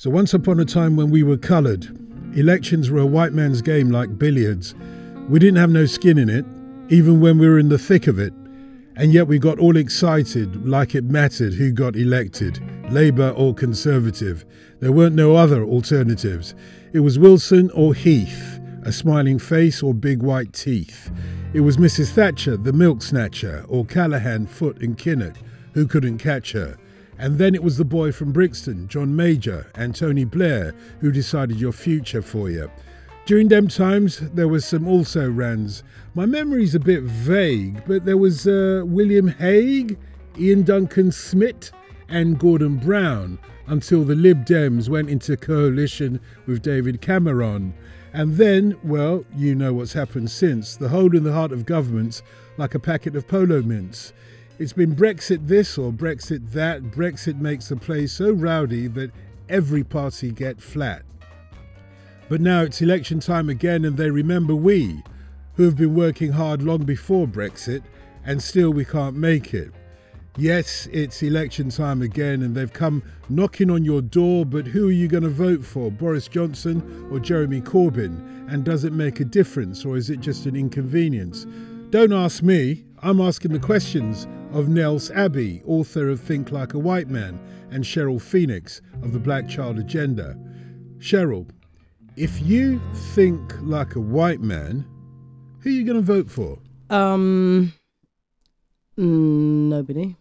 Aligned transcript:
So, 0.00 0.08
once 0.08 0.32
upon 0.32 0.58
a 0.58 0.64
time 0.64 0.96
when 0.96 1.10
we 1.10 1.22
were 1.22 1.36
coloured, 1.36 1.86
elections 2.34 2.90
were 2.90 3.00
a 3.00 3.06
white 3.06 3.34
man's 3.34 3.60
game 3.60 3.90
like 3.90 4.18
billiards. 4.18 4.74
We 5.28 5.38
didn't 5.38 5.58
have 5.58 5.68
no 5.68 5.84
skin 5.84 6.16
in 6.16 6.30
it, 6.30 6.46
even 6.88 7.20
when 7.20 7.36
we 7.36 7.46
were 7.46 7.58
in 7.58 7.68
the 7.68 7.76
thick 7.76 8.06
of 8.06 8.18
it. 8.18 8.32
And 8.96 9.12
yet 9.12 9.26
we 9.26 9.38
got 9.38 9.58
all 9.58 9.76
excited 9.76 10.66
like 10.66 10.94
it 10.94 11.04
mattered 11.04 11.52
who 11.52 11.70
got 11.70 11.96
elected, 11.96 12.62
Labour 12.90 13.34
or 13.36 13.52
Conservative. 13.52 14.46
There 14.78 14.90
weren't 14.90 15.16
no 15.16 15.36
other 15.36 15.62
alternatives. 15.64 16.54
It 16.94 17.00
was 17.00 17.18
Wilson 17.18 17.70
or 17.74 17.92
Heath, 17.92 18.58
a 18.84 18.92
smiling 18.92 19.38
face 19.38 19.82
or 19.82 19.92
big 19.92 20.22
white 20.22 20.54
teeth. 20.54 21.10
It 21.52 21.60
was 21.60 21.76
Mrs. 21.76 22.12
Thatcher, 22.12 22.56
the 22.56 22.72
milk 22.72 23.02
snatcher, 23.02 23.66
or 23.68 23.84
Callaghan, 23.84 24.46
Foot 24.46 24.80
and 24.80 24.96
Kinnock, 24.96 25.36
who 25.74 25.86
couldn't 25.86 26.16
catch 26.16 26.52
her. 26.52 26.78
And 27.20 27.36
then 27.36 27.54
it 27.54 27.62
was 27.62 27.76
the 27.76 27.84
boy 27.84 28.12
from 28.12 28.32
Brixton, 28.32 28.88
John 28.88 29.14
Major, 29.14 29.70
and 29.74 29.94
Tony 29.94 30.24
Blair, 30.24 30.74
who 31.02 31.12
decided 31.12 31.60
your 31.60 31.70
future 31.70 32.22
for 32.22 32.48
you. 32.48 32.70
During 33.26 33.48
them 33.48 33.68
times, 33.68 34.20
there 34.30 34.48
was 34.48 34.64
some 34.64 34.88
also 34.88 35.30
rans. 35.30 35.84
My 36.14 36.24
memory's 36.24 36.74
a 36.74 36.80
bit 36.80 37.02
vague, 37.02 37.82
but 37.86 38.06
there 38.06 38.16
was 38.16 38.46
uh, 38.46 38.84
William 38.86 39.28
Hague, 39.28 39.98
Iain 40.38 40.62
Duncan 40.62 41.12
Smith, 41.12 41.70
and 42.08 42.38
Gordon 42.38 42.76
Brown 42.78 43.38
until 43.66 44.02
the 44.02 44.14
Lib 44.14 44.46
Dems 44.46 44.88
went 44.88 45.10
into 45.10 45.36
coalition 45.36 46.20
with 46.46 46.62
David 46.62 47.02
Cameron. 47.02 47.74
And 48.14 48.36
then, 48.36 48.78
well, 48.82 49.26
you 49.36 49.54
know 49.54 49.74
what's 49.74 49.92
happened 49.92 50.30
since 50.30 50.74
the 50.74 50.88
hole 50.88 51.14
in 51.14 51.24
the 51.24 51.34
heart 51.34 51.52
of 51.52 51.66
governments 51.66 52.22
like 52.56 52.74
a 52.74 52.80
packet 52.80 53.14
of 53.14 53.28
polo 53.28 53.60
mints. 53.60 54.14
It's 54.60 54.74
been 54.74 54.94
Brexit 54.94 55.46
this 55.46 55.78
or 55.78 55.90
Brexit 55.90 56.52
that. 56.52 56.82
Brexit 56.82 57.40
makes 57.40 57.70
the 57.70 57.76
place 57.76 58.12
so 58.12 58.30
rowdy 58.30 58.88
that 58.88 59.10
every 59.48 59.82
party 59.82 60.32
get 60.32 60.60
flat. 60.60 61.02
But 62.28 62.42
now 62.42 62.60
it's 62.60 62.82
election 62.82 63.20
time 63.20 63.48
again, 63.48 63.86
and 63.86 63.96
they 63.96 64.10
remember 64.10 64.54
we, 64.54 65.02
who 65.54 65.62
have 65.62 65.76
been 65.76 65.94
working 65.94 66.32
hard 66.32 66.60
long 66.60 66.84
before 66.84 67.26
Brexit, 67.26 67.82
and 68.22 68.42
still 68.42 68.70
we 68.70 68.84
can't 68.84 69.16
make 69.16 69.54
it. 69.54 69.72
Yes, 70.36 70.86
it's 70.92 71.22
election 71.22 71.70
time 71.70 72.02
again, 72.02 72.42
and 72.42 72.54
they've 72.54 72.70
come 72.70 73.02
knocking 73.30 73.70
on 73.70 73.86
your 73.86 74.02
door, 74.02 74.44
but 74.44 74.66
who 74.66 74.88
are 74.88 74.92
you 74.92 75.08
going 75.08 75.22
to 75.22 75.30
vote 75.30 75.64
for, 75.64 75.90
Boris 75.90 76.28
Johnson 76.28 77.08
or 77.10 77.18
Jeremy 77.18 77.62
Corbyn? 77.62 78.46
And 78.52 78.62
does 78.62 78.84
it 78.84 78.92
make 78.92 79.20
a 79.20 79.24
difference, 79.24 79.86
or 79.86 79.96
is 79.96 80.10
it 80.10 80.20
just 80.20 80.44
an 80.44 80.54
inconvenience? 80.54 81.46
Don't 81.88 82.12
ask 82.12 82.42
me, 82.42 82.84
I'm 83.02 83.22
asking 83.22 83.52
the 83.52 83.58
questions 83.58 84.28
of 84.52 84.68
Nels 84.68 85.10
Abbey, 85.12 85.62
author 85.64 86.10
of 86.10 86.20
Think 86.20 86.52
Like 86.52 86.74
a 86.74 86.78
White 86.78 87.08
Man, 87.08 87.40
and 87.70 87.82
Cheryl 87.82 88.20
Phoenix 88.20 88.82
of 89.02 89.14
the 89.14 89.18
Black 89.18 89.48
Child 89.48 89.78
Agenda. 89.78 90.36
Cheryl, 90.98 91.48
if 92.16 92.42
you 92.42 92.78
think 93.14 93.54
like 93.62 93.94
a 93.94 94.00
white 94.00 94.40
man, 94.40 94.84
who 95.60 95.70
are 95.70 95.72
you 95.72 95.84
going 95.84 95.96
to 95.96 96.02
vote 96.02 96.30
for? 96.30 96.58
Um, 96.90 97.72
mm, 98.98 99.68
nobody. 99.70 100.16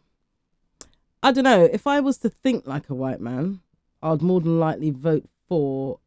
I 1.21 1.33
don't 1.33 1.43
know. 1.43 1.65
If 1.65 1.85
I 1.85 1.99
was 1.99 2.17
to 2.19 2.29
think 2.29 2.65
like 2.65 2.89
a 2.89 2.95
white 2.95 3.19
man, 3.19 3.59
I'd 4.01 4.21
more 4.21 4.39
than 4.39 4.57
likely 4.57 4.91
vote 4.91 5.27
for 5.49 5.99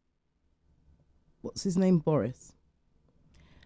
what's 1.41 1.61
his 1.61 1.77
name, 1.77 1.99
Boris. 1.99 2.53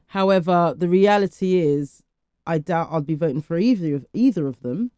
However, 0.07 0.75
the 0.77 0.89
reality 0.89 1.59
is, 1.59 2.03
I 2.47 2.57
doubt 2.57 2.89
I'd 2.91 3.05
be 3.05 3.15
voting 3.15 3.41
for 3.41 3.57
either 3.57 3.95
of 3.95 4.05
either 4.13 4.47
of 4.47 4.61
them, 4.61 4.91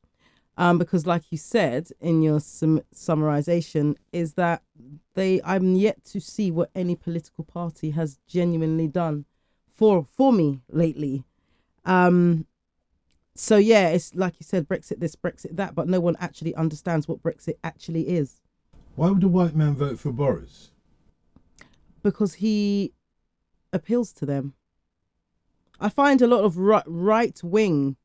um, 0.57 0.77
because, 0.77 1.05
like 1.07 1.23
you 1.31 1.37
said 1.37 1.89
in 1.99 2.21
your 2.21 2.39
sum- 2.39 2.83
summarization, 2.93 3.95
is 4.13 4.35
that 4.35 4.61
they 5.15 5.41
I'm 5.43 5.75
yet 5.75 6.03
to 6.05 6.19
see 6.21 6.51
what 6.51 6.69
any 6.75 6.95
political 6.95 7.43
party 7.43 7.89
has 7.91 8.19
genuinely 8.27 8.87
done 8.87 9.25
for 9.75 10.05
for 10.15 10.31
me 10.31 10.61
lately. 10.69 11.23
Um, 11.85 12.45
so 13.35 13.57
yeah, 13.57 13.89
it's 13.89 14.13
like 14.15 14.35
you 14.39 14.43
said, 14.43 14.67
Brexit 14.67 14.99
this, 14.99 15.15
Brexit 15.15 15.55
that, 15.55 15.75
but 15.75 15.87
no 15.87 15.99
one 15.99 16.15
actually 16.19 16.53
understands 16.55 17.07
what 17.07 17.23
Brexit 17.23 17.55
actually 17.63 18.09
is 18.09 18.41
Why 18.95 19.09
would 19.11 19.23
a 19.23 19.27
white 19.27 19.55
man 19.55 19.75
vote 19.75 19.99
for 19.99 20.11
Boris? 20.11 20.71
because 22.01 22.35
he 22.35 22.93
appeals 23.73 24.13
to 24.13 24.25
them. 24.25 24.53
I 25.79 25.89
find 25.89 26.21
a 26.21 26.27
lot 26.27 26.43
of 26.43 26.57
ri- 26.57 26.81
right 26.85 27.39
wing 27.43 27.95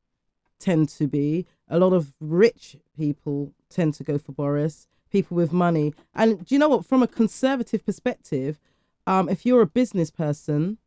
tend 0.59 0.89
to 0.89 1.07
be 1.07 1.47
a 1.69 1.79
lot 1.79 1.93
of 1.93 2.13
rich 2.21 2.77
people 2.97 3.53
tend 3.69 3.95
to 3.95 4.05
go 4.05 4.19
for 4.19 4.33
Boris. 4.33 4.87
People 5.11 5.37
with 5.37 5.53
money, 5.53 5.95
and 6.13 6.45
do 6.45 6.55
you 6.55 6.59
know 6.59 6.69
what? 6.69 6.85
From 6.85 7.01
a 7.01 7.07
conservative 7.07 7.87
perspective, 7.87 8.59
um, 9.07 9.29
if 9.29 9.47
you're 9.47 9.61
a 9.61 9.67
business 9.67 10.11
person, 10.11 10.79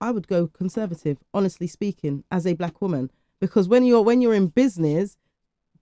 I 0.00 0.10
would 0.10 0.26
go 0.26 0.48
conservative. 0.48 1.18
Honestly 1.32 1.68
speaking, 1.68 2.24
as 2.32 2.44
a 2.44 2.54
black 2.54 2.82
woman, 2.82 3.08
because 3.40 3.68
when 3.68 3.84
you're 3.84 4.02
when 4.02 4.20
you're 4.20 4.34
in 4.34 4.48
business, 4.48 5.16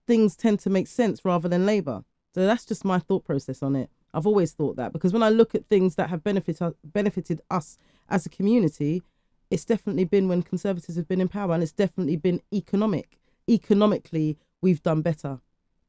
things 0.07 0.37
tend 0.37 0.61
to 0.61 0.71
make 0.71 0.89
sense 0.89 1.25
rather 1.25 1.49
than 1.49 1.65
labor. 1.65 2.05
So 2.35 2.45
that's 2.45 2.67
just 2.67 2.85
my 2.85 2.99
thought 2.99 3.25
process 3.25 3.63
on 3.63 3.75
it. 3.77 3.89
I've 4.13 4.27
always 4.27 4.53
thought 4.53 4.77
that 4.77 4.93
because 4.93 5.13
when 5.13 5.23
I 5.23 5.31
look 5.31 5.55
at 5.55 5.67
things 5.67 5.95
that 5.95 6.11
have 6.11 6.23
benefit, 6.23 6.61
benefited 6.85 7.41
us 7.51 7.79
as 8.11 8.27
a 8.27 8.31
community, 8.31 9.03
it's 9.51 9.65
definitely 9.65 10.05
been 10.05 10.29
when 10.29 10.43
conservatives 10.43 10.97
have 10.97 11.09
been 11.09 11.21
in 11.21 11.29
power 11.29 11.53
and 11.55 11.63
it's 11.63 11.73
definitely 11.73 12.17
been 12.17 12.41
economic. 12.53 13.19
Economically, 13.49 14.39
we've 14.61 14.83
done 14.83 15.03
better, 15.03 15.41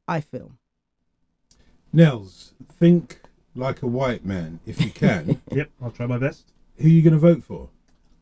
I 0.08 0.22
feel. 0.22 0.54
Nels, 1.92 2.54
think 2.72 3.22
like 3.56 3.82
a 3.82 3.88
white 3.88 4.26
man 4.26 4.60
if 4.66 4.82
you 4.82 4.92
can. 4.92 5.42
Yep, 5.52 5.72
I'll 5.82 5.92
try 5.92 6.06
my 6.06 6.18
best. 6.18 6.52
who 6.78 6.86
are 6.88 6.92
you 6.92 7.02
going 7.02 7.14
to 7.14 7.20
vote 7.20 7.44
for? 7.44 7.70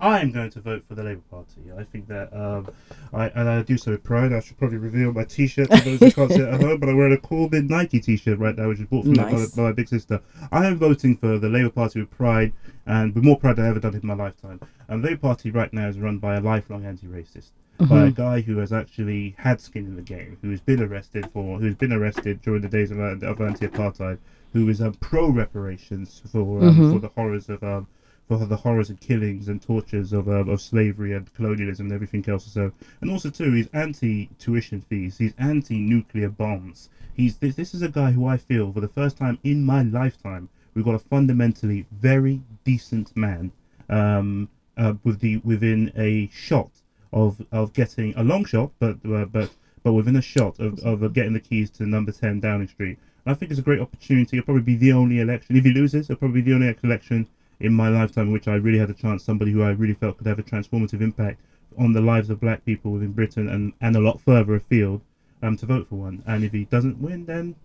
I 0.05 0.19
am 0.21 0.31
going 0.31 0.51
to 0.51 0.61
vote 0.61 0.83
for 0.87 0.93
the 0.95 1.03
Labour 1.03 1.21
Party. 1.31 1.61
I 1.77 1.83
think 1.83 2.07
that, 2.09 2.31
um, 2.33 2.69
I 3.13 3.27
and 3.29 3.49
I 3.49 3.61
do 3.63 3.77
so 3.77 3.91
with 3.91 4.03
pride. 4.03 4.33
I 4.33 4.39
should 4.39 4.57
probably 4.57 4.77
reveal 4.77 5.11
my 5.11 5.23
T-shirt 5.23 5.67
for 5.69 5.77
those 5.77 5.99
who 5.99 6.11
can't 6.11 6.31
see 6.31 6.39
it 6.41 6.47
at 6.47 6.61
home, 6.61 6.79
but 6.79 6.89
I'm 6.89 6.97
wearing 6.97 7.13
a 7.13 7.17
Corbyn 7.27 7.69
Nike 7.69 7.99
T-shirt 7.99 8.37
right 8.39 8.55
now, 8.55 8.67
which 8.67 8.79
is 8.79 8.85
bought 8.87 9.05
from 9.05 9.15
my- 9.15 9.31
Nice. 9.31 9.51
by, 9.55 9.63
my 9.63 9.71
big 9.71 9.87
sister. 9.87 10.21
I 10.51 10.65
am 10.67 10.77
voting 10.77 11.17
for 11.17 11.39
the 11.39 11.49
Labour 11.49 11.69
Party 11.71 11.99
with 12.01 12.11
pride 12.11 12.53
and 12.85 13.15
with 13.15 13.23
more 13.23 13.37
pride 13.37 13.55
than 13.55 13.65
I've 13.65 13.71
ever 13.71 13.79
done 13.79 13.95
in 13.95 14.05
my 14.07 14.13
lifetime. 14.13 14.59
And 14.87 15.03
the 15.03 15.09
Labour 15.09 15.21
Party 15.21 15.49
right 15.51 15.73
now 15.73 15.87
is 15.87 15.97
run 15.99 16.19
by 16.19 16.35
a 16.35 16.41
lifelong 16.41 16.85
anti-racist. 16.85 17.49
By 17.77 18.05
a 18.05 18.11
guy 18.11 18.39
who 18.39 18.57
has 18.59 18.71
actually 18.71 19.35
had 19.37 19.59
skin 19.59 19.85
in 19.85 19.97
the 19.97 20.01
game, 20.01 20.37
who 20.41 20.49
has 20.51 20.61
been 20.61 20.81
arrested 20.81 21.29
for, 21.33 21.59
who's 21.59 21.75
been 21.75 21.91
arrested 21.91 22.41
during 22.41 22.61
the 22.61 22.69
days 22.69 22.89
of, 22.89 22.99
of 22.99 23.41
anti-apartheid, 23.41 24.17
who 24.53 24.69
is 24.69 24.81
um, 24.81 24.93
pro 25.01 25.27
reparations 25.27 26.21
for 26.31 26.63
um, 26.63 26.77
for 26.93 26.99
the 26.99 27.09
horrors 27.09 27.49
of 27.49 27.61
um, 27.63 27.85
for 28.27 28.37
the 28.37 28.55
horrors 28.55 28.89
and 28.89 28.99
killings 28.99 29.47
and 29.47 29.61
tortures 29.61 30.13
of 30.13 30.27
um, 30.27 30.49
of 30.49 30.61
slavery 30.61 31.13
and 31.13 31.33
colonialism 31.33 31.85
and 31.87 31.93
everything 31.93 32.23
else. 32.27 32.45
So, 32.45 32.71
and 33.01 33.11
also 33.11 33.29
too, 33.29 33.51
he's 33.51 33.67
anti-tuition 33.73 34.81
fees. 34.81 35.17
He's 35.17 35.33
anti-nuclear 35.37 36.29
bombs. 36.29 36.89
He's 37.13 37.37
this, 37.37 37.55
this 37.55 37.73
is 37.73 37.81
a 37.81 37.89
guy 37.89 38.11
who 38.11 38.25
I 38.25 38.37
feel 38.37 38.71
for 38.71 38.81
the 38.81 38.87
first 38.87 39.17
time 39.17 39.37
in 39.43 39.63
my 39.63 39.81
lifetime 39.81 40.49
we've 40.75 40.85
got 40.85 40.93
a 40.93 40.99
fundamentally 40.99 41.85
very 41.91 42.41
decent 42.63 43.15
man 43.17 43.51
um, 43.89 44.49
uh, 44.77 44.93
with 45.03 45.19
the 45.19 45.37
within 45.37 45.91
a 45.95 46.29
shot 46.31 46.69
of 47.13 47.43
of 47.51 47.73
getting 47.73 48.13
a 48.15 48.23
long 48.23 48.45
shot, 48.45 48.71
but 48.79 48.97
uh, 49.05 49.25
but 49.25 49.49
but 49.83 49.93
within 49.93 50.17
a 50.17 50.21
shot 50.21 50.59
of, 50.59 50.77
of 50.79 51.13
getting 51.13 51.33
the 51.33 51.39
keys 51.39 51.69
to 51.71 51.85
number 51.85 52.11
ten 52.11 52.39
Downing 52.39 52.67
Street. 52.67 52.99
I 53.25 53.33
think 53.33 53.49
it's 53.49 53.59
a 53.59 53.63
great 53.63 53.79
opportunity. 53.79 54.37
It'll 54.37 54.45
probably 54.45 54.61
be 54.61 54.75
the 54.75 54.93
only 54.93 55.19
election. 55.19 55.55
If 55.55 55.63
he 55.63 55.71
loses, 55.71 56.09
it'll 56.09 56.19
probably 56.19 56.41
be 56.41 56.51
the 56.51 56.55
only 56.55 56.75
election 56.83 57.27
in 57.59 57.73
my 57.73 57.89
lifetime 57.89 58.27
in 58.27 58.33
which 58.33 58.47
I 58.47 58.55
really 58.55 58.79
had 58.79 58.89
a 58.89 58.93
chance, 58.93 59.23
somebody 59.23 59.51
who 59.51 59.61
I 59.63 59.71
really 59.71 59.93
felt 59.93 60.17
could 60.17 60.27
have 60.27 60.39
a 60.39 60.43
transformative 60.43 61.01
impact 61.01 61.39
on 61.77 61.93
the 61.93 62.01
lives 62.01 62.29
of 62.29 62.39
black 62.39 62.63
people 62.65 62.91
within 62.91 63.11
Britain 63.11 63.49
and, 63.49 63.73
and 63.81 63.95
a 63.95 63.99
lot 63.99 64.19
further 64.21 64.55
afield 64.55 65.01
um, 65.43 65.57
to 65.57 65.65
vote 65.65 65.87
for 65.89 65.95
one. 65.95 66.23
And 66.25 66.43
if 66.43 66.51
he 66.53 66.65
doesn't 66.65 66.99
win, 66.99 67.25
then 67.25 67.55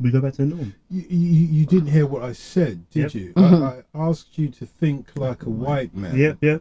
we 0.00 0.10
go 0.10 0.20
back 0.20 0.34
to 0.34 0.44
the 0.44 0.54
norm. 0.54 0.74
You, 0.90 1.02
you, 1.08 1.46
you 1.60 1.66
didn't 1.66 1.88
hear 1.88 2.06
what 2.06 2.22
I 2.22 2.32
said, 2.32 2.88
did 2.90 3.14
Yep. 3.14 3.14
you? 3.14 3.32
I, 3.36 3.82
I 3.94 4.08
asked 4.08 4.36
you 4.38 4.48
to 4.48 4.66
think 4.66 5.16
like 5.16 5.44
a 5.44 5.50
white 5.50 5.94
man. 5.94 6.16
Yeah, 6.16 6.34
yeah. 6.40 6.58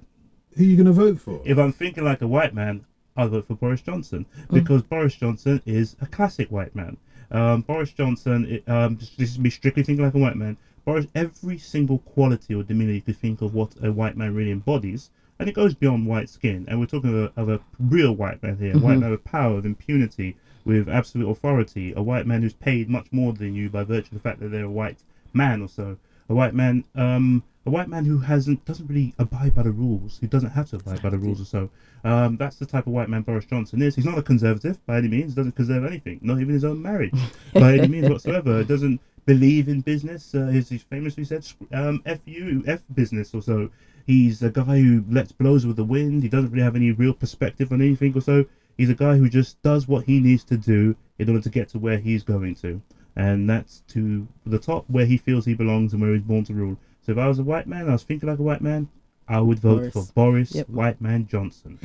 Who 0.56 0.63
are 0.63 0.68
you 0.68 0.77
going 0.77 0.86
to 0.86 0.94
vote 0.94 1.19
for? 1.19 1.42
If 1.44 1.57
I'm 1.57 1.74
thinking 1.74 2.06
like 2.06 2.21
a 2.21 2.27
white 2.27 2.54
man, 2.54 2.86
I'll 3.18 3.27
vote 3.30 3.48
for 3.48 3.56
Boris 3.56 3.81
Johnson 3.81 4.25
because 4.51 4.81
Boris 4.83 5.15
Johnson 5.15 5.62
is 5.65 5.95
a 6.01 6.06
classic 6.06 6.50
white 6.51 6.75
man. 6.75 6.98
Um, 7.31 7.62
Boris 7.62 7.92
Johnson, 7.92 8.62
um, 8.68 8.98
just, 8.98 9.18
this 9.18 9.31
is 9.31 9.39
me 9.39 9.50
strictly 9.50 9.83
thinking 9.83 10.06
like 10.06 10.13
a 10.13 10.18
white 10.19 10.36
man. 10.38 10.57
Boris, 10.85 11.07
every 11.15 11.57
single 11.57 11.97
quality 11.99 12.53
or 12.53 12.61
demeanor 12.61 12.93
you 12.93 13.01
could 13.01 13.17
think 13.17 13.41
of 13.41 13.55
what 13.55 13.73
a 13.81 13.91
white 13.91 14.15
man 14.15 14.35
really 14.35 14.51
embodies, 14.51 15.09
and 15.39 15.49
it 15.49 15.55
goes 15.55 15.73
beyond 15.73 16.05
white 16.05 16.29
skin. 16.29 16.63
And 16.67 16.79
we're 16.79 16.85
talking 16.85 17.09
of 17.09 17.31
a, 17.35 17.41
of 17.41 17.49
a 17.49 17.59
real 17.79 18.13
white 18.13 18.41
man 18.43 18.57
here, 18.57 18.75
a 18.75 18.79
white 18.79 18.99
man 18.99 19.09
with 19.09 19.23
power, 19.23 19.55
with 19.55 19.65
impunity, 19.65 20.37
with 20.63 20.87
absolute 20.87 21.29
authority, 21.29 21.91
a 21.95 22.03
white 22.03 22.27
man 22.27 22.43
who's 22.43 22.53
paid 22.53 22.87
much 22.87 23.07
more 23.11 23.33
than 23.33 23.55
you 23.55 23.69
by 23.69 23.83
virtue 23.83 24.07
of 24.07 24.13
the 24.13 24.19
fact 24.19 24.39
that 24.39 24.49
they're 24.49 24.65
a 24.65 24.69
white 24.69 24.99
man 25.33 25.61
or 25.61 25.67
so. 25.67 25.97
A 26.29 26.33
white 26.33 26.55
man, 26.55 26.83
um, 26.95 27.43
a 27.65 27.69
white 27.69 27.87
man 27.87 28.05
who 28.05 28.19
hasn't 28.19 28.63
doesn't 28.65 28.87
really 28.87 29.13
abide 29.19 29.53
by 29.53 29.63
the 29.63 29.71
rules, 29.71 30.17
who 30.19 30.27
doesn't 30.27 30.51
have 30.51 30.69
to 30.69 30.77
abide 30.77 31.01
by 31.01 31.09
the 31.09 31.17
rules 31.17 31.41
or 31.41 31.45
so. 31.45 31.69
Um, 32.03 32.37
that's 32.37 32.57
the 32.57 32.65
type 32.65 32.87
of 32.87 32.93
white 32.93 33.09
man 33.09 33.23
Boris 33.23 33.45
Johnson 33.45 33.81
is. 33.81 33.95
He's 33.95 34.05
not 34.05 34.17
a 34.17 34.23
conservative 34.23 34.83
by 34.85 34.97
any 34.97 35.07
means. 35.07 35.33
Doesn't 35.35 35.55
conserve 35.55 35.85
anything, 35.85 36.19
not 36.21 36.39
even 36.39 36.53
his 36.53 36.63
own 36.63 36.81
marriage 36.81 37.13
by 37.53 37.73
any 37.73 37.87
means 37.87 38.09
whatsoever. 38.09 38.63
Doesn't 38.63 38.99
believe 39.25 39.68
in 39.68 39.81
business. 39.81 40.33
Uh, 40.36 40.50
as 40.54 40.69
he 40.69 40.77
famously 40.77 41.24
said, 41.24 41.45
um, 41.72 42.01
"F 42.06 42.19
you, 42.25 42.63
F 42.68 42.81
business" 42.94 43.33
or 43.33 43.42
so. 43.42 43.69
He's 44.06 44.44
a 44.44 44.50
guy 44.51 44.80
who 44.80 45.04
lets 45.10 45.31
blows 45.31 45.66
with 45.66 45.77
the 45.77 45.83
wind. 45.83 46.22
He 46.24 46.30
doesn't 46.30 46.51
really 46.51 46.63
have 46.63 46.75
any 46.75 46.92
real 46.92 47.13
perspective 47.13 47.72
on 47.72 47.81
anything 47.81 48.16
or 48.16 48.22
so. 48.22 48.45
He's 48.77 48.89
a 48.89 48.94
guy 48.94 49.18
who 49.18 49.27
just 49.30 49.62
does 49.63 49.88
what 49.88 50.06
he 50.06 50.19
needs 50.19 50.44
to 50.45 50.57
do 50.57 50.95
in 51.18 51.30
order 51.30 51.42
to 51.42 51.50
get 51.50 51.69
to 51.69 51.80
where 51.80 51.98
he's 51.98 52.24
going 52.24 52.56
to, 52.56 52.81
and 53.16 53.50
that's 53.50 53.81
to 53.88 54.27
the 54.45 54.60
top 54.60 54.86
where 54.89 55.06
he 55.06 55.18
feels 55.18 55.45
he 55.45 55.54
belongs 55.54 55.94
and 55.94 56.01
where 56.01 56.13
he's 56.13 56.21
born 56.21 56.44
to 56.45 56.54
rule. 56.54 56.78
So 57.01 57.13
if 57.13 57.18
I 57.18 57.28
was 57.28 57.39
a 57.39 57.44
white 57.44 57.68
man, 57.68 57.88
I 57.88 57.94
was 57.94 58.04
thinking 58.04 58.28
like 58.30 58.39
a 58.39 58.44
white 58.44 58.62
man. 58.62 58.89
I 59.28 59.39
would 59.39 59.57
vote 59.60 59.92
Boris. 59.92 59.94
for 59.94 60.13
Boris 60.13 60.54
Yep. 60.56 60.69
White 60.69 61.01
Man 61.01 61.25
Johnson. 61.25 61.80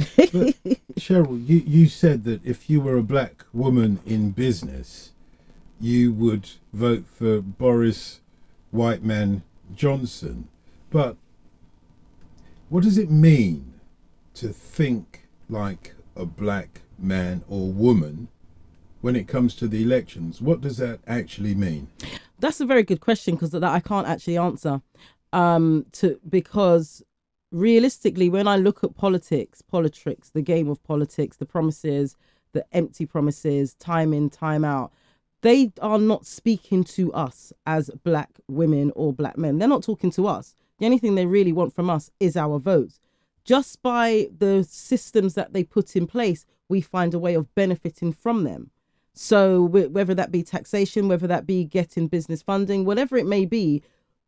Cheryl, 0.99 1.47
you, 1.49 1.63
you 1.67 1.87
said 1.87 2.25
that 2.25 2.45
if 2.45 2.69
you 2.69 2.81
were 2.81 2.97
a 2.99 3.03
black 3.03 3.45
woman 3.53 3.99
in 4.05 4.31
business, 4.33 5.13
you 5.81 6.12
would 6.12 6.49
vote 6.73 7.05
for 7.06 7.41
Boris 7.41 8.21
White 8.71 9.03
Man 9.03 9.43
Johnson. 9.75 10.49
But 10.91 11.17
what 12.69 12.85
does 12.85 12.99
it 12.99 13.11
mean 13.11 13.75
to 14.35 14.49
think 14.49 15.27
like 15.49 15.94
a 16.15 16.25
black 16.25 16.82
man 16.99 17.43
or 17.49 17.73
woman 17.73 18.29
when 19.00 19.17
it 19.17 19.27
comes 19.27 19.55
to 19.56 19.67
the 19.67 19.82
elections? 19.82 20.41
What 20.41 20.61
does 20.61 20.77
that 20.77 21.00
actually 21.06 21.55
mean? 21.55 21.88
That's 22.38 22.61
a 22.61 22.67
very 22.67 22.83
good 22.83 23.00
question 23.00 23.35
because 23.35 23.50
that 23.50 23.65
I 23.65 23.81
can't 23.81 24.06
actually 24.06 24.37
answer. 24.37 24.83
Um, 25.33 25.87
to 25.93 26.21
because 26.29 27.03
realistically, 27.53 28.29
when 28.29 28.49
I 28.49 28.56
look 28.56 28.83
at 28.85 28.97
politics, 28.97 29.62
politics, 29.62 30.31
the 30.31 30.43
game 30.43 30.69
of 30.69 30.83
politics, 30.85 31.37
the 31.37 31.47
promises, 31.47 32.17
the 32.53 32.65
empty 32.73 33.06
promises, 33.06 33.75
time 33.75 34.12
in, 34.12 34.29
time 34.31 34.65
out, 34.65 34.93
they 35.43 35.73
are 35.81 35.99
not 35.99 36.27
speaking 36.27 36.85
to 36.85 37.13
us 37.13 37.53
as 37.67 37.91
black 38.05 38.41
women 38.49 38.93
or 38.95 39.13
black 39.13 39.39
men. 39.39 39.59
They're 39.59 39.69
not 39.69 39.83
talking 39.83 40.11
to 40.13 40.27
us. 40.27 40.55
The 40.79 40.87
only 40.87 40.99
thing 40.99 41.15
they 41.15 41.27
really 41.27 41.53
want 41.53 41.75
from 41.75 41.89
us 41.91 42.11
is 42.21 42.37
our 42.37 42.59
votes. 42.59 43.01
Just 43.45 43.83
by 43.83 44.29
the 44.37 44.65
systems 44.69 45.35
that 45.35 45.53
they 45.53 45.65
put 45.65 45.97
in 45.97 46.07
place, 46.07 46.45
we 46.69 46.81
find 46.81 47.15
a 47.15 47.19
way 47.19 47.35
of 47.35 47.55
benefiting 47.55 48.13
from 48.13 48.45
them. 48.45 48.71
So 49.13 49.63
whether 49.65 50.15
that 50.15 50.31
be 50.31 50.43
taxation, 50.43 51.09
whether 51.09 51.27
that 51.27 51.47
be 51.47 51.65
getting 51.65 52.07
business 52.07 52.43
funding, 52.43 52.85
whatever 52.85 53.17
it 53.17 53.27
may 53.27 53.45
be, 53.45 53.83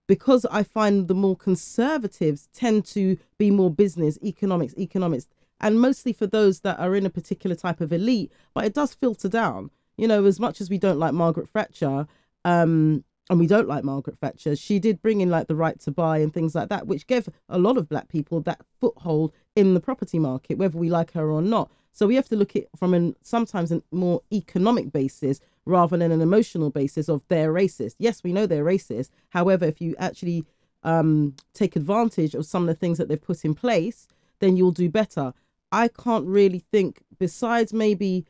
because 0.06 0.44
I 0.50 0.62
find 0.62 1.08
the 1.08 1.14
more 1.14 1.36
conservatives 1.36 2.48
tend 2.52 2.84
to 2.86 3.16
be 3.38 3.50
more 3.50 3.70
business, 3.70 4.18
economics, 4.22 4.74
economics, 4.76 5.28
and 5.60 5.80
mostly 5.80 6.12
for 6.12 6.26
those 6.26 6.60
that 6.60 6.80
are 6.80 6.96
in 6.96 7.06
a 7.06 7.10
particular 7.10 7.54
type 7.54 7.80
of 7.80 7.92
elite, 7.92 8.32
but 8.52 8.64
it 8.64 8.74
does 8.74 8.94
filter 8.94 9.28
down. 9.28 9.70
You 9.96 10.08
know, 10.08 10.24
as 10.24 10.40
much 10.40 10.60
as 10.60 10.70
we 10.70 10.78
don't 10.78 10.98
like 10.98 11.12
Margaret 11.12 11.48
Thatcher, 11.48 12.06
um, 12.44 13.04
and 13.30 13.38
we 13.38 13.46
don't 13.46 13.68
like 13.68 13.84
Margaret 13.84 14.18
Thatcher, 14.18 14.56
she 14.56 14.78
did 14.78 15.00
bring 15.00 15.20
in 15.20 15.30
like 15.30 15.46
the 15.46 15.54
right 15.54 15.78
to 15.80 15.90
buy 15.90 16.18
and 16.18 16.32
things 16.32 16.54
like 16.54 16.68
that, 16.70 16.86
which 16.86 17.06
gave 17.06 17.28
a 17.48 17.58
lot 17.58 17.76
of 17.76 17.88
black 17.88 18.08
people 18.08 18.40
that 18.42 18.60
foothold 18.80 19.32
in 19.54 19.74
the 19.74 19.80
property 19.80 20.18
market, 20.18 20.58
whether 20.58 20.76
we 20.76 20.90
like 20.90 21.12
her 21.12 21.30
or 21.30 21.40
not. 21.40 21.70
So 21.92 22.06
we 22.06 22.14
have 22.16 22.28
to 22.30 22.36
look 22.36 22.56
at 22.56 22.64
from 22.76 22.94
an 22.94 23.14
sometimes 23.22 23.70
a 23.70 23.82
more 23.90 24.22
economic 24.32 24.92
basis 24.92 25.40
rather 25.66 25.96
than 25.96 26.10
an 26.10 26.20
emotional 26.20 26.70
basis 26.70 27.08
of 27.08 27.22
they're 27.28 27.52
racist. 27.52 27.94
Yes, 27.98 28.24
we 28.24 28.32
know 28.32 28.46
they're 28.46 28.64
racist. 28.64 29.10
However, 29.28 29.66
if 29.66 29.80
you 29.80 29.94
actually 29.98 30.44
um, 30.82 31.36
take 31.54 31.76
advantage 31.76 32.34
of 32.34 32.46
some 32.46 32.62
of 32.62 32.68
the 32.68 32.74
things 32.74 32.98
that 32.98 33.08
they've 33.08 33.20
put 33.20 33.44
in 33.44 33.54
place, 33.54 34.08
then 34.40 34.56
you'll 34.56 34.72
do 34.72 34.88
better. 34.88 35.32
I 35.70 35.88
can't 35.88 36.26
really 36.26 36.64
think, 36.72 37.02
besides 37.18 37.72
maybe 37.72 38.26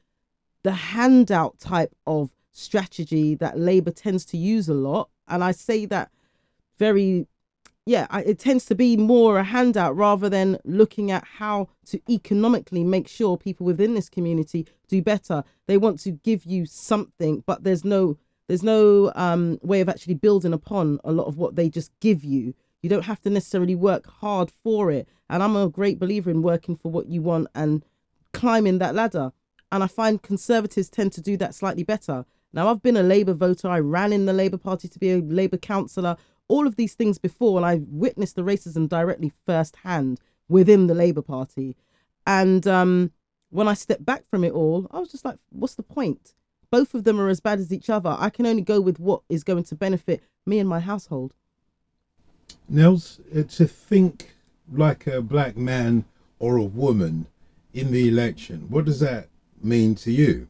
the 0.63 0.73
handout 0.73 1.59
type 1.59 1.95
of 2.07 2.31
strategy 2.53 3.35
that 3.37 3.59
Labour 3.59 3.91
tends 3.91 4.25
to 4.27 4.37
use 4.37 4.69
a 4.69 4.75
lot, 4.75 5.09
and 5.29 5.43
I 5.43 5.53
say 5.53 5.87
that 5.87 6.11
very 6.79 7.27
yeah, 7.85 8.07
I, 8.11 8.23
it 8.23 8.39
tends 8.39 8.65
to 8.67 8.75
be 8.77 8.97
more 8.97 9.39
a 9.39 9.45
handout 9.45 9.97
rather 9.97 10.29
than 10.29 10.59
looking 10.65 11.11
at 11.11 11.25
how 11.25 11.69
to 11.87 12.01
economically 12.09 12.85
make 12.85 13.09
sure 13.09 13.37
people 13.37 13.67
within 13.67 13.95
this 13.95 14.09
community 14.09 14.67
do 14.87 15.03
better. 15.03 15.43
They 15.67 15.77
want 15.77 15.99
to 16.01 16.13
give 16.13 16.45
you 16.45 16.65
something, 16.65 17.43
but 17.45 17.65
there's 17.65 17.85
no 17.85 18.19
there's 18.47 18.63
no 18.63 19.13
um, 19.15 19.59
way 19.63 19.81
of 19.81 19.89
actually 19.89 20.15
building 20.15 20.53
upon 20.53 21.01
a 21.05 21.13
lot 21.13 21.27
of 21.27 21.39
what 21.39 21.57
they 21.57 21.69
just 21.69 21.91
give 22.01 22.23
you. 22.23 22.55
You 22.83 22.91
don't 22.91 23.05
have 23.05 23.21
to 23.21 23.31
necessarily 23.31 23.75
work 23.75 24.07
hard 24.07 24.51
for 24.51 24.91
it. 24.91 25.09
And 25.31 25.43
I'm 25.43 25.57
a 25.57 25.69
great 25.69 25.99
believer 25.99 26.31
in 26.31 26.43
working 26.43 26.77
for 26.77 26.91
what 26.91 27.07
you 27.07 27.23
want 27.23 27.47
and 27.55 27.85
climbing 28.33 28.79
that 28.79 28.95
ladder. 28.95 29.33
And 29.73 29.83
I 29.83 29.89
find 29.89 30.23
conservatives 30.23 30.89
tend 30.89 31.13
to 31.15 31.21
do 31.21 31.37
that 31.39 31.55
slightly 31.55 31.83
better. 31.83 32.25
Now, 32.53 32.69
I've 32.69 32.83
been 32.83 32.97
a 32.97 33.03
Labour 33.03 33.33
voter. 33.33 33.69
I 33.69 33.81
ran 33.81 34.13
in 34.13 34.27
the 34.27 34.33
Labour 34.33 34.59
Party 34.59 34.87
to 34.87 34.99
be 34.99 35.11
a 35.11 35.19
Labour 35.19 35.57
councillor 35.57 36.17
all 36.53 36.67
of 36.67 36.77
these 36.77 36.93
things 36.93 37.17
before 37.17 37.57
and 37.59 37.65
I 37.65 37.81
witnessed 37.89 38.37
the 38.37 38.43
racism 38.43 38.87
directly 38.87 39.33
firsthand 39.47 40.21
within 40.49 40.87
the 40.87 40.95
Labour 40.95 41.23
Party. 41.23 41.77
And 42.27 42.67
um, 42.67 43.13
when 43.49 43.69
I 43.69 43.75
stepped 43.75 44.05
back 44.05 44.29
from 44.29 44.45
it 44.45 44.53
all, 44.53 44.87
I 44.91 44.99
was 44.99 45.11
just 45.11 45.25
like, 45.25 45.39
what's 45.49 45.77
the 45.77 45.83
point? 45.83 46.35
Both 46.71 46.93
of 46.93 47.05
them 47.05 47.19
are 47.19 47.31
as 47.31 47.41
bad 47.41 47.59
as 47.59 47.73
each 47.73 47.89
other. 47.89 48.15
I 48.19 48.29
can 48.29 48.45
only 48.45 48.61
go 48.61 48.83
with 48.83 49.01
what 49.01 49.23
is 49.31 49.45
going 49.45 49.65
to 49.65 49.75
benefit 49.75 50.23
me 50.45 50.59
and 50.59 50.69
my 50.69 50.81
household. 50.81 51.33
Nels, 52.69 53.21
uh, 53.35 53.45
to 53.45 53.67
think 53.67 54.35
like 54.71 55.07
a 55.07 55.23
black 55.23 55.57
man 55.57 56.05
or 56.39 56.57
a 56.57 56.63
woman 56.63 57.27
in 57.73 57.93
the 57.93 58.09
election, 58.09 58.67
what 58.69 58.85
does 58.85 59.01
that 59.01 59.29
mean 59.65 59.95
to 59.97 60.11
you? 60.11 60.49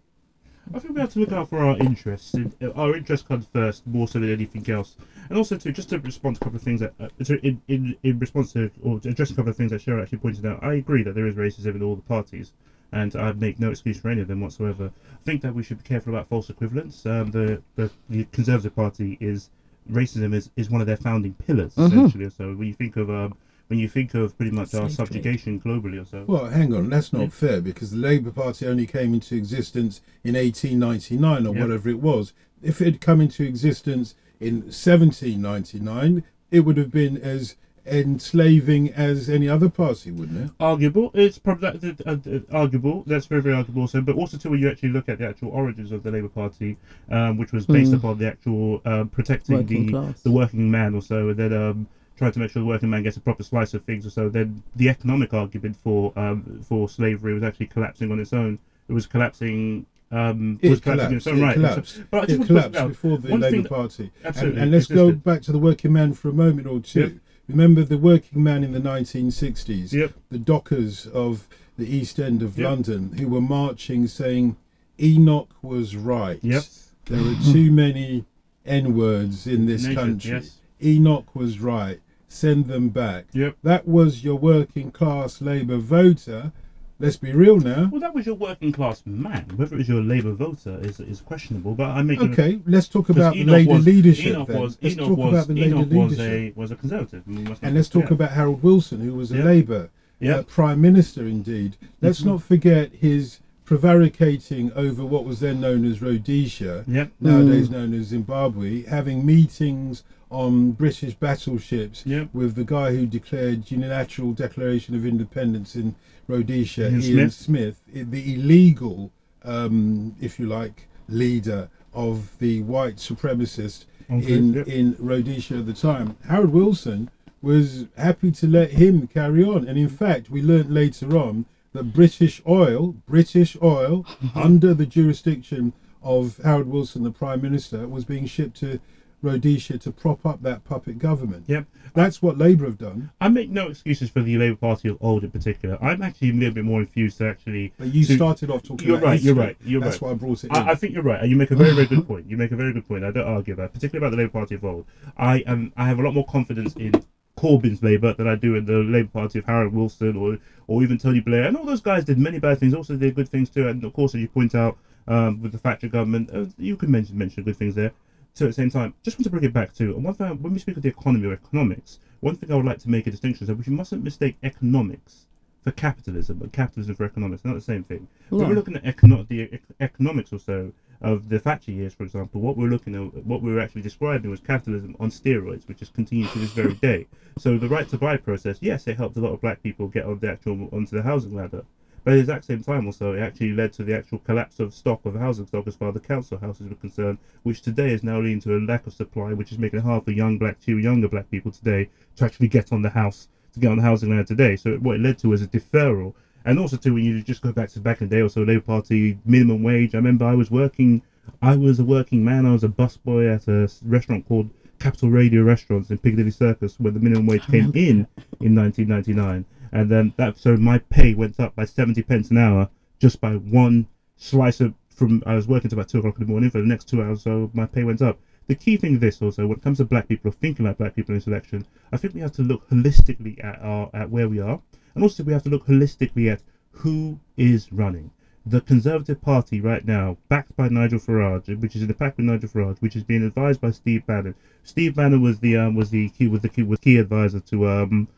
I 0.74 0.78
think 0.78 0.94
we 0.94 1.00
have 1.00 1.12
to 1.14 1.18
look 1.18 1.32
out 1.32 1.48
for 1.50 1.58
our 1.58 1.76
interests. 1.78 2.34
Uh, 2.34 2.70
Our 2.76 2.96
interest 2.96 3.26
comes 3.26 3.46
first, 3.52 3.86
more 3.86 4.06
so 4.06 4.20
than 4.20 4.32
anything 4.32 4.68
else. 4.70 4.96
And 5.28 5.36
also, 5.36 5.56
too, 5.56 5.72
just 5.72 5.88
to 5.90 5.98
respond 5.98 6.36
to 6.36 6.42
a 6.42 6.44
couple 6.44 6.56
of 6.56 6.62
things 6.62 6.80
that, 6.80 6.94
uh, 7.00 7.08
in, 7.42 7.60
in, 7.66 7.96
in 8.04 8.18
response 8.18 8.52
to, 8.52 8.70
or 8.82 9.00
to 9.00 9.08
address 9.08 9.30
a 9.30 9.34
couple 9.34 9.50
of 9.50 9.56
things 9.56 9.72
that 9.72 9.82
Cheryl 9.82 10.00
actually 10.00 10.18
pointed 10.18 10.46
out, 10.46 10.62
I 10.62 10.74
agree 10.74 11.02
that 11.02 11.14
there 11.14 11.26
is 11.26 11.34
racism 11.34 11.74
in 11.74 11.82
all 11.82 11.96
the 11.96 12.02
parties, 12.02 12.52
and 12.92 13.14
I 13.16 13.32
make 13.32 13.58
no 13.58 13.70
excuse 13.70 13.98
for 13.98 14.08
any 14.10 14.20
of 14.20 14.28
them 14.28 14.40
whatsoever. 14.40 14.86
I 14.86 15.24
think 15.24 15.42
that 15.42 15.54
we 15.54 15.62
should 15.62 15.78
be 15.82 15.88
careful 15.88 16.14
about 16.14 16.28
false 16.28 16.48
equivalence. 16.48 17.04
Um, 17.06 17.30
the, 17.32 17.60
the 17.74 17.90
the 18.08 18.24
Conservative 18.26 18.74
Party 18.74 19.18
is 19.20 19.50
racism 19.90 20.32
is, 20.32 20.50
is 20.56 20.70
one 20.70 20.80
of 20.80 20.86
their 20.86 20.96
founding 20.96 21.34
pillars, 21.34 21.76
essentially. 21.76 22.30
So 22.30 22.54
when 22.54 22.68
you 22.68 22.74
think 22.74 22.96
of 22.96 23.10
um, 23.10 23.34
when 23.68 23.78
you 23.78 23.88
think 23.88 24.14
of 24.14 24.36
pretty 24.36 24.50
much 24.52 24.74
our 24.74 24.88
Slave 24.90 24.96
trade. 24.96 25.06
subjugation 25.06 25.60
globally, 25.60 26.00
or 26.00 26.04
so. 26.04 26.24
Well, 26.26 26.46
hang 26.46 26.74
on, 26.74 26.90
that's 26.90 27.12
not 27.12 27.22
Yeah. 27.22 27.28
fair 27.28 27.60
because 27.60 27.90
the 27.90 27.96
Labour 27.98 28.30
Party 28.30 28.66
only 28.66 28.86
came 28.86 29.14
into 29.14 29.34
existence 29.36 30.00
in 30.24 30.36
1899 30.36 31.46
or 31.46 31.54
Yeah. 31.54 31.62
whatever 31.62 31.88
it 31.88 32.00
was. 32.00 32.32
If 32.62 32.80
it 32.80 32.84
had 32.84 33.00
come 33.00 33.20
into 33.20 33.44
existence 33.44 34.14
in 34.40 34.70
1799, 34.70 36.22
it 36.50 36.60
would 36.60 36.76
have 36.76 36.90
been 36.90 37.16
as 37.16 37.56
enslaving 37.84 38.92
as 38.92 39.28
any 39.28 39.48
other 39.48 39.68
party, 39.68 40.10
wouldn't 40.12 40.38
it? 40.46 40.50
arguable. 40.60 41.10
It's 41.14 41.38
probably 41.38 41.68
uh, 42.06 42.16
uh, 42.24 42.38
arguable. 42.52 43.02
That's 43.06 43.26
very 43.26 43.42
very 43.42 43.54
arguable. 43.56 43.88
So, 43.88 44.00
but 44.00 44.14
also 44.16 44.36
too, 44.36 44.50
when 44.50 44.60
you 44.60 44.68
actually 44.68 44.90
look 44.90 45.08
at 45.08 45.18
the 45.18 45.26
actual 45.28 45.48
origins 45.48 45.90
of 45.90 46.02
the 46.02 46.10
Labour 46.12 46.28
Party, 46.28 46.76
um, 47.10 47.38
which 47.38 47.52
was 47.52 47.66
based 47.66 47.90
Mm. 47.92 47.96
upon 47.96 48.18
the 48.18 48.26
actual 48.28 48.80
um, 48.84 49.08
protecting 49.08 49.56
Working 49.56 49.86
the 49.86 49.92
class. 49.92 50.20
the 50.22 50.30
working 50.30 50.70
man, 50.70 50.94
or 50.94 51.02
so, 51.02 51.30
and 51.30 51.36
then 51.38 51.52
um, 51.52 51.86
trying 52.22 52.32
to 52.32 52.38
make 52.38 52.52
sure 52.52 52.62
the 52.62 52.66
working 52.68 52.88
man 52.88 53.02
gets 53.02 53.16
a 53.16 53.20
proper 53.20 53.42
slice 53.42 53.74
of 53.74 53.82
things, 53.84 54.06
or 54.06 54.10
so. 54.10 54.28
Then 54.28 54.62
the 54.76 54.88
economic 54.88 55.34
argument 55.34 55.76
for 55.82 56.12
um, 56.16 56.64
for 56.68 56.88
slavery 56.88 57.34
was 57.34 57.42
actually 57.42 57.66
collapsing 57.66 58.12
on 58.12 58.20
its 58.20 58.32
own. 58.32 58.60
It 58.88 58.92
was 58.92 59.06
collapsing. 59.06 59.86
Um, 60.12 60.58
It 60.62 60.70
was 60.70 60.80
collapsed. 60.80 61.26
own 61.26 61.38
It 61.38 61.42
right. 61.42 61.54
collapsed. 61.54 62.02
But 62.10 62.30
It 62.30 62.30
want 62.30 62.30
to 62.30 62.36
point 62.36 62.46
collapsed 62.46 62.76
out 62.76 62.88
before 62.90 63.18
the 63.18 63.36
Labour 63.36 63.68
Party. 63.68 64.02
And, 64.18 64.26
Absolutely, 64.26 64.60
and 64.60 64.70
let's 64.70 64.86
go 64.86 65.10
back 65.12 65.42
to 65.42 65.52
the 65.52 65.58
working 65.58 65.92
man 65.92 66.12
for 66.12 66.28
a 66.28 66.32
moment 66.32 66.66
or 66.68 66.78
two. 66.80 67.00
Yep. 67.00 67.12
Remember 67.48 67.82
the 67.82 67.98
working 67.98 68.42
man 68.42 68.62
in 68.62 68.70
the 68.72 68.78
1960s, 68.80 69.92
Yep. 69.92 70.12
the 70.30 70.38
dockers 70.38 71.06
of 71.08 71.48
the 71.76 71.86
East 71.96 72.20
End 72.20 72.40
of 72.42 72.56
Yep. 72.58 72.68
London, 72.68 73.12
who 73.18 73.26
were 73.28 73.40
marching 73.40 74.06
saying, 74.06 74.56
Enoch 75.00 75.48
was 75.62 75.96
right. 75.96 76.38
Yep. 76.42 76.62
There 77.06 77.18
are 77.20 77.52
too 77.52 77.72
many 77.72 78.24
N 78.64 78.94
words 78.94 79.46
in 79.46 79.66
this 79.66 79.82
Nation, 79.86 79.94
country. 79.96 80.30
yes. 80.32 80.58
Enoch 80.84 81.34
was 81.34 81.58
right. 81.58 82.00
Send 82.32 82.66
them 82.66 82.88
back. 82.88 83.26
Yep. 83.34 83.56
That 83.62 83.86
was 83.86 84.24
your 84.24 84.36
working 84.36 84.90
class 84.90 85.42
Labour 85.42 85.76
voter. 85.76 86.50
Let's 86.98 87.16
be 87.16 87.32
real 87.32 87.58
now. 87.58 87.88
Well, 87.92 88.00
that 88.00 88.14
was 88.14 88.24
your 88.24 88.36
working 88.36 88.72
class 88.72 89.02
man. 89.04 89.44
Whether 89.56 89.74
it 89.74 89.78
was 89.78 89.88
your 89.88 90.00
Labour 90.00 90.32
voter 90.32 90.78
is 90.82 90.98
is 90.98 91.20
questionable. 91.20 91.74
But 91.74 91.90
I 91.90 92.02
make 92.02 92.20
no- 92.20 92.30
Okay, 92.30 92.60
let's 92.66 92.88
talk 92.88 93.10
about 93.10 93.34
the 93.34 93.40
Enoch 93.40 93.52
Labour 93.52 93.72
was- 93.74 93.84
leadership 93.86 94.34
Enoch 94.36 94.48
then. 94.48 94.60
was, 94.62 94.78
let's 94.80 94.94
Enoch 94.96 95.08
talk 95.08 95.18
was, 95.18 95.32
about 95.34 95.46
the 95.48 95.54
Labour 95.60 95.76
Enoch 95.76 95.90
was 95.90 96.18
leadership. 96.18 96.56
a 96.56 96.60
was 96.60 96.70
a 96.70 96.76
conservative. 96.76 97.22
We 97.26 97.34
must 97.34 97.48
not 97.48 97.58
And 97.62 97.74
let's 97.76 97.88
talk 97.90 98.04
forget. 98.04 98.12
about 98.12 98.30
Harold 98.30 98.62
Wilson, 98.62 99.00
who 99.00 99.14
was 99.14 99.30
a 99.30 99.36
Yeah. 99.38 99.44
Labour 99.44 99.90
Yeah. 100.20 100.36
uh, 100.36 100.42
Prime 100.44 100.80
Minister 100.80 101.26
indeed. 101.26 101.76
Let's 102.00 102.22
Mhm. 102.22 102.26
not 102.26 102.42
forget 102.42 102.92
his 102.98 103.40
prevaricating 103.66 104.70
over 104.74 105.04
what 105.04 105.24
was 105.24 105.40
then 105.40 105.60
known 105.60 105.84
as 105.84 106.00
Rhodesia, 106.00 106.84
Yep. 106.86 107.10
nowadays 107.20 107.68
known 107.70 107.92
as 107.94 108.06
Zimbabwe, 108.06 108.84
having 108.84 109.26
meetings 109.26 110.02
on 110.32 110.72
British 110.72 111.14
battleships 111.14 112.02
Yep. 112.06 112.30
with 112.32 112.54
the 112.54 112.64
guy 112.64 112.94
who 112.96 113.06
declared 113.06 113.70
unilateral 113.70 114.32
declaration 114.32 114.94
of 114.94 115.04
independence 115.06 115.76
in 115.76 115.94
Rhodesia, 116.26 116.88
Ian 116.88 117.02
Ian, 117.02 117.30
Smith. 117.30 117.34
Smith, 117.34 118.10
the 118.10 118.34
illegal, 118.34 119.12
um, 119.44 120.16
if 120.20 120.40
you 120.40 120.46
like, 120.46 120.88
leader 121.08 121.68
of 121.92 122.38
the 122.38 122.62
white 122.62 122.96
supremacist 122.96 123.84
Okay, 124.10 124.32
in 124.32 124.52
yep. 124.54 124.66
in 124.68 124.96
Rhodesia 124.98 125.58
at 125.58 125.66
the 125.66 125.72
time. 125.74 126.16
Harold 126.26 126.50
Wilson 126.50 127.10
was 127.40 127.86
happy 127.96 128.30
to 128.32 128.46
let 128.46 128.72
him 128.72 129.06
carry 129.06 129.44
on, 129.44 129.66
and 129.68 129.78
in 129.78 129.88
fact, 129.88 130.30
we 130.30 130.42
learnt 130.42 130.70
later 130.70 131.16
on 131.16 131.44
that 131.72 131.92
British 131.94 132.40
oil, 132.46 132.94
British 133.06 133.56
oil, 133.62 134.04
under 134.34 134.74
the 134.74 134.86
jurisdiction 134.86 135.72
of 136.02 136.38
Harold 136.44 136.66
Wilson, 136.68 137.02
the 137.04 137.10
Prime 137.10 137.40
Minister, 137.40 137.86
was 137.88 138.04
being 138.04 138.26
shipped 138.26 138.56
to 138.58 138.80
Rhodesia 139.22 139.78
to 139.78 139.92
prop 139.92 140.26
up 140.26 140.42
that 140.42 140.64
puppet 140.64 140.98
government. 140.98 141.44
Yep. 141.46 141.66
That's 141.94 142.20
what 142.20 142.38
Labour 142.38 142.64
have 142.66 142.78
done. 142.78 143.10
I 143.20 143.28
make 143.28 143.50
no 143.50 143.68
excuses 143.68 144.10
for 144.10 144.20
the 144.20 144.36
Labour 144.36 144.56
Party 144.56 144.88
of 144.88 144.98
old 145.00 145.24
in 145.24 145.30
particular. 145.30 145.78
I'm 145.80 146.02
actually 146.02 146.30
a 146.30 146.34
little 146.34 146.54
bit 146.54 146.64
more 146.64 146.80
infused 146.80 147.18
to 147.18 147.28
actually. 147.28 147.72
But 147.78 147.94
you 147.94 148.04
to- 148.04 148.16
started 148.16 148.50
off 148.50 148.62
talking 148.62 148.88
You're 148.88 148.98
about 148.98 149.06
right, 149.06 149.20
you're 149.20 149.34
right, 149.34 149.56
you're 149.62 149.80
That's 149.80 149.86
right. 149.86 149.90
That's 149.92 150.02
why 150.02 150.10
I 150.10 150.14
brought 150.14 150.44
it 150.44 150.50
in. 150.50 150.56
I, 150.56 150.70
I 150.72 150.74
think 150.74 150.94
you're 150.94 151.02
right, 151.02 151.20
and 151.20 151.30
you 151.30 151.36
make 151.36 151.50
a 151.50 151.56
very, 151.56 151.72
very 151.72 151.86
good 151.86 152.06
point. 152.08 152.26
You 152.28 152.36
make 152.36 152.52
a 152.52 152.56
very 152.56 152.72
good 152.72 152.86
point. 152.86 153.04
I 153.04 153.10
don't 153.10 153.26
argue 153.26 153.54
that, 153.54 153.72
particularly 153.72 154.06
about 154.06 154.16
the 154.16 154.22
Labour 154.22 154.32
Party 154.32 154.54
of 154.56 154.64
old. 154.64 154.86
I 155.16 155.38
am, 155.46 155.72
I 155.76 155.86
have 155.86 155.98
a 155.98 156.02
lot 156.02 156.14
more 156.14 156.26
confidence 156.26 156.74
in 156.74 156.92
Corbyn's 157.36 157.82
Labour 157.82 158.14
than 158.14 158.28
I 158.28 158.34
do 158.34 158.56
in 158.56 158.66
the 158.66 158.78
Labour 158.78 159.10
Party 159.10 159.38
of 159.38 159.44
Harold 159.44 159.72
Wilson 159.72 160.16
or, 160.16 160.38
or 160.66 160.82
even 160.82 160.98
Tony 160.98 161.20
Blair. 161.20 161.44
And 161.44 161.56
all 161.56 161.64
those 161.64 161.80
guys 161.80 162.04
did 162.04 162.18
many 162.18 162.38
bad 162.38 162.58
things. 162.58 162.74
Also, 162.74 162.96
did 162.96 163.14
good 163.14 163.28
things 163.28 163.50
too. 163.50 163.68
And 163.68 163.82
of 163.84 163.92
course, 163.92 164.14
as 164.14 164.20
you 164.20 164.28
point 164.28 164.54
out, 164.54 164.78
um, 165.08 165.42
with 165.42 165.52
the 165.52 165.58
Thatcher 165.58 165.88
government, 165.88 166.30
uh, 166.32 166.44
you 166.58 166.76
can 166.76 166.90
mention 166.90 167.18
mention 167.18 167.42
good 167.42 167.56
things 167.56 167.74
there. 167.74 167.92
So 168.34 168.46
at 168.46 168.48
the 168.48 168.54
same 168.54 168.70
time, 168.70 168.94
just 169.02 169.18
want 169.18 169.24
to 169.24 169.30
bring 169.30 169.44
it 169.44 169.52
back 169.52 169.72
to 169.74 169.94
and 169.94 170.04
one 170.04 170.14
thing. 170.14 170.40
When 170.40 170.52
we 170.52 170.58
speak 170.58 170.76
of 170.76 170.82
the 170.82 170.88
economy 170.88 171.26
or 171.26 171.32
economics, 171.32 171.98
one 172.20 172.34
thing 172.34 172.50
I 172.50 172.54
would 172.56 172.64
like 172.64 172.78
to 172.78 172.88
make 172.88 173.06
a 173.06 173.10
distinction 173.10 173.44
is 173.44 173.48
that 173.48 173.54
we 173.66 173.72
mustn't 173.74 174.02
mistake 174.02 174.36
economics 174.42 175.26
for 175.60 175.70
capitalism, 175.72 176.38
but 176.38 176.50
capitalism 176.50 176.94
for 176.94 177.04
economics. 177.04 177.44
Not 177.44 177.54
the 177.54 177.60
same 177.60 177.82
thing. 177.82 178.08
When 178.30 178.48
we're 178.48 178.54
looking 178.54 178.76
at 178.76 178.84
econo- 178.84 179.26
the 179.28 179.42
ec- 179.42 179.60
economics 179.80 180.32
or 180.32 180.38
so 180.38 180.72
of 181.02 181.28
the 181.28 181.38
Thatcher 181.38 181.72
years, 181.72 181.92
for 181.92 182.04
example, 182.04 182.40
what 182.40 182.56
we're 182.56 182.68
looking 182.68 182.94
at, 182.94 183.24
what 183.24 183.42
we 183.42 183.52
were 183.52 183.60
actually 183.60 183.82
describing 183.82 184.30
was 184.30 184.40
capitalism 184.40 184.96
on 184.98 185.10
steroids, 185.10 185.68
which 185.68 185.80
has 185.80 185.90
continued 185.90 186.30
to 186.30 186.38
this 186.38 186.52
very 186.52 186.74
day. 186.74 187.06
So 187.38 187.58
the 187.58 187.68
right 187.68 187.86
to 187.90 187.98
buy 187.98 188.16
process, 188.16 188.58
yes, 188.60 188.86
it 188.86 188.96
helped 188.96 189.16
a 189.16 189.20
lot 189.20 189.32
of 189.32 189.40
black 189.40 189.62
people 189.62 189.88
get 189.88 190.04
on 190.04 190.18
the 190.20 190.30
actual 190.30 190.68
onto 190.72 190.96
the 190.96 191.02
housing 191.02 191.34
ladder. 191.34 191.62
But 192.04 192.12
at 192.12 192.14
the 192.14 192.20
exact 192.20 192.44
same 192.46 192.62
time, 192.62 192.86
also, 192.86 193.12
it 193.12 193.20
actually 193.20 193.52
led 193.52 193.72
to 193.74 193.84
the 193.84 193.94
actual 193.94 194.18
collapse 194.18 194.58
of 194.58 194.74
stock 194.74 195.04
of 195.04 195.14
housing 195.14 195.46
stock 195.46 195.66
as 195.68 195.76
far 195.76 195.88
as 195.88 195.94
the 195.94 196.00
council 196.00 196.36
houses 196.38 196.68
were 196.68 196.74
concerned, 196.74 197.18
which 197.44 197.62
today 197.62 197.92
is 197.92 198.02
now 198.02 198.18
leading 198.20 198.40
to 198.40 198.56
a 198.56 198.58
lack 198.58 198.86
of 198.86 198.92
supply, 198.92 199.32
which 199.32 199.52
is 199.52 199.58
making 199.58 199.78
it 199.78 199.82
hard 199.82 200.04
for 200.04 200.10
young 200.10 200.36
black, 200.36 200.56
younger 200.66 201.08
black 201.08 201.30
people 201.30 201.52
today 201.52 201.88
to 202.16 202.24
actually 202.24 202.48
get 202.48 202.72
on 202.72 202.82
the 202.82 202.88
house, 202.88 203.28
to 203.52 203.60
get 203.60 203.70
on 203.70 203.76
the 203.76 203.82
housing 203.82 204.10
ladder 204.10 204.24
today. 204.24 204.56
So 204.56 204.76
what 204.78 204.96
it 204.96 205.00
led 205.02 205.18
to 205.18 205.28
was 205.28 205.42
a 205.42 205.46
deferral, 205.46 206.12
and 206.44 206.58
also 206.58 206.76
too 206.76 206.94
when 206.94 207.04
you 207.04 207.22
just 207.22 207.40
go 207.40 207.52
back 207.52 207.68
to 207.70 207.80
back 207.80 208.00
in 208.00 208.08
the 208.08 208.16
day, 208.16 208.22
also 208.22 208.44
Labour 208.44 208.62
Party 208.62 209.16
minimum 209.24 209.62
wage. 209.62 209.94
I 209.94 209.98
remember 209.98 210.24
I 210.24 210.34
was 210.34 210.50
working, 210.50 211.02
I 211.40 211.54
was 211.54 211.78
a 211.78 211.84
working 211.84 212.24
man. 212.24 212.46
I 212.46 212.52
was 212.52 212.64
a 212.64 212.68
busboy 212.68 213.32
at 213.32 213.46
a 213.46 213.70
restaurant 213.84 214.26
called 214.26 214.50
Capital 214.80 215.10
Radio 215.10 215.42
Restaurants 215.42 215.90
in 215.90 215.98
Piccadilly 215.98 216.32
Circus, 216.32 216.80
where 216.80 216.90
the 216.90 216.98
minimum 216.98 217.26
wage 217.26 217.44
oh, 217.46 217.52
came 217.52 217.70
in 217.74 218.08
in 218.40 218.56
1999, 218.56 219.44
and 219.72 219.90
then 219.90 220.12
that 220.16 220.36
so 220.36 220.56
my 220.56 220.78
pay 220.78 221.14
went 221.14 221.40
up 221.40 221.54
by 221.54 221.64
70 221.64 222.02
pence 222.02 222.30
an 222.30 222.38
hour 222.38 222.68
just 222.98 223.20
by 223.20 223.34
one 223.34 223.86
slice 224.16 224.60
of 224.60 224.74
from 224.94 225.22
I 225.26 225.34
was 225.34 225.48
working 225.48 225.70
till 225.70 225.78
about 225.78 225.88
two 225.88 225.98
o'clock 225.98 226.16
in 226.18 226.26
the 226.26 226.30
morning 226.30 226.50
for 226.50 226.60
the 226.60 226.66
next 226.66 226.86
two 226.88 227.02
hours, 227.02 227.22
so 227.22 227.50
my 227.54 227.66
pay 227.66 227.82
went 227.82 228.02
up. 228.02 228.18
The 228.46 228.54
key 228.54 228.76
thing 228.76 228.94
is 228.94 229.00
this 229.00 229.22
also, 229.22 229.46
when 229.46 229.58
it 229.58 229.62
comes 229.62 229.78
to 229.78 229.84
black 229.84 230.08
people 230.08 230.28
or 230.28 230.32
thinking 230.32 230.66
about 230.66 230.78
black 230.78 230.94
people 230.94 231.12
in 231.12 231.18
this 231.18 231.26
election, 231.26 231.64
I 231.92 231.96
think 231.96 232.14
we 232.14 232.20
have 232.20 232.32
to 232.32 232.42
look 232.42 232.68
holistically 232.68 233.42
at 233.42 233.60
our 233.60 233.90
at 233.94 234.10
where 234.10 234.28
we 234.28 234.38
are, 234.38 234.60
and 234.94 235.02
also 235.02 235.22
we 235.22 235.32
have 235.32 235.42
to 235.44 235.48
look 235.48 235.66
holistically 235.66 236.30
at 236.30 236.42
who 236.70 237.18
is 237.36 237.72
running. 237.72 238.10
The 238.44 238.60
Conservative 238.60 239.20
Party 239.20 239.60
right 239.60 239.84
now, 239.84 240.16
backed 240.28 240.56
by 240.56 240.68
Nigel 240.68 240.98
Farage, 240.98 241.56
which 241.60 241.76
is 241.76 241.82
in 241.82 241.88
the 241.88 241.94
pack 241.94 242.16
with 242.16 242.26
Nigel 242.26 242.48
Farage, 242.48 242.78
which 242.80 242.96
is 242.96 243.04
being 243.04 243.22
advised 243.22 243.60
by 243.60 243.70
Steve 243.70 244.04
Bannon. 244.06 244.34
Steve 244.64 244.96
Bannon 244.96 245.22
was 245.22 245.38
the 245.38 245.56
um, 245.56 245.74
was 245.74 245.90
the 245.90 246.08
key 246.10 246.26
was 246.26 246.40
the 246.42 246.48
key 246.48 246.62
was 246.62 246.78
key 246.80 246.98
advisor 246.98 247.40
to 247.40 247.68
um 247.68 248.08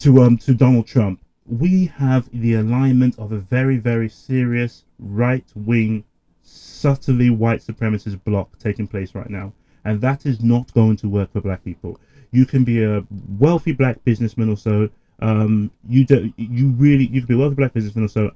to 0.00 0.22
um 0.22 0.36
to 0.38 0.54
Donald 0.54 0.86
Trump. 0.86 1.20
We 1.46 1.86
have 1.86 2.28
the 2.32 2.54
alignment 2.54 3.18
of 3.18 3.32
a 3.32 3.38
very 3.38 3.76
very 3.76 4.08
serious 4.08 4.84
right 4.98 5.44
wing, 5.54 6.04
subtly 6.42 7.30
white 7.30 7.60
supremacist 7.60 8.22
bloc 8.24 8.58
taking 8.58 8.86
place 8.86 9.14
right 9.14 9.30
now, 9.30 9.52
and 9.84 10.00
that 10.00 10.26
is 10.26 10.42
not 10.42 10.72
going 10.74 10.96
to 10.98 11.08
work 11.08 11.32
for 11.32 11.40
black 11.40 11.64
people. 11.64 12.00
You 12.32 12.46
can 12.46 12.64
be 12.64 12.82
a 12.82 13.04
wealthy 13.38 13.72
black 13.72 14.04
businessman 14.04 14.48
or 14.50 14.56
so. 14.56 14.88
Um, 15.20 15.70
you 15.88 16.04
do 16.04 16.32
you 16.36 16.68
really 16.70 17.06
you 17.06 17.20
can 17.20 17.28
be 17.28 17.34
a 17.34 17.38
wealthy 17.38 17.54
black 17.54 17.72
businessman 17.72 18.04
or 18.04 18.08
so. 18.08 18.30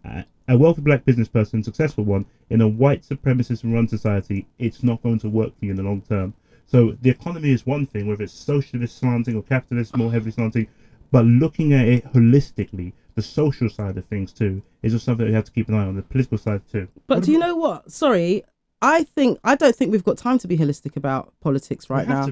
A, 0.49 0.57
wealthy 0.57 0.81
black 0.81 1.05
business 1.05 1.29
person, 1.29 1.63
successful 1.63 2.03
one, 2.03 2.25
in 2.49 2.61
a 2.61 2.67
white 2.67 3.03
supremacist 3.03 3.63
run 3.73 3.87
society, 3.87 4.47
it's 4.59 4.83
not 4.83 5.01
going 5.01 5.21
to 5.21 5.29
work 5.29 5.57
for 5.57 5.65
you 5.65 5.71
in 5.71 5.77
the 5.77 5.83
long 5.83 6.01
term. 6.01 6.35
So 6.67 6.97
the 7.03 7.11
economy 7.11 7.51
is 7.51 7.67
one 7.67 7.87
thing, 7.87 8.07
whether 8.09 8.25
it's 8.25 8.33
socialist 8.33 8.99
slanting 8.99 9.37
or 9.37 9.43
capitalist 9.43 9.97
more 9.97 10.11
heavily 10.11 10.31
slanting, 10.33 10.67
but 11.11 11.25
looking 11.25 11.73
at 11.73 11.87
it 11.87 12.13
holistically, 12.13 12.93
the 13.15 13.23
social 13.23 13.69
side 13.69 13.97
of 13.99 14.05
things 14.07 14.33
too, 14.33 14.63
is 14.83 14.93
just 14.93 15.05
something 15.05 15.27
we 15.27 15.33
have 15.33 15.45
to 15.45 15.53
keep 15.53 15.69
an 15.69 15.75
eye 15.75 15.87
on. 15.87 15.97
The 15.97 16.03
political 16.03 16.39
side 16.39 16.63
too. 16.71 16.89
But 17.07 17.23
do 17.23 17.33
you 17.33 17.39
know 17.39 17.57
what? 17.57 17.91
Sorry, 17.91 18.45
I 18.83 19.05
think 19.05 19.39
I 19.45 19.57
don't 19.57 19.75
think 19.75 19.93
we've 19.93 20.05
got 20.05 20.19
time 20.19 20.39
to 20.39 20.49
be 20.49 20.57
holistic 20.57 20.97
about 20.97 21.33
politics 21.41 21.91
right 21.91 22.09
now. 22.09 22.29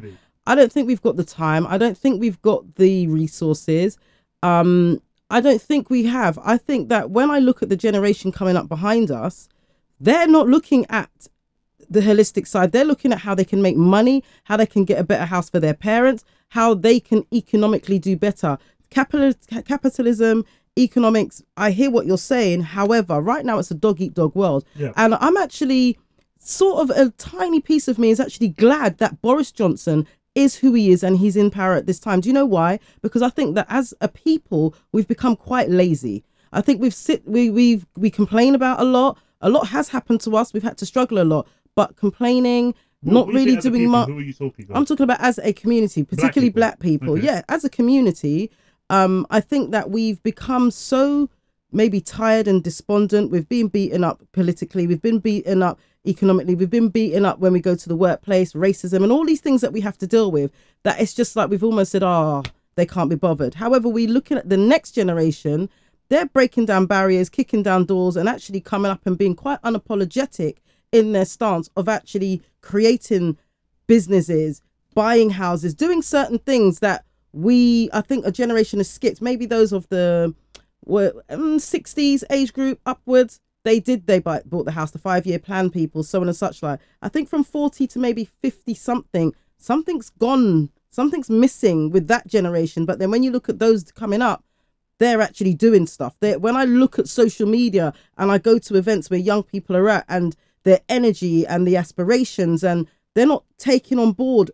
I 0.47 0.54
don't 0.54 0.73
think 0.73 0.87
we've 0.87 1.02
got 1.02 1.16
the 1.16 1.25
time. 1.25 1.66
I 1.66 1.76
don't 1.76 1.97
think 1.97 2.20
we've 2.20 2.40
got 2.40 2.76
the 2.76 3.06
resources. 3.08 3.99
Um, 4.42 5.02
I 5.30 5.42
don't 5.42 5.61
think 5.61 5.90
we 5.90 6.04
have. 6.06 6.38
I 6.42 6.56
think 6.56 6.88
that 6.88 7.11
when 7.11 7.30
I 7.30 7.38
look 7.38 7.62
at 7.62 7.68
the 7.68 7.76
generation 7.76 8.32
coming 8.32 8.56
up 8.56 8.66
behind 8.66 9.11
us, 9.11 9.49
they're 10.00 10.26
not 10.26 10.49
looking 10.49 10.87
at 10.88 11.11
the 11.88 12.00
holistic 12.00 12.47
side. 12.47 12.73
They're 12.73 12.85
looking 12.85 13.12
at 13.12 13.18
how 13.20 13.35
they 13.35 13.44
can 13.44 13.62
make 13.62 13.76
money, 13.76 14.23
how 14.44 14.56
they 14.56 14.66
can 14.66 14.85
get 14.85 14.99
a 14.99 15.04
better 15.04 15.25
house 15.26 15.49
for 15.50 15.61
their 15.61 15.75
parents, 15.75 16.25
how 16.50 16.75
they 16.75 17.00
can 17.00 17.25
economically 17.32 17.99
do 17.99 18.16
better. 18.16 18.58
Capital, 18.90 19.32
capitalism, 19.64 20.44
economics. 20.78 21.42
I 21.56 21.70
hear 21.70 21.90
what 21.90 22.06
you're 22.06 22.18
saying. 22.18 22.62
However, 22.62 23.20
right 23.20 23.44
now 23.44 23.58
it's 23.58 23.70
a 23.70 23.75
dog 23.75 24.00
eat 24.00 24.14
dog 24.14 24.35
world, 24.35 24.64
Yeah. 24.76 24.92
and 24.97 25.14
I'm 25.16 25.37
actually 25.37 25.99
sort 26.38 26.80
of 26.88 26.97
a 26.97 27.11
tiny 27.18 27.61
piece 27.61 27.88
of 27.88 27.99
me 27.99 28.11
is 28.11 28.20
actually 28.20 28.49
glad 28.49 28.99
that 28.99 29.20
Boris 29.20 29.50
Johnson 29.52 30.06
is 30.35 30.56
who 30.56 30.73
he 30.73 30.90
is 30.90 31.02
and 31.02 31.18
he's 31.18 31.37
in 31.37 31.50
power 31.50 31.75
at 31.75 31.87
this 31.87 31.99
time. 31.99 32.20
Do 32.20 32.28
you 32.28 32.32
know 32.32 32.47
why? 32.47 32.78
Because 33.02 33.23
I 33.23 33.28
think 33.28 33.54
that 33.56 33.66
as 33.68 33.92
a 34.00 34.08
people, 34.08 34.75
we've 34.92 35.08
become 35.08 35.35
quite 35.37 35.68
lazy. 35.68 36.23
I 36.52 36.61
think 36.61 36.80
we've 36.80 36.94
sit 36.94 37.26
we 37.26 37.50
we've 37.50 37.85
we 37.97 38.11
complain 38.11 38.54
about 38.54 38.80
a 38.80 38.85
lot. 38.85 39.18
A 39.40 39.50
lot 39.50 39.68
has 39.68 39.88
happened 39.90 40.20
to 40.23 40.37
us. 40.37 40.52
We've 40.52 40.62
had 40.62 40.78
to 40.78 40.87
struggle 40.87 41.20
a 41.20 41.25
lot, 41.25 41.47
but 41.78 41.94
complaining, 41.94 42.75
not 43.04 43.28
When 43.28 43.37
you 43.37 43.40
say 43.40 43.44
really 43.44 43.61
doing 43.61 43.88
much. 43.88 44.08
Who 44.08 44.18
are 44.18 44.20
you 44.20 44.32
talking 44.32 44.64
about? 44.64 44.76
I'm 44.76 44.85
talking 44.85 45.04
about 45.04 45.20
as 45.20 45.38
a 45.38 45.52
community, 45.52 46.02
particularly 46.02 46.49
people. 46.49 46.58
black 46.58 46.80
people. 46.80 47.12
Okay. 47.12 47.25
Yeah, 47.25 47.42
as 47.49 47.62
a 47.62 47.70
community, 47.70 48.50
um, 48.90 49.28
I 49.30 49.38
think 49.38 49.70
that 49.70 49.88
we've 49.88 50.20
become 50.25 50.73
so 50.73 51.30
maybe 51.70 52.00
tired 52.00 52.49
and 52.49 52.64
despondent. 52.64 53.30
We've 53.30 53.49
been 53.49 53.68
beaten 53.68 54.02
up 54.02 54.20
politically. 54.32 54.88
We've 54.88 55.00
been 55.00 55.20
beaten 55.20 55.62
up 55.62 55.78
economically. 56.04 56.56
We've 56.56 56.68
been 56.68 56.88
beaten 56.88 57.25
up 57.25 57.38
when 57.38 57.52
we 57.52 57.61
go 57.61 57.76
to 57.76 57.88
the 57.88 57.94
workplace, 57.94 58.54
racism, 58.54 59.04
and 59.04 59.12
all 59.12 59.25
these 59.25 59.40
things 59.40 59.61
that 59.61 59.73
we 59.73 59.80
have 59.82 59.99
to 59.99 60.06
deal 60.08 60.32
with. 60.32 60.50
That 60.82 61.00
it's 61.00 61.14
just 61.14 61.37
like 61.37 61.49
we've 61.49 61.62
almost 61.62 61.92
said, 61.92 62.02
"Ah, 62.02 62.42
they 62.75 62.87
can't 62.87 63.08
be 63.08 63.14
bothered." 63.14 63.54
However, 63.54 63.88
we 63.88 64.08
looking 64.08 64.37
at 64.37 64.49
the 64.49 64.56
next 64.56 64.97
generation. 64.97 65.70
They're 66.08 66.26
breaking 66.26 66.64
down 66.64 66.87
barriers, 66.87 67.28
kicking 67.28 67.62
down 67.62 67.85
doors, 67.85 68.16
and 68.16 68.28
actually 68.28 68.62
coming 68.62 68.90
up 68.90 69.02
and 69.06 69.16
being 69.16 69.37
quite 69.37 69.62
unapologetic 69.62 70.56
in 70.92 71.12
their 71.12 71.25
stance 71.25 71.68
of 71.76 71.88
actually 71.88 72.42
creating 72.61 73.37
businesses, 73.87 74.62
buying 74.95 75.30
houses, 75.30 75.75
doing 75.75 76.02
certain 76.02 76.38
things 76.38 76.80
that 76.80 77.04
we, 77.33 77.90
I 77.92 78.00
think, 78.00 78.26
a 78.26 78.33
generation 78.33 78.78
has 78.78 78.90
skipped. 78.90 79.21
Maybe 79.21 79.47
those 79.47 79.73
of 79.73 79.88
the 79.88 80.35
were 80.85 81.12
um, 81.28 81.59
60s 81.59 82.25
age 82.30 82.52
group 82.52 82.80
upwards. 82.87 83.40
They 83.64 83.80
did. 83.80 84.07
They 84.07 84.18
buy, 84.18 84.42
bought 84.47 84.64
the 84.64 84.73
house, 84.73 84.92
the 84.92 84.99
five 84.99 85.26
year 85.26 85.38
plan 85.38 85.71
people, 85.71 86.02
so 86.02 86.21
on 86.21 86.28
and 86.28 86.37
such 86.37 86.62
like. 86.62 86.80
I 87.02 87.09
think 87.09 87.28
from 87.28 87.45
40 87.45 87.87
to 87.88 87.99
maybe 87.99 88.25
50 88.25 88.73
something, 88.75 89.35
something's 89.59 90.11
gone, 90.11 90.71
something's 90.90 91.28
missing 91.28 91.90
with 91.90 92.09
that 92.09 92.26
generation. 92.26 92.87
But 92.87 92.99
then 92.99 93.11
when 93.11 93.23
you 93.23 93.30
look 93.30 93.49
at 93.49 93.59
those 93.59 93.85
coming 93.92 94.23
up, 94.23 94.45
they're 94.99 95.21
actually 95.21 95.54
doing 95.54 95.87
stuff. 95.87 96.16
They 96.21 96.37
when 96.37 96.57
I 96.57 96.64
look 96.64 96.99
at 96.99 97.09
social 97.09 97.47
media 97.47 97.92
and 98.16 98.30
I 98.33 98.38
go 98.38 98.59
to 98.59 98.76
events 98.76 99.11
where 99.11 99.21
young 99.21 99.42
people 99.42 99.76
are 99.76 99.88
at 99.88 100.04
and 100.09 100.35
their 100.65 100.81
energy 100.88 101.47
and 101.47 101.67
the 101.67 101.77
aspirations 101.77 102.62
and 102.65 102.87
they're 103.15 103.27
not 103.27 103.45
taking 103.59 103.99
on 103.99 104.12
board 104.12 104.50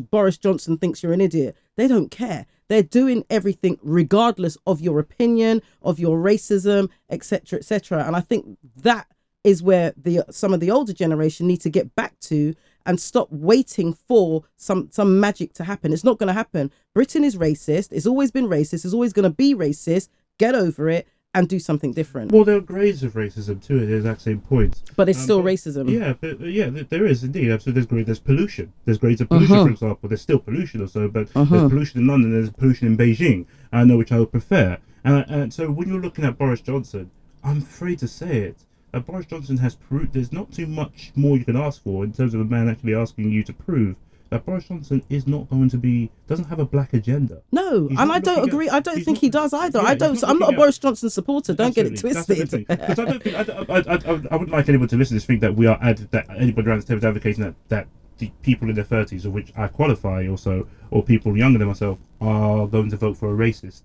Boris 0.00 0.38
Johnson 0.38 0.76
thinks 0.76 1.02
you're 1.02 1.12
an 1.12 1.20
idiot. 1.20 1.56
They 1.76 1.88
don't 1.88 2.10
care. 2.10 2.46
They're 2.68 2.82
doing 2.82 3.24
everything 3.30 3.78
regardless 3.82 4.56
of 4.66 4.80
your 4.80 4.98
opinion, 4.98 5.62
of 5.82 5.98
your 5.98 6.18
racism, 6.18 6.88
etc., 7.10 7.58
etc. 7.58 8.04
And 8.04 8.16
I 8.16 8.20
think 8.20 8.58
that 8.76 9.06
is 9.42 9.62
where 9.62 9.92
the 9.96 10.24
some 10.30 10.54
of 10.54 10.60
the 10.60 10.70
older 10.70 10.92
generation 10.92 11.46
need 11.46 11.60
to 11.60 11.70
get 11.70 11.94
back 11.94 12.18
to 12.18 12.54
and 12.86 13.00
stop 13.00 13.28
waiting 13.30 13.92
for 13.92 14.44
some 14.56 14.88
some 14.90 15.20
magic 15.20 15.52
to 15.54 15.64
happen. 15.64 15.92
It's 15.92 16.04
not 16.04 16.18
going 16.18 16.28
to 16.28 16.32
happen. 16.32 16.70
Britain 16.94 17.24
is 17.24 17.36
racist. 17.36 17.92
It's 17.92 18.06
always 18.06 18.30
been 18.30 18.48
racist. 18.48 18.84
It's 18.84 18.94
always 18.94 19.12
going 19.12 19.30
to 19.30 19.36
be 19.36 19.54
racist. 19.54 20.08
Get 20.38 20.54
over 20.54 20.88
it 20.88 21.06
and 21.34 21.48
do 21.48 21.58
something 21.58 21.92
different. 21.92 22.30
Well, 22.32 22.44
there 22.44 22.56
are 22.56 22.60
grades 22.60 23.02
of 23.02 23.14
racism 23.14 23.64
too 23.64 23.80
at 23.80 23.88
the 23.88 23.96
exact 23.96 24.22
same 24.22 24.40
point. 24.40 24.82
But 24.96 25.08
it's 25.08 25.18
Um, 25.18 25.24
still 25.24 25.42
but- 25.42 25.48
racism. 25.52 25.90
Yeah, 25.90 26.14
but 26.20 26.40
uh, 26.40 26.44
yeah, 26.44 26.70
there 26.88 27.04
is 27.06 27.24
indeed. 27.24 27.60
So 27.60 27.70
there's 27.72 27.86
grade, 27.86 28.06
there's 28.06 28.20
pollution. 28.20 28.72
There's 28.84 28.98
grades 28.98 29.20
of 29.20 29.28
pollution, 29.28 29.54
Uh-huh. 29.56 29.64
for 29.66 29.70
example. 29.72 30.08
There's 30.08 30.22
still 30.22 30.38
pollution 30.38 30.80
also, 30.80 31.08
but 31.08 31.28
Uh-huh. 31.34 31.44
there's 31.58 31.70
pollution 31.70 32.00
in 32.00 32.06
London. 32.06 32.30
There's 32.32 32.50
pollution 32.50 32.86
in 32.86 32.96
Beijing. 32.96 33.46
I 33.72 33.84
know 33.84 33.96
which 33.96 34.12
I 34.12 34.20
would 34.20 34.30
prefer. 34.30 34.78
And, 35.04 35.24
and 35.28 35.52
so 35.52 35.70
when 35.70 35.88
you're 35.88 36.00
looking 36.00 36.24
at 36.24 36.38
Boris 36.38 36.60
Johnson, 36.60 37.10
I'm 37.42 37.58
afraid 37.58 37.98
to 37.98 38.08
say 38.08 38.38
it. 38.38 38.56
That 38.92 39.06
Boris 39.06 39.26
Johnson 39.26 39.56
has 39.58 39.74
proved 39.74 40.12
there's 40.12 40.32
not 40.32 40.52
too 40.52 40.68
much 40.68 41.10
more 41.16 41.36
you 41.36 41.44
can 41.44 41.56
ask 41.56 41.82
for 41.82 42.04
in 42.04 42.12
terms 42.12 42.32
of 42.32 42.40
a 42.40 42.44
man 42.44 42.68
actually 42.68 42.94
asking 42.94 43.32
you 43.32 43.42
to 43.42 43.52
prove 43.52 43.96
that 44.30 44.44
Boris 44.44 44.64
Johnson 44.64 45.02
is 45.10 45.26
not 45.26 45.48
going 45.50 45.68
to 45.68 45.76
be 45.76 46.10
doesn't 46.26 46.46
have 46.46 46.58
a 46.58 46.64
black 46.64 46.92
agenda. 46.94 47.42
No, 47.52 47.88
He's 47.88 47.98
and 47.98 48.10
I 48.10 48.18
don't 48.18 48.38
at- 48.40 48.44
agree. 48.46 48.68
I 48.68 48.80
don't 48.80 48.96
think 49.04 49.16
not- 49.16 49.20
he 49.20 49.30
does 49.30 49.52
either. 49.52 49.80
yeah, 49.80 49.88
I 49.88 49.94
don't. 49.94 50.20
not 50.20 50.30
I'm 50.30 50.38
not 50.38 50.50
a 50.50 50.52
at- 50.52 50.58
Boris 50.58 50.78
Johnson 50.78 51.10
supporter. 51.10 51.54
Don't 51.54 51.74
get 51.74 51.86
it 51.86 51.92
Absolutely. 51.92 52.12
That's 52.14 52.26
the 52.26 52.34
twisted. 52.36 52.66
thing. 52.66 52.76
'Cause 52.78 52.98
I 52.98 53.04
don't 53.04 53.22
think 53.22 53.36
I, 53.36 53.40
I, 53.40 53.94
I, 53.94 54.20
I, 54.30 54.36
wouldn't 54.36 54.50
like 54.50 54.68
anyone 54.68 54.88
to 54.88 54.96
listen 54.96 55.14
to 55.14 55.20
this 55.20 55.24
think 55.26 55.40
that 55.42 55.54
we 55.54 55.66
are 55.66 55.78
ad, 55.82 55.98
that 56.10 56.26
anybody 56.36 56.68
around 56.68 56.80
the 56.82 56.86
table 56.86 56.98
is 56.98 57.04
advocating 57.04 57.44
that 57.44 57.54
that 57.68 57.86
the 58.18 58.30
people 58.42 58.68
in 58.68 58.74
their 58.76 58.84
thirties, 58.84 59.24
of 59.26 59.32
which 59.32 59.52
I 59.56 59.66
qualify 59.68 60.26
also, 60.28 60.66
or 60.90 61.02
people 61.02 61.36
younger 61.36 61.58
than 61.58 61.68
myself, 61.68 61.98
are 62.20 62.66
going 62.66 62.90
to 62.90 62.96
vote 62.96 63.16
for 63.16 63.32
a 63.34 63.36
racist. 63.36 63.82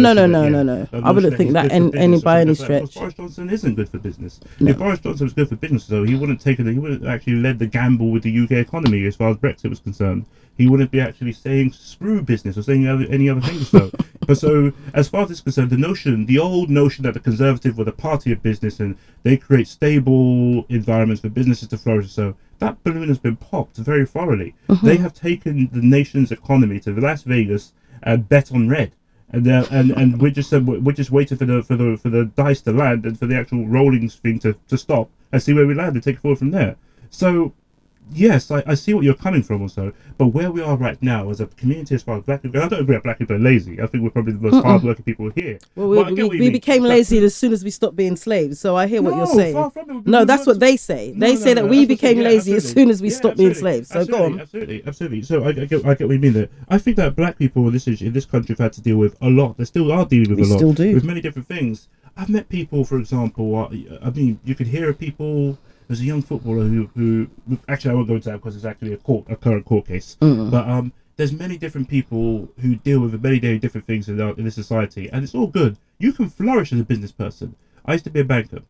No, 0.00 0.12
no, 0.12 0.26
no, 0.26 0.48
no, 0.48 0.62
no. 0.62 0.88
I 0.92 1.10
wouldn't 1.12 1.32
think 1.38 1.52
that 1.54 1.72
any- 1.72 1.84
any 1.98 2.20
by 2.24 2.40
any 2.40 2.50
stretch. 2.64 2.94
Boris 2.94 3.14
Johnson 3.14 3.50
isn't 3.50 3.74
good 3.74 3.88
for 3.88 3.98
business. 3.98 4.40
If 4.60 4.78
Boris 4.78 5.00
Johnson 5.00 5.26
was 5.26 5.32
good 5.32 5.48
for 5.48 5.56
business, 5.56 5.86
though, 5.86 6.04
he 6.04 6.14
wouldn't 6.14 6.40
take 6.40 6.60
it. 6.60 6.66
He 6.66 6.78
wouldn't 6.78 7.04
actually 7.06 7.34
led 7.36 7.58
the 7.58 7.66
gamble 7.66 8.10
with 8.10 8.22
the 8.22 8.30
UK 8.38 8.52
economy 8.52 9.04
as 9.06 9.16
far 9.16 9.30
as 9.30 9.36
Brexit 9.36 9.70
was 9.70 9.80
concerned. 9.80 10.26
He 10.56 10.68
wouldn't 10.68 10.92
be 10.92 11.00
actually 11.00 11.32
saying 11.32 11.72
screw 11.72 12.22
business 12.22 12.56
or 12.56 12.62
saying 12.62 12.86
other, 12.86 13.04
any 13.10 13.28
other 13.28 13.40
things. 13.40 13.68
So, 13.68 13.90
but 14.26 14.38
so 14.38 14.72
as 14.94 15.08
far 15.08 15.22
as 15.22 15.28
this 15.28 15.38
is 15.38 15.42
concerned, 15.42 15.70
the 15.70 15.76
notion, 15.76 16.26
the 16.26 16.38
old 16.38 16.70
notion 16.70 17.02
that 17.02 17.14
the 17.14 17.20
Conservative 17.20 17.76
were 17.76 17.82
the 17.84 17.90
party 17.92 18.30
of 18.30 18.40
business 18.42 18.78
and 18.78 18.96
they 19.24 19.36
create 19.36 19.66
stable 19.66 20.64
environments 20.68 21.22
for 21.22 21.28
businesses 21.28 21.66
to 21.68 21.76
flourish. 21.78 22.12
So 22.12 22.36
that 22.60 22.82
balloon 22.84 23.08
has 23.08 23.18
been 23.18 23.34
popped 23.36 23.78
very 23.78 24.06
thoroughly. 24.06 24.54
They 24.82 24.96
have 24.98 25.12
taken 25.12 25.68
the 25.72 25.82
nation's 25.82 26.30
economy 26.30 26.78
to 26.80 26.92
Las 26.92 27.22
Vegas 27.24 27.72
and 28.04 28.28
bet 28.28 28.52
on 28.52 28.68
red. 28.68 28.92
And, 29.34 29.48
uh, 29.48 29.66
and 29.72 29.90
and 29.90 30.22
we're 30.22 30.30
just 30.30 30.54
uh, 30.54 30.60
we're 30.60 30.92
just 30.92 31.10
waiting 31.10 31.36
for 31.36 31.44
the 31.44 31.60
for 31.64 31.74
the 31.74 31.96
for 31.96 32.08
the 32.08 32.26
dice 32.36 32.60
to 32.62 32.72
land 32.72 33.04
and 33.04 33.18
for 33.18 33.26
the 33.26 33.36
actual 33.36 33.66
rolling 33.66 34.08
thing 34.08 34.38
to, 34.40 34.54
to 34.68 34.78
stop 34.78 35.10
and 35.32 35.42
see 35.42 35.52
where 35.52 35.66
we 35.66 35.74
land 35.74 35.94
and 35.96 36.04
take 36.04 36.16
it 36.16 36.20
forward 36.20 36.38
from 36.38 36.52
there. 36.52 36.76
So 37.10 37.52
yes, 38.12 38.50
I, 38.50 38.62
I 38.66 38.74
see 38.74 38.94
what 38.94 39.04
you're 39.04 39.14
coming 39.14 39.42
from 39.42 39.62
also, 39.62 39.92
but 40.18 40.28
where 40.28 40.50
we 40.50 40.60
are 40.62 40.76
right 40.76 41.00
now 41.02 41.30
as 41.30 41.40
a 41.40 41.46
community 41.46 41.94
as 41.94 42.02
far 42.02 42.18
as 42.18 42.24
black 42.24 42.42
people, 42.42 42.60
I 42.62 42.68
don't 42.68 42.80
agree 42.80 42.94
that 42.96 43.02
black 43.02 43.18
people 43.18 43.36
are 43.36 43.40
lazy. 43.40 43.80
I 43.80 43.86
think 43.86 44.04
we're 44.04 44.10
probably 44.10 44.32
the 44.34 44.40
most 44.40 44.62
hardworking 44.62 45.04
people 45.04 45.30
here. 45.34 45.58
Well, 45.74 45.88
we, 45.88 46.02
we, 46.12 46.28
we 46.28 46.50
became 46.50 46.82
lazy 46.82 47.18
as 47.18 47.34
soon 47.34 47.52
as 47.52 47.64
we 47.64 47.70
stopped 47.70 47.96
being 47.96 48.16
slaves. 48.16 48.60
So 48.60 48.76
I 48.76 48.86
hear 48.86 49.02
what 49.02 49.16
you're 49.16 49.26
No, 49.26 49.34
saying. 49.34 49.54
far 49.54 49.70
from 49.70 49.90
it. 49.90 50.06
No, 50.06 50.24
that's 50.24 50.46
what 50.46 50.60
they 50.60 50.76
say. 50.76 51.12
No, 51.14 51.26
They 51.26 51.34
no, 51.34 51.40
say 51.40 51.54
that 51.54 51.68
we 51.68 51.86
became 51.86 52.18
yeah, 52.18 52.24
lazy 52.24 52.54
as 52.54 52.70
soon 52.70 52.90
as 52.90 53.00
we 53.02 53.08
Yeah, 53.08 53.16
stopped 53.16 53.36
being 53.36 53.54
slaves. 53.54 53.88
So 53.88 54.04
go 54.04 54.24
absolutely, 54.24 54.32
on. 54.34 54.40
Absolutely, 54.40 54.82
absolutely. 54.86 55.22
So 55.22 55.44
I, 55.44 55.48
I 55.48 55.52
get, 55.52 55.86
I 55.86 55.94
get 55.94 56.06
what 56.08 56.14
you 56.14 56.18
mean 56.20 56.32
there. 56.34 56.48
I 56.68 56.78
think 56.78 56.96
that 56.96 57.16
black 57.16 57.38
people 57.38 57.66
in 57.66 57.72
this 57.72 57.86
in 57.86 58.12
this 58.12 58.26
country 58.26 58.52
have 58.54 58.58
had 58.58 58.72
to 58.74 58.80
deal 58.80 58.96
with 58.96 59.16
a 59.20 59.28
lot. 59.30 59.56
They 59.56 59.64
still 59.64 59.90
are 59.92 60.04
dealing 60.06 60.30
with 60.30 60.38
We 60.38 60.44
a 60.44 60.48
lot. 60.48 60.58
still 60.58 60.72
do. 60.72 60.94
with 60.94 61.04
many 61.04 61.20
different 61.20 61.48
things. 61.48 61.88
I've 62.16 62.28
met 62.28 62.48
people, 62.48 62.84
for 62.84 62.98
example. 62.98 63.56
Uh, 63.56 63.98
I 64.06 64.10
mean, 64.10 64.38
you 64.44 64.54
could 64.54 64.68
hear 64.68 64.92
people. 64.92 65.58
There's 65.88 66.00
a 66.00 66.04
young 66.04 66.22
footballer 66.22 66.64
who, 66.64 66.88
who 66.94 67.28
actually 67.68 67.90
I 67.90 67.94
won't 67.94 68.08
go 68.08 68.14
into 68.14 68.30
that 68.30 68.36
because 68.38 68.56
it's 68.56 68.64
actually 68.64 68.92
a 68.94 68.96
court, 68.96 69.26
a 69.28 69.36
current 69.36 69.64
court 69.64 69.86
case. 69.86 70.16
But 70.50 70.68
um, 70.68 70.92
there's 71.16 71.32
many 71.32 71.56
different 71.58 71.88
people 71.88 72.48
who 72.60 72.76
deal 72.76 73.00
with 73.00 73.22
many, 73.22 73.58
different 73.58 73.86
things 73.86 74.08
in, 74.08 74.20
our, 74.20 74.34
in 74.36 74.44
this 74.44 74.54
society, 74.54 75.08
and 75.12 75.22
it's 75.22 75.34
all 75.34 75.46
good. 75.46 75.76
You 75.98 76.12
can 76.12 76.28
flourish 76.28 76.72
as 76.72 76.80
a 76.80 76.84
business 76.84 77.12
person. 77.12 77.54
I 77.86 77.92
used 77.92 78.04
to 78.04 78.10
be 78.10 78.20
a 78.20 78.24
banker, 78.24 78.62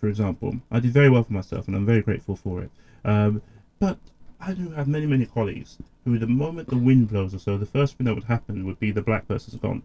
for 0.00 0.08
example. 0.08 0.56
I 0.70 0.80
did 0.80 0.92
very 0.92 1.10
well 1.10 1.22
for 1.22 1.32
myself, 1.32 1.66
and 1.68 1.76
I'm 1.76 1.86
very 1.86 2.02
grateful 2.02 2.34
for 2.36 2.62
it. 2.62 2.70
Um, 3.04 3.42
but 3.78 3.98
I 4.40 4.54
do 4.54 4.70
have 4.70 4.88
many, 4.88 5.06
many 5.06 5.26
colleagues 5.26 5.78
who, 6.04 6.18
the 6.18 6.26
moment 6.26 6.68
the 6.68 6.76
wind 6.78 7.08
blows 7.08 7.34
or 7.34 7.38
so, 7.38 7.58
the 7.58 7.66
first 7.66 7.96
thing 7.96 8.06
that 8.06 8.14
would 8.14 8.24
happen 8.24 8.64
would 8.66 8.80
be 8.80 8.90
the 8.90 9.02
black 9.02 9.28
person's 9.28 9.60
gone. 9.60 9.82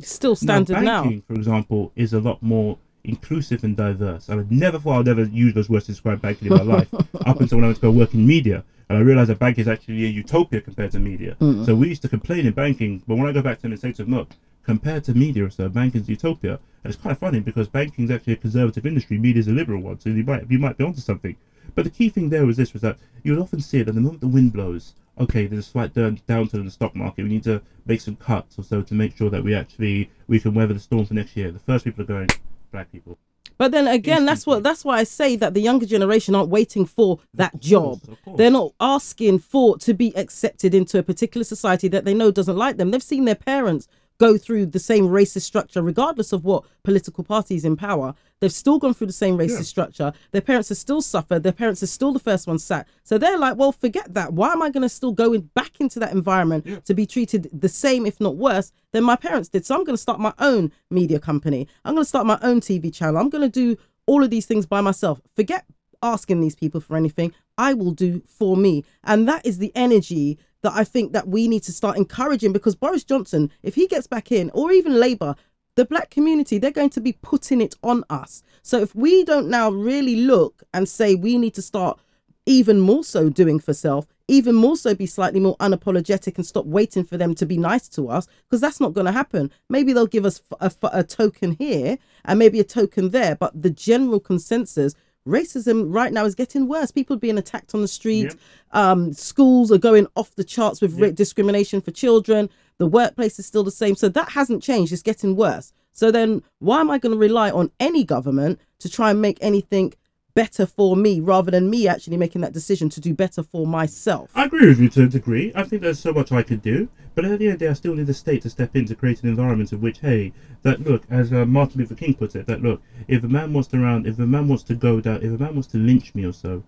Still 0.00 0.34
standard 0.34 0.82
now, 0.82 1.04
now. 1.04 1.22
for 1.26 1.34
example, 1.34 1.92
is 1.94 2.12
a 2.12 2.18
lot 2.20 2.42
more 2.42 2.78
inclusive 3.04 3.64
and 3.64 3.76
diverse. 3.76 4.28
I 4.28 4.36
would 4.36 4.52
never 4.52 4.78
thought 4.78 5.00
I'd 5.00 5.08
ever 5.08 5.24
use 5.24 5.54
those 5.54 5.68
words 5.68 5.86
to 5.86 5.92
describe 5.92 6.20
banking 6.20 6.50
in 6.50 6.56
my 6.56 6.62
life, 6.62 6.92
up 7.26 7.40
until 7.40 7.58
when 7.58 7.64
I 7.64 7.68
went 7.68 7.76
to 7.76 7.82
go 7.82 7.90
work 7.90 8.14
in 8.14 8.26
media. 8.26 8.64
And 8.88 8.98
I 8.98 9.02
realized 9.02 9.30
that 9.30 9.38
banking 9.38 9.62
is 9.62 9.68
actually 9.68 10.04
a 10.04 10.08
utopia 10.08 10.60
compared 10.60 10.92
to 10.92 10.98
media. 10.98 11.36
Mm. 11.40 11.64
So 11.64 11.74
we 11.74 11.88
used 11.88 12.02
to 12.02 12.08
complain 12.08 12.46
in 12.46 12.52
banking, 12.52 13.02
but 13.06 13.16
when 13.16 13.28
I 13.28 13.32
go 13.32 13.42
back 13.42 13.58
to 13.58 13.62
them 13.62 13.72
and 13.72 13.80
say 13.80 13.92
to 13.92 14.04
them, 14.04 14.14
look, 14.14 14.30
compared 14.64 15.04
to 15.04 15.14
media 15.14 15.44
or 15.44 15.50
so, 15.50 15.68
banking's 15.68 16.08
utopia. 16.08 16.58
And 16.82 16.92
it's 16.92 17.00
kind 17.00 17.12
of 17.12 17.18
funny 17.18 17.40
because 17.40 17.68
banking 17.68 18.04
is 18.06 18.10
actually 18.10 18.34
a 18.34 18.36
conservative 18.36 18.84
industry, 18.86 19.18
media 19.18 19.40
is 19.40 19.48
a 19.48 19.52
liberal 19.52 19.80
one, 19.80 20.00
so 20.00 20.10
you 20.10 20.24
might, 20.24 20.50
you 20.50 20.58
might 20.58 20.76
be 20.76 20.84
onto 20.84 21.00
something. 21.00 21.36
But 21.74 21.84
the 21.84 21.90
key 21.90 22.08
thing 22.08 22.30
there 22.30 22.46
was 22.46 22.56
this, 22.56 22.72
was 22.72 22.82
that 22.82 22.98
you 23.22 23.32
would 23.32 23.42
often 23.42 23.60
see 23.60 23.78
it, 23.78 23.88
at 23.88 23.94
the 23.94 24.00
moment 24.00 24.20
the 24.20 24.28
wind 24.28 24.52
blows, 24.52 24.94
okay, 25.18 25.46
there's 25.46 25.66
a 25.66 25.70
slight 25.70 25.94
down, 25.94 26.20
downturn 26.28 26.54
in 26.54 26.64
the 26.64 26.70
stock 26.70 26.96
market, 26.96 27.22
we 27.22 27.28
need 27.28 27.44
to 27.44 27.62
make 27.86 28.00
some 28.00 28.16
cuts 28.16 28.58
or 28.58 28.64
so 28.64 28.82
to 28.82 28.94
make 28.94 29.16
sure 29.16 29.30
that 29.30 29.44
we 29.44 29.54
actually, 29.54 30.10
we 30.26 30.40
can 30.40 30.54
weather 30.54 30.74
the 30.74 30.80
storm 30.80 31.04
for 31.04 31.14
next 31.14 31.36
year. 31.36 31.50
The 31.50 31.58
first 31.58 31.84
people 31.84 32.02
are 32.02 32.06
going, 32.06 32.28
black 32.70 32.90
people. 32.92 33.18
But 33.58 33.72
then 33.72 33.88
again, 33.88 34.24
that's 34.24 34.46
what 34.46 34.62
that's 34.62 34.86
why 34.86 35.00
I 35.00 35.04
say 35.04 35.36
that 35.36 35.52
the 35.52 35.60
younger 35.60 35.84
generation 35.84 36.34
aren't 36.34 36.48
waiting 36.48 36.86
for 36.86 37.18
that 37.34 37.60
job. 37.60 38.00
They're 38.36 38.50
not 38.50 38.72
asking 38.80 39.40
for 39.40 39.76
to 39.78 39.92
be 39.92 40.16
accepted 40.16 40.74
into 40.74 40.98
a 40.98 41.02
particular 41.02 41.44
society 41.44 41.86
that 41.88 42.06
they 42.06 42.14
know 42.14 42.30
doesn't 42.30 42.56
like 42.56 42.78
them. 42.78 42.90
They've 42.90 43.02
seen 43.02 43.26
their 43.26 43.34
parents 43.34 43.86
go 44.20 44.36
through 44.36 44.66
the 44.66 44.78
same 44.78 45.06
racist 45.08 45.42
structure, 45.42 45.80
regardless 45.82 46.30
of 46.34 46.44
what 46.44 46.64
political 46.82 47.24
party 47.24 47.54
is 47.56 47.64
in 47.64 47.74
power. 47.74 48.14
They've 48.40 48.52
still 48.52 48.78
gone 48.78 48.92
through 48.92 49.06
the 49.06 49.14
same 49.24 49.38
racist 49.38 49.56
Yeah. 49.56 49.74
structure. 49.74 50.12
Their 50.32 50.42
parents 50.42 50.68
have 50.68 50.76
still 50.76 51.00
suffered. 51.00 51.42
Their 51.42 51.52
parents 51.62 51.82
are 51.82 51.86
still 51.86 52.12
the 52.12 52.18
first 52.18 52.46
ones 52.46 52.62
sacked. 52.62 52.90
So 53.02 53.16
they're 53.16 53.38
like, 53.38 53.56
well, 53.56 53.72
forget 53.72 54.12
that. 54.12 54.34
Why 54.34 54.52
am 54.52 54.60
I 54.60 54.68
going 54.68 54.82
to 54.82 54.90
still 54.90 55.12
go 55.12 55.32
in, 55.32 55.48
back 55.54 55.80
into 55.80 55.98
that 56.00 56.12
environment 56.12 56.84
to 56.84 56.92
be 56.94 57.06
treated 57.06 57.48
the 57.52 57.68
same, 57.68 58.04
if 58.04 58.20
not 58.20 58.36
worse, 58.36 58.72
than 58.92 59.04
my 59.04 59.16
parents 59.16 59.48
did? 59.48 59.64
So 59.64 59.74
I'm 59.74 59.84
going 59.84 59.96
to 59.96 60.02
start 60.06 60.20
my 60.20 60.34
own 60.38 60.70
media 60.90 61.18
company. 61.18 61.66
I'm 61.86 61.94
going 61.94 62.04
to 62.04 62.08
start 62.08 62.26
my 62.26 62.38
own 62.42 62.60
TV 62.60 62.92
channel. 62.92 63.16
I'm 63.18 63.30
going 63.30 63.50
to 63.50 63.60
do 63.64 63.76
all 64.06 64.22
of 64.22 64.28
these 64.28 64.44
things 64.44 64.66
by 64.66 64.82
myself. 64.82 65.20
Forget 65.34 65.64
asking 66.02 66.40
these 66.40 66.54
people 66.54 66.80
for 66.80 66.94
anything. 66.96 67.32
I 67.58 67.72
will 67.74 67.92
do 67.92 68.22
for 68.26 68.56
me. 68.56 68.84
And 69.04 69.26
that 69.28 69.44
is 69.46 69.58
the 69.58 69.72
energy 69.74 70.38
that 70.62 70.72
I 70.74 70.84
think 70.84 71.12
that 71.12 71.28
we 71.28 71.48
need 71.48 71.62
to 71.64 71.72
start 71.72 71.96
encouraging 71.96 72.52
because 72.52 72.74
Boris 72.74 73.04
Johnson, 73.04 73.50
if 73.62 73.74
he 73.74 73.86
gets 73.86 74.06
back 74.06 74.30
in, 74.30 74.50
or 74.52 74.72
even 74.72 75.00
Labour, 75.00 75.34
the 75.76 75.84
black 75.84 76.10
community, 76.10 76.58
they're 76.58 76.70
going 76.70 76.90
to 76.90 77.00
be 77.00 77.12
putting 77.12 77.60
it 77.60 77.76
on 77.82 78.04
us. 78.10 78.42
So 78.62 78.80
if 78.80 78.94
we 78.94 79.24
don't 79.24 79.48
now 79.48 79.70
really 79.70 80.16
look 80.16 80.62
and 80.74 80.88
say 80.88 81.14
we 81.14 81.38
need 81.38 81.54
to 81.54 81.62
start 81.62 81.98
even 82.44 82.80
more 82.80 83.04
so 83.04 83.30
doing 83.30 83.60
for 83.60 83.72
self, 83.72 84.06
even 84.26 84.54
more 84.54 84.76
so 84.76 84.94
be 84.94 85.06
slightly 85.06 85.40
more 85.40 85.56
unapologetic 85.58 86.36
and 86.36 86.46
stop 86.46 86.66
waiting 86.66 87.04
for 87.04 87.16
them 87.16 87.34
to 87.34 87.46
be 87.46 87.56
nice 87.56 87.88
to 87.88 88.08
us, 88.08 88.28
because 88.44 88.60
that's 88.60 88.80
not 88.80 88.92
going 88.92 89.06
to 89.06 89.12
happen. 89.12 89.50
Maybe 89.68 89.92
they'll 89.92 90.06
give 90.06 90.26
us 90.26 90.42
a 90.60 91.04
token 91.04 91.56
here 91.58 91.98
and 92.24 92.38
maybe 92.38 92.60
a 92.60 92.64
token 92.64 93.10
there, 93.10 93.34
but 93.36 93.60
the 93.60 93.70
general 93.70 94.20
consensus. 94.20 94.94
Racism 95.26 95.86
right 95.94 96.12
now 96.12 96.24
is 96.24 96.34
getting 96.34 96.66
worse. 96.66 96.90
People 96.90 97.16
are 97.16 97.20
being 97.20 97.38
attacked 97.38 97.74
on 97.74 97.82
the 97.82 97.88
street. 97.88 98.34
Um, 98.72 99.12
schools 99.12 99.70
are 99.70 99.78
going 99.78 100.06
off 100.16 100.34
the 100.34 100.44
charts 100.44 100.80
with 100.80 100.98
ra- 100.98 101.10
discrimination 101.10 101.80
for 101.80 101.90
children. 101.90 102.48
The 102.78 102.86
workplace 102.86 103.38
is 103.38 103.46
still 103.46 103.62
the 103.62 103.70
same. 103.70 103.94
So 103.96 104.08
that 104.08 104.30
hasn't 104.30 104.62
changed. 104.62 104.92
It's 104.92 105.02
getting 105.02 105.36
worse. 105.36 105.72
So 105.92 106.10
then 106.10 106.42
why 106.60 106.80
am 106.80 106.90
I 106.90 106.98
going 106.98 107.12
to 107.12 107.18
rely 107.18 107.50
on 107.50 107.70
any 107.78 108.04
government 108.04 108.60
to 108.78 108.88
try 108.88 109.10
and 109.10 109.20
make 109.20 109.38
anything 109.40 109.92
better 110.34 110.66
for 110.66 110.96
me 110.96 111.20
rather 111.20 111.50
than 111.50 111.70
me 111.70 111.88
actually 111.88 112.16
making 112.16 112.40
that 112.42 112.52
decision 112.52 112.88
to 112.90 113.00
do 113.00 113.14
better 113.14 113.42
for 113.42 113.66
myself? 113.66 114.30
I 114.34 114.44
agree 114.44 114.66
with 114.68 114.80
you 114.80 114.88
to 114.90 115.04
a 115.04 115.08
degree. 115.08 115.52
I 115.54 115.64
think 115.64 115.82
there's 115.82 115.98
so 115.98 116.12
much 116.12 116.32
I 116.32 116.42
could 116.42 116.62
do, 116.62 116.88
but 117.14 117.24
at 117.24 117.38
the 117.38 117.46
end 117.46 117.54
of 117.54 117.58
the 117.58 117.64
day, 117.66 117.70
I 117.70 117.74
still 117.74 117.94
need 117.94 118.06
the 118.06 118.14
state 118.14 118.42
to 118.42 118.50
step 118.50 118.74
in 118.74 118.86
to 118.86 118.94
create 118.94 119.22
an 119.22 119.28
environment 119.28 119.72
in 119.72 119.80
which, 119.80 120.00
hey, 120.00 120.32
that 120.62 120.80
look, 120.82 121.02
as 121.10 121.32
uh, 121.32 121.44
Martin 121.44 121.80
Luther 121.80 121.94
King 121.94 122.14
puts 122.14 122.34
it, 122.34 122.46
that 122.46 122.62
look, 122.62 122.82
if 123.08 123.24
a 123.24 123.28
man 123.28 123.52
wants 123.52 123.68
to 123.68 123.78
round, 123.78 124.06
if 124.06 124.18
a 124.18 124.26
man 124.26 124.48
wants 124.48 124.64
to 124.64 124.74
go 124.74 125.00
down, 125.00 125.16
if 125.16 125.32
a 125.32 125.42
man 125.42 125.54
wants 125.54 125.68
to 125.68 125.78
lynch 125.78 126.14
me 126.14 126.24
or 126.24 126.32
so, 126.32 126.62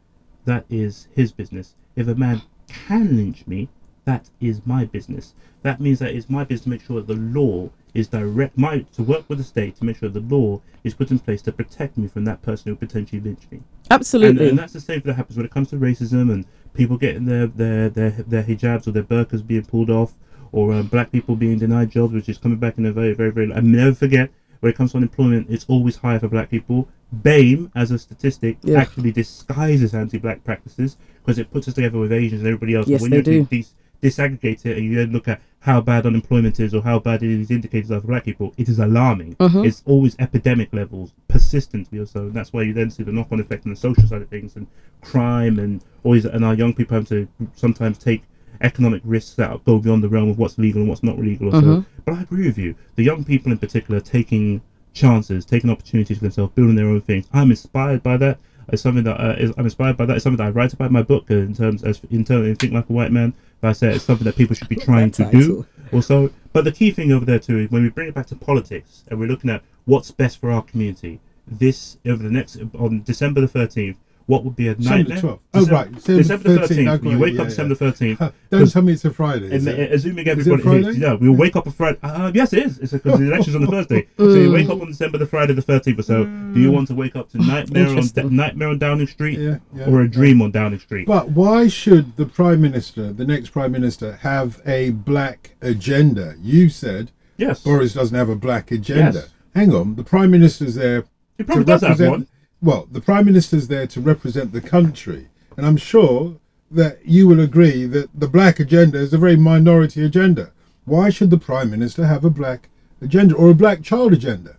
that 0.44 0.64
is 0.68 1.09
his 1.14 1.33
business. 1.33 1.75
If 1.94 2.09
a 2.09 2.14
man 2.14 2.42
can 2.66 3.16
lynch 3.16 3.46
me, 3.46 3.68
that 4.05 4.31
is 4.41 4.61
my 4.65 4.85
business. 4.85 5.35
That 5.62 5.81
means 5.81 5.99
that 6.01 6.15
it's 6.15 6.29
my 6.29 6.45
business 6.45 6.65
to 6.65 6.71
make 6.71 6.83
sure 6.83 6.97
that 7.01 7.07
the 7.07 7.21
law 7.21 7.71
is 7.95 8.09
direct, 8.09 8.57
my 8.59 8.81
to 8.95 9.03
work 9.03 9.25
with 9.29 9.38
the 9.38 9.45
state 9.45 9.77
to 9.77 9.85
make 9.85 9.99
sure 9.99 10.09
the 10.09 10.21
law 10.21 10.61
is 10.83 10.95
put 10.95 11.11
in 11.11 11.19
place 11.19 11.43
to 11.43 11.53
protect 11.53 11.97
me 11.99 12.09
from 12.09 12.25
that 12.25 12.43
person 12.43 12.71
who 12.71 12.77
potentially 12.77 13.21
lynch 13.21 13.43
me. 13.51 13.61
Absolutely. 13.91 14.49
and 14.49 14.59
that's 14.59 14.73
the 14.73 14.81
same 14.81 15.01
thing 15.01 15.11
that 15.11 15.15
happens 15.15 15.37
when 15.37 15.47
it 15.47 15.53
comes 15.53 15.69
to 15.71 15.77
racism 15.77 16.33
and 16.33 16.47
people 16.75 16.97
getting 16.97 17.27
their 17.27 17.47
their 17.47 17.88
their, 17.91 18.11
their 18.11 18.43
hijabs 18.43 18.87
or 18.87 18.93
their 18.93 19.03
burqas 19.03 19.47
being 19.47 19.65
pulled 19.65 19.91
off, 19.91 20.15
or 20.53 20.73
um, 20.73 20.87
black 20.88 21.12
people 21.12 21.37
being 21.37 21.59
denied 21.59 21.91
jobs, 21.91 22.12
which 22.12 22.29
is 22.29 22.38
coming 22.38 22.59
back 22.59 22.79
in 22.79 22.87
a 22.87 22.93
very 22.93 23.12
very 23.15 23.31
very. 23.31 23.51
And 23.53 23.71
never 23.73 23.95
forget 23.95 24.31
when 24.61 24.71
it 24.71 24.77
comes 24.77 24.93
to 24.93 24.97
unemployment, 24.97 25.49
it's 25.51 25.67
always 25.69 25.97
higher 25.97 26.19
for 26.21 26.29
black 26.29 26.49
people. 26.51 26.88
BAME, 27.23 27.71
as 27.75 27.91
a 27.91 27.99
statistic, 27.99 28.57
Yeah. 28.62 28.79
actually 28.79 29.12
disguises 29.12 29.93
anti-black 29.93 30.45
practices 30.45 30.97
because 31.23 31.38
it 31.38 31.51
puts 31.51 31.69
us 31.69 31.75
together 31.75 31.99
with 31.99 32.12
Asians 32.12 32.41
and 32.41 32.47
everybody 32.49 32.75
else. 32.75 32.87
Yes, 32.88 33.03
when 33.03 33.11
they 33.11 33.21
do. 33.23 33.45
dis- 33.51 33.75
disaggregate 34.03 34.67
it 34.67 34.77
and 34.77 34.85
you 34.85 34.97
then 34.97 35.12
look 35.12 35.29
at 35.29 35.41
how 35.61 35.81
bad 35.81 36.07
unemployment 36.07 36.59
is 36.59 36.75
or 36.75 36.83
how 36.83 36.99
bad 36.99 37.21
these 37.21 37.51
indicators 37.51 37.91
are 37.91 38.01
for 38.01 38.09
black 38.09 38.25
people, 38.25 38.53
it 38.57 38.69
is 38.69 38.81
alarming. 38.81 39.37
Mm-hmm. 39.37 39.65
It's 39.65 39.83
always 39.87 40.17
epidemic 40.19 40.73
levels, 40.73 41.12
persistently 41.29 41.99
or 42.01 42.07
so. 42.07 42.21
And 42.23 42.35
that's 42.35 42.53
why 42.53 42.62
you 42.62 42.73
then 42.73 42.91
see 42.91 43.05
the 43.05 43.12
knock 43.12 43.29
on 43.31 43.38
effect 43.38 43.65
on 43.65 43.71
the 43.71 43.77
social 43.77 44.07
side 44.09 44.23
of 44.23 44.29
things 44.29 44.57
and 44.57 44.67
crime 45.03 45.59
and 45.61 45.85
always 46.03 46.25
and 46.25 46.45
our 46.45 46.55
young 46.55 46.75
people 46.75 46.97
have 46.97 47.09
to 47.09 47.29
sometimes 47.55 47.97
take 47.97 48.25
economic 48.61 49.03
risks 49.05 49.35
that 49.37 49.65
go 49.65 49.79
beyond 49.79 50.03
the 50.03 50.09
realm 50.09 50.31
of 50.31 50.38
what's 50.38 50.59
legal 50.59 50.81
and 50.81 50.88
what's 50.88 51.03
not 51.03 51.19
legal 51.19 51.49
or 51.49 51.53
so. 51.53 51.61
Mm-hmm. 51.61 52.03
But 52.05 52.15
I 52.15 52.23
agree 52.23 52.47
with 52.47 52.59
you. 52.59 52.75
The 52.97 53.05
young 53.05 53.25
people 53.25 53.53
in 53.53 53.59
particular 53.59 54.01
taking 54.01 54.62
chances, 54.93 55.45
taking 55.45 55.71
opportunities 55.71 56.19
for 56.19 56.25
themselves, 56.25 56.53
building 56.55 56.75
their 56.75 56.88
own 56.88 57.01
things. 57.01 57.27
I'm 57.33 57.51
inspired 57.51 58.03
by 58.03 58.17
that. 58.19 58.38
It's 58.68 58.83
something 58.83 59.05
that 59.05 59.20
uh, 59.20 59.35
is, 59.38 59.53
I'm 59.57 59.64
inspired 59.64 59.96
by 59.96 60.07
that. 60.07 60.16
It's 60.16 60.25
something 60.25 60.38
that 60.38 60.46
I 60.46 60.51
write 60.51 60.72
about 60.72 60.87
in 60.87 60.92
my 60.92 61.03
book 61.03 61.31
uh, 61.31 61.35
in 61.35 61.55
terms 61.55 61.83
as 61.83 62.01
in 62.11 62.25
terms 62.25 62.48
of 62.48 62.59
think 62.59 62.72
like 62.72 62.88
a 62.88 62.92
white 62.92 63.12
man. 63.12 63.35
But 63.61 63.68
I 63.68 63.72
say 63.72 63.94
it's 63.94 64.05
something 64.05 64.25
that 64.25 64.37
people 64.37 64.55
should 64.55 64.68
be 64.68 64.77
trying 64.88 65.11
to 65.12 65.25
that 65.25 65.33
do. 65.33 65.66
Also, 65.92 66.31
but 66.53 66.64
the 66.64 66.72
key 66.72 66.90
thing 66.90 67.12
over 67.12 67.25
there 67.25 67.38
too 67.38 67.59
is 67.59 67.70
when 67.70 67.83
we 67.83 67.90
bring 67.90 68.09
it 68.09 68.14
back 68.14 68.27
to 68.27 68.37
politics 68.37 69.05
and 69.09 69.18
we're 69.18 69.29
looking 69.29 69.51
at 69.51 69.62
what's 69.85 70.11
best 70.11 70.40
for 70.40 70.51
our 70.51 70.62
community. 70.62 71.20
This 71.46 71.98
over 72.07 72.22
the 72.22 72.31
next 72.31 72.59
on 72.79 73.03
December 73.03 73.40
the 73.40 73.48
thirteenth, 73.48 73.98
what 74.33 74.45
would 74.45 74.57
be 74.57 74.68
a 74.68 74.75
December 74.75 75.11
nightmare? 75.11 75.33
12th. 75.33 75.40
Oh, 75.53 75.66
right. 75.66 75.92
December 75.92 76.23
December 76.23 76.42
the 76.42 76.59
13th, 76.59 76.68
thirteenth. 76.68 77.05
You 77.05 77.18
wake 77.18 77.35
yeah, 77.35 77.42
up 77.42 77.49
December 77.49 77.75
yeah. 77.75 77.90
thirteenth. 77.90 78.33
Don't 78.49 78.73
tell 78.73 78.81
me 78.81 78.95
it's 78.95 79.05
a 79.05 79.11
Friday. 79.11 79.55
And, 79.55 79.68
it? 79.68 79.90
uh, 79.90 79.95
assuming 79.95 80.27
Is 80.27 80.47
it 80.47 80.53
everybody, 80.53 80.99
yeah, 80.99 81.12
we'll 81.12 81.37
wake 81.37 81.55
up 81.55 81.66
on 81.66 81.73
Friday. 81.75 81.99
Uh, 82.03 82.33
yes, 82.35 82.55
it 82.55 82.64
is. 82.64 82.79
It's 82.79 82.92
because 82.92 83.18
the 83.18 83.27
election's 83.27 83.57
on 83.57 83.62
the 83.62 83.71
Thursday, 83.71 84.09
so 84.16 84.31
you 84.31 84.51
wake 84.51 84.71
up 84.71 84.81
on 84.81 84.87
December 84.87 85.18
the 85.18 85.27
Friday 85.27 85.53
the 85.53 85.61
thirteenth 85.61 85.99
or 85.99 86.03
so. 86.03 86.25
Do 86.25 86.59
you 86.59 86.73
want 86.73 86.88
to 86.88 86.95
wake 86.95 87.14
up 87.14 87.29
to 87.33 87.38
nightmare 87.38 87.88
on 87.88 88.35
nightmare 88.35 88.68
on 88.68 88.79
Downing 88.79 89.07
Street, 89.07 89.38
Yeah, 89.38 89.59
or 89.87 90.01
a 90.01 90.09
dream 90.09 90.40
on 90.40 90.51
Downing 90.51 90.79
Street? 90.79 91.07
But 91.07 91.33
why 91.33 91.68
should 91.68 92.16
the 92.16 92.25
Prime 92.25 92.62
Minister, 92.62 93.12
the 93.12 93.27
next 93.27 93.51
Prime 93.51 93.73
Minister, 93.73 94.16
have 94.16 94.62
a 94.64 94.92
black 94.92 95.57
agenda? 95.61 96.37
You 96.40 96.71
said 96.71 97.11
yes, 97.37 97.62
Boris 97.62 97.92
doesn't 97.92 98.16
have 98.16 98.31
a 98.31 98.37
black 98.37 98.71
agenda. 98.71 99.18
Yes. 99.18 99.29
Hang 99.55 99.75
on, 99.75 99.97
the 99.97 100.05
Prime 100.05 100.31
Minister's 100.31 100.77
there 100.77 101.05
he 101.42 101.45
probably 101.45 101.64
does 101.64 101.83
have 101.83 102.01
one. 102.01 102.29
Well, 102.62 102.87
the 102.90 103.01
Prime 103.01 103.27
Minister's 103.27 103.66
there 103.66 103.88
to 103.88 104.01
represent 104.01 104.53
the 104.53 104.61
country. 104.61 105.29
And 105.57 105.66
I'm 105.66 105.77
sure 105.77 106.37
that 106.70 107.05
you 107.05 107.27
will 107.27 107.40
agree 107.40 107.87
that 107.87 108.09
the 108.14 108.29
black 108.29 108.61
agenda 108.61 108.98
is 108.98 109.12
a 109.12 109.18
very 109.18 109.37
minority 109.37 110.05
agenda. 110.05 110.53
Why 110.85 111.11
should 111.11 111.31
the 111.31 111.38
Prime 111.38 111.70
Minister 111.70 112.07
have 112.07 112.25
a 112.25 112.31
black 112.31 112.68
agenda 113.01 113.35
or 113.35 113.51
a 113.51 113.55
black 113.55 113.83
child 113.83 114.12
agenda? 114.12 114.57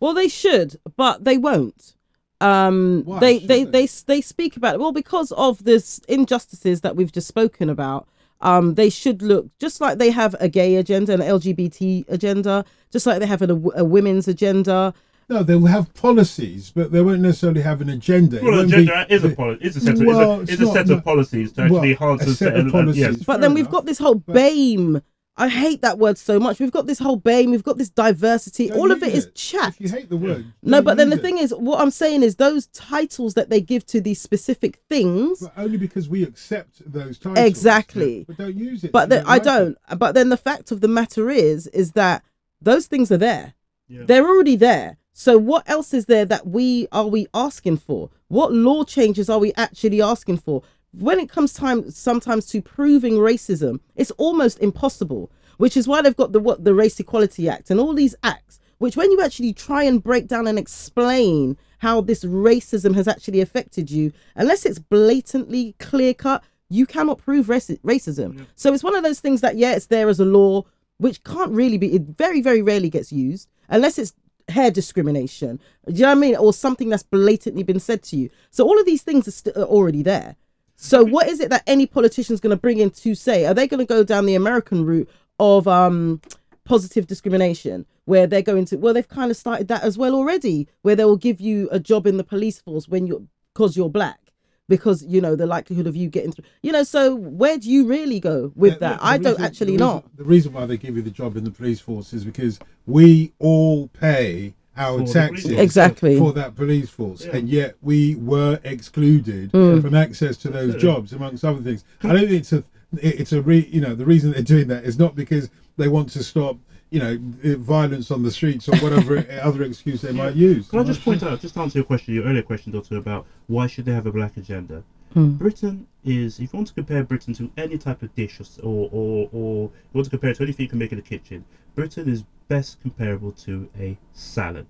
Well, 0.00 0.14
they 0.14 0.28
should, 0.28 0.80
but 0.96 1.24
they 1.24 1.38
won't. 1.38 1.94
Um, 2.40 3.02
Why 3.04 3.18
they, 3.20 3.38
they, 3.38 3.64
they? 3.64 3.86
they 3.86 3.88
they 4.06 4.20
speak 4.20 4.56
about 4.56 4.74
it. 4.74 4.80
Well, 4.80 4.92
because 4.92 5.32
of 5.32 5.64
this 5.64 6.00
injustices 6.08 6.80
that 6.80 6.96
we've 6.96 7.12
just 7.12 7.28
spoken 7.28 7.70
about. 7.70 8.08
Um, 8.42 8.74
they 8.74 8.90
should 8.90 9.22
look 9.22 9.46
just 9.58 9.80
like 9.80 9.96
they 9.96 10.10
have 10.10 10.36
a 10.40 10.48
gay 10.48 10.76
agenda, 10.76 11.14
an 11.14 11.20
LGBT 11.20 12.04
agenda, 12.08 12.66
just 12.92 13.06
like 13.06 13.18
they 13.18 13.26
have 13.26 13.40
a, 13.40 13.58
a 13.76 13.82
women's 13.82 14.28
agenda. 14.28 14.92
No, 15.28 15.42
they'll 15.42 15.66
have 15.66 15.92
policies, 15.94 16.70
but 16.74 16.92
they 16.92 17.00
won't 17.02 17.20
necessarily 17.20 17.60
have 17.62 17.80
an 17.80 17.88
agenda. 17.88 18.36
It 18.36 18.42
Well, 18.44 18.52
won't 18.52 18.68
agenda 18.72 19.06
be- 19.08 19.14
is 19.14 19.24
a 19.24 19.30
poli- 19.30 19.58
is 19.60 19.76
a 19.76 19.80
set, 19.80 19.94
of, 19.94 20.06
Well, 20.06 20.40
is 20.40 20.50
it's 20.50 20.60
a, 20.60 20.62
is 20.64 20.70
a 20.70 20.72
set 20.72 20.86
no- 20.86 20.94
of 20.96 21.04
policies 21.04 21.52
to 21.52 21.62
well, 21.62 21.76
actually 21.76 21.90
enhance 21.92 22.22
a 22.22 22.24
the 22.26 22.34
set 22.34 22.56
of 22.56 22.66
uh, 22.68 22.70
policies. 22.70 23.00
yes. 23.00 23.16
But 23.24 23.40
then 23.40 23.52
we've 23.54 23.68
got 23.70 23.86
this 23.86 23.98
whole 23.98 24.14
but- 24.16 24.34
BAME. 24.36 25.02
I 25.38 25.48
hate 25.48 25.82
that 25.82 25.98
word 25.98 26.16
so 26.16 26.40
much. 26.40 26.60
We've 26.60 26.70
got 26.72 26.86
this 26.86 26.98
whole 26.98 27.18
BAME. 27.20 27.50
We've 27.50 27.62
got 27.62 27.76
this 27.76 27.90
diversity. 27.90 28.72
All 28.72 28.90
of 28.90 29.00
use 29.02 29.08
it 29.08 29.14
is 29.16 29.28
chat. 29.34 29.74
If 29.74 29.80
you 29.82 29.88
hate 29.90 30.08
the 30.08 30.16
word, 30.16 30.46
No, 30.62 30.80
but 30.80 30.96
then 30.96 31.10
the 31.10 31.16
it. 31.16 31.20
thing 31.22 31.36
is, 31.36 31.52
what 31.52 31.78
I'm 31.80 31.90
saying 31.90 32.22
is 32.22 32.36
those 32.36 32.68
titles 32.68 33.34
that 33.34 33.50
they 33.50 33.60
give 33.60 33.84
to 33.88 34.00
these 34.00 34.18
specific 34.18 34.78
things. 34.88 35.40
But 35.40 35.52
only 35.58 35.76
because 35.76 36.08
we 36.08 36.22
accept 36.22 36.90
those 36.90 37.18
titles. 37.18 37.44
Exactly. 37.46 38.18
yeah, 38.20 38.24
But 38.28 38.36
don't 38.38 38.56
use 38.56 38.82
it. 38.84 38.92
But 38.92 39.12
if 39.12 39.18
you 39.18 39.24
then, 39.24 39.26
I 39.26 39.38
don't. 39.38 39.76
But 39.98 40.12
then 40.14 40.30
the 40.30 40.38
fact 40.38 40.70
of 40.70 40.80
the 40.80 40.88
matter 40.88 41.28
is, 41.28 41.66
is 41.66 41.92
that 41.92 42.22
those 42.62 42.86
things 42.86 43.12
are 43.12 43.18
there. 43.18 43.52
Yeah. 43.88 44.04
They're 44.06 44.26
already 44.26 44.56
there. 44.56 44.96
So 45.18 45.38
what 45.38 45.66
else 45.66 45.94
is 45.94 46.04
there 46.04 46.26
that 46.26 46.46
we 46.46 46.88
are 46.92 47.06
we 47.06 47.26
asking 47.32 47.78
for? 47.78 48.10
What 48.28 48.52
law 48.52 48.84
changes 48.84 49.30
are 49.30 49.38
we 49.38 49.50
actually 49.56 50.02
asking 50.02 50.36
for? 50.36 50.62
When 50.92 51.18
it 51.18 51.30
comes 51.30 51.54
time 51.54 51.90
sometimes 51.90 52.44
to 52.48 52.60
proving 52.60 53.14
racism, 53.14 53.80
it's 53.94 54.10
almost 54.18 54.58
impossible. 54.58 55.32
Which 55.56 55.74
is 55.74 55.88
why 55.88 56.02
they've 56.02 56.14
got 56.14 56.32
the 56.32 56.38
what 56.38 56.64
the 56.64 56.74
Race 56.74 57.00
Equality 57.00 57.48
Act 57.48 57.70
and 57.70 57.80
all 57.80 57.94
these 57.94 58.14
acts, 58.22 58.60
which 58.76 58.94
when 58.94 59.10
you 59.10 59.22
actually 59.22 59.54
try 59.54 59.84
and 59.84 60.02
break 60.02 60.28
down 60.28 60.46
and 60.46 60.58
explain 60.58 61.56
how 61.78 62.02
this 62.02 62.22
racism 62.22 62.94
has 62.94 63.08
actually 63.08 63.40
affected 63.40 63.90
you, 63.90 64.12
unless 64.34 64.66
it's 64.66 64.78
blatantly 64.78 65.74
clear 65.78 66.12
cut, 66.12 66.44
you 66.68 66.84
cannot 66.84 67.16
prove 67.16 67.46
raci- 67.46 67.80
racism. 67.80 68.44
So 68.54 68.74
it's 68.74 68.84
one 68.84 68.94
of 68.94 69.02
those 69.02 69.20
things 69.20 69.40
that 69.40 69.56
yeah, 69.56 69.72
it's 69.72 69.86
there 69.86 70.10
as 70.10 70.20
a 70.20 70.26
law, 70.26 70.66
which 70.98 71.24
can't 71.24 71.52
really 71.52 71.78
be. 71.78 71.94
It 71.94 72.02
very 72.02 72.42
very 72.42 72.60
rarely 72.60 72.90
gets 72.90 73.10
used 73.10 73.48
unless 73.70 73.98
it's 73.98 74.12
hair 74.48 74.70
discrimination. 74.70 75.60
Do 75.86 75.94
you 75.94 76.02
know 76.02 76.08
what 76.08 76.18
I 76.18 76.20
mean? 76.20 76.36
Or 76.36 76.52
something 76.52 76.88
that's 76.88 77.02
blatantly 77.02 77.62
been 77.62 77.80
said 77.80 78.02
to 78.04 78.16
you. 78.16 78.30
So 78.50 78.64
all 78.64 78.78
of 78.78 78.86
these 78.86 79.02
things 79.02 79.26
are, 79.28 79.32
st- 79.32 79.56
are 79.56 79.64
already 79.64 80.02
there. 80.02 80.36
So 80.76 81.04
what 81.04 81.28
is 81.28 81.40
it 81.40 81.50
that 81.50 81.62
any 81.66 81.86
politician's 81.86 82.40
going 82.40 82.50
to 82.54 82.60
bring 82.60 82.78
in 82.78 82.90
to 82.90 83.14
say? 83.14 83.46
Are 83.46 83.54
they 83.54 83.66
going 83.66 83.84
to 83.84 83.86
go 83.86 84.04
down 84.04 84.26
the 84.26 84.34
American 84.34 84.84
route 84.84 85.08
of 85.38 85.68
um 85.68 86.20
positive 86.64 87.06
discrimination 87.06 87.86
where 88.06 88.26
they're 88.26 88.42
going 88.42 88.64
to 88.64 88.76
well 88.76 88.92
they've 88.92 89.08
kind 89.08 89.30
of 89.30 89.36
started 89.36 89.68
that 89.68 89.82
as 89.82 89.96
well 89.96 90.14
already 90.14 90.66
where 90.82 90.96
they 90.96 91.04
will 91.04 91.16
give 91.16 91.40
you 91.40 91.68
a 91.70 91.78
job 91.78 92.06
in 92.06 92.16
the 92.16 92.24
police 92.24 92.60
force 92.60 92.88
when 92.88 93.06
you're 93.06 93.22
because 93.54 93.76
you're 93.76 93.88
black 93.88 94.25
because 94.68 95.04
you 95.04 95.20
know 95.20 95.36
the 95.36 95.46
likelihood 95.46 95.86
of 95.86 95.94
you 95.96 96.08
getting 96.08 96.32
through 96.32 96.44
you 96.62 96.72
know 96.72 96.82
so 96.82 97.14
where 97.14 97.58
do 97.58 97.70
you 97.70 97.86
really 97.86 98.18
go 98.20 98.52
with 98.56 98.74
The- 98.74 98.78
that 98.80 98.98
the- 99.00 99.06
i 99.06 99.18
the 99.18 99.24
don't 99.24 99.40
actually 99.40 99.76
the 99.76 99.84
know 99.84 100.04
The 100.16 100.24
reason 100.24 100.52
why 100.52 100.66
they 100.66 100.76
give 100.76 100.96
you 100.96 101.02
the 101.02 101.10
job 101.10 101.36
in 101.36 101.44
the 101.44 101.50
police 101.50 101.80
force 101.80 102.12
is 102.12 102.24
because 102.24 102.58
we 102.86 103.32
all 103.38 103.88
pay 103.88 104.54
our 104.78 105.06
For 105.06 105.12
taxes. 105.14 105.52
Exactly. 105.52 106.18
for 106.18 106.34
that 106.34 106.54
police 106.54 106.90
force, 106.90 107.24
Yeah. 107.24 107.36
and 107.36 107.48
yet 107.48 107.76
we 107.80 108.14
were 108.16 108.60
excluded 108.62 109.50
Mm. 109.52 109.80
from 109.80 109.94
access 109.94 110.36
to 110.38 110.50
those 110.50 110.74
jobs, 110.76 111.14
amongst 111.14 111.42
other 111.46 111.62
things. 111.62 111.82
I 112.02 112.08
don't 112.12 112.28
think 112.28 112.32
it's 112.32 112.52
a 112.52 112.62
it's 112.98 113.32
a 113.32 113.40
re, 113.40 113.66
you 113.72 113.80
know 113.80 113.94
the 113.94 114.04
reason 114.04 114.32
they're 114.32 114.42
doing 114.42 114.68
that 114.68 114.84
is 114.84 114.98
not 114.98 115.14
because 115.16 115.48
they 115.78 115.88
want 115.88 116.10
to 116.10 116.22
stop 116.22 116.58
you 116.90 117.00
know 117.00 117.18
violence 117.58 118.10
on 118.10 118.22
the 118.22 118.30
streets 118.30 118.68
or 118.68 118.76
whatever 118.78 119.24
other 119.42 119.62
excuse 119.64 120.02
they 120.02 120.12
might 120.12 120.34
use. 120.34 120.68
Can 120.68 120.78
I 120.80 120.84
just 120.84 121.02
point 121.02 121.22
out, 121.22 121.40
just 121.40 121.54
to 121.54 121.60
answer 121.60 121.78
your 121.78 121.84
question, 121.84 122.14
your 122.14 122.24
earlier 122.24 122.42
question, 122.42 122.72
Dotun, 122.72 122.98
about 122.98 123.26
why 123.48 123.66
should 123.66 123.84
they 123.84 123.92
have 123.92 124.06
a 124.06 124.12
black 124.12 124.36
agenda? 124.36 124.82
Hmm. 125.12 125.30
Britain 125.32 125.86
is, 126.04 126.38
if 126.40 126.52
you 126.52 126.56
want 126.58 126.68
to 126.68 126.74
compare 126.74 127.02
Britain 127.02 127.32
to 127.34 127.50
any 127.56 127.78
type 127.78 128.02
of 128.02 128.14
dish, 128.14 128.38
or 128.38 128.42
s- 128.42 128.58
or, 128.62 128.88
or, 128.92 129.28
or 129.32 129.62
you 129.64 129.70
want 129.94 130.04
to 130.04 130.10
compare 130.10 130.30
it 130.30 130.36
to 130.36 130.42
anything 130.42 130.64
you 130.64 130.68
can 130.70 130.78
make 130.78 130.92
in 130.92 130.96
the 130.96 131.02
kitchen, 131.02 131.44
Britain 131.74 132.08
is 132.08 132.24
best 132.48 132.80
comparable 132.82 133.32
to 133.32 133.68
a 133.78 133.96
salad. 134.12 134.66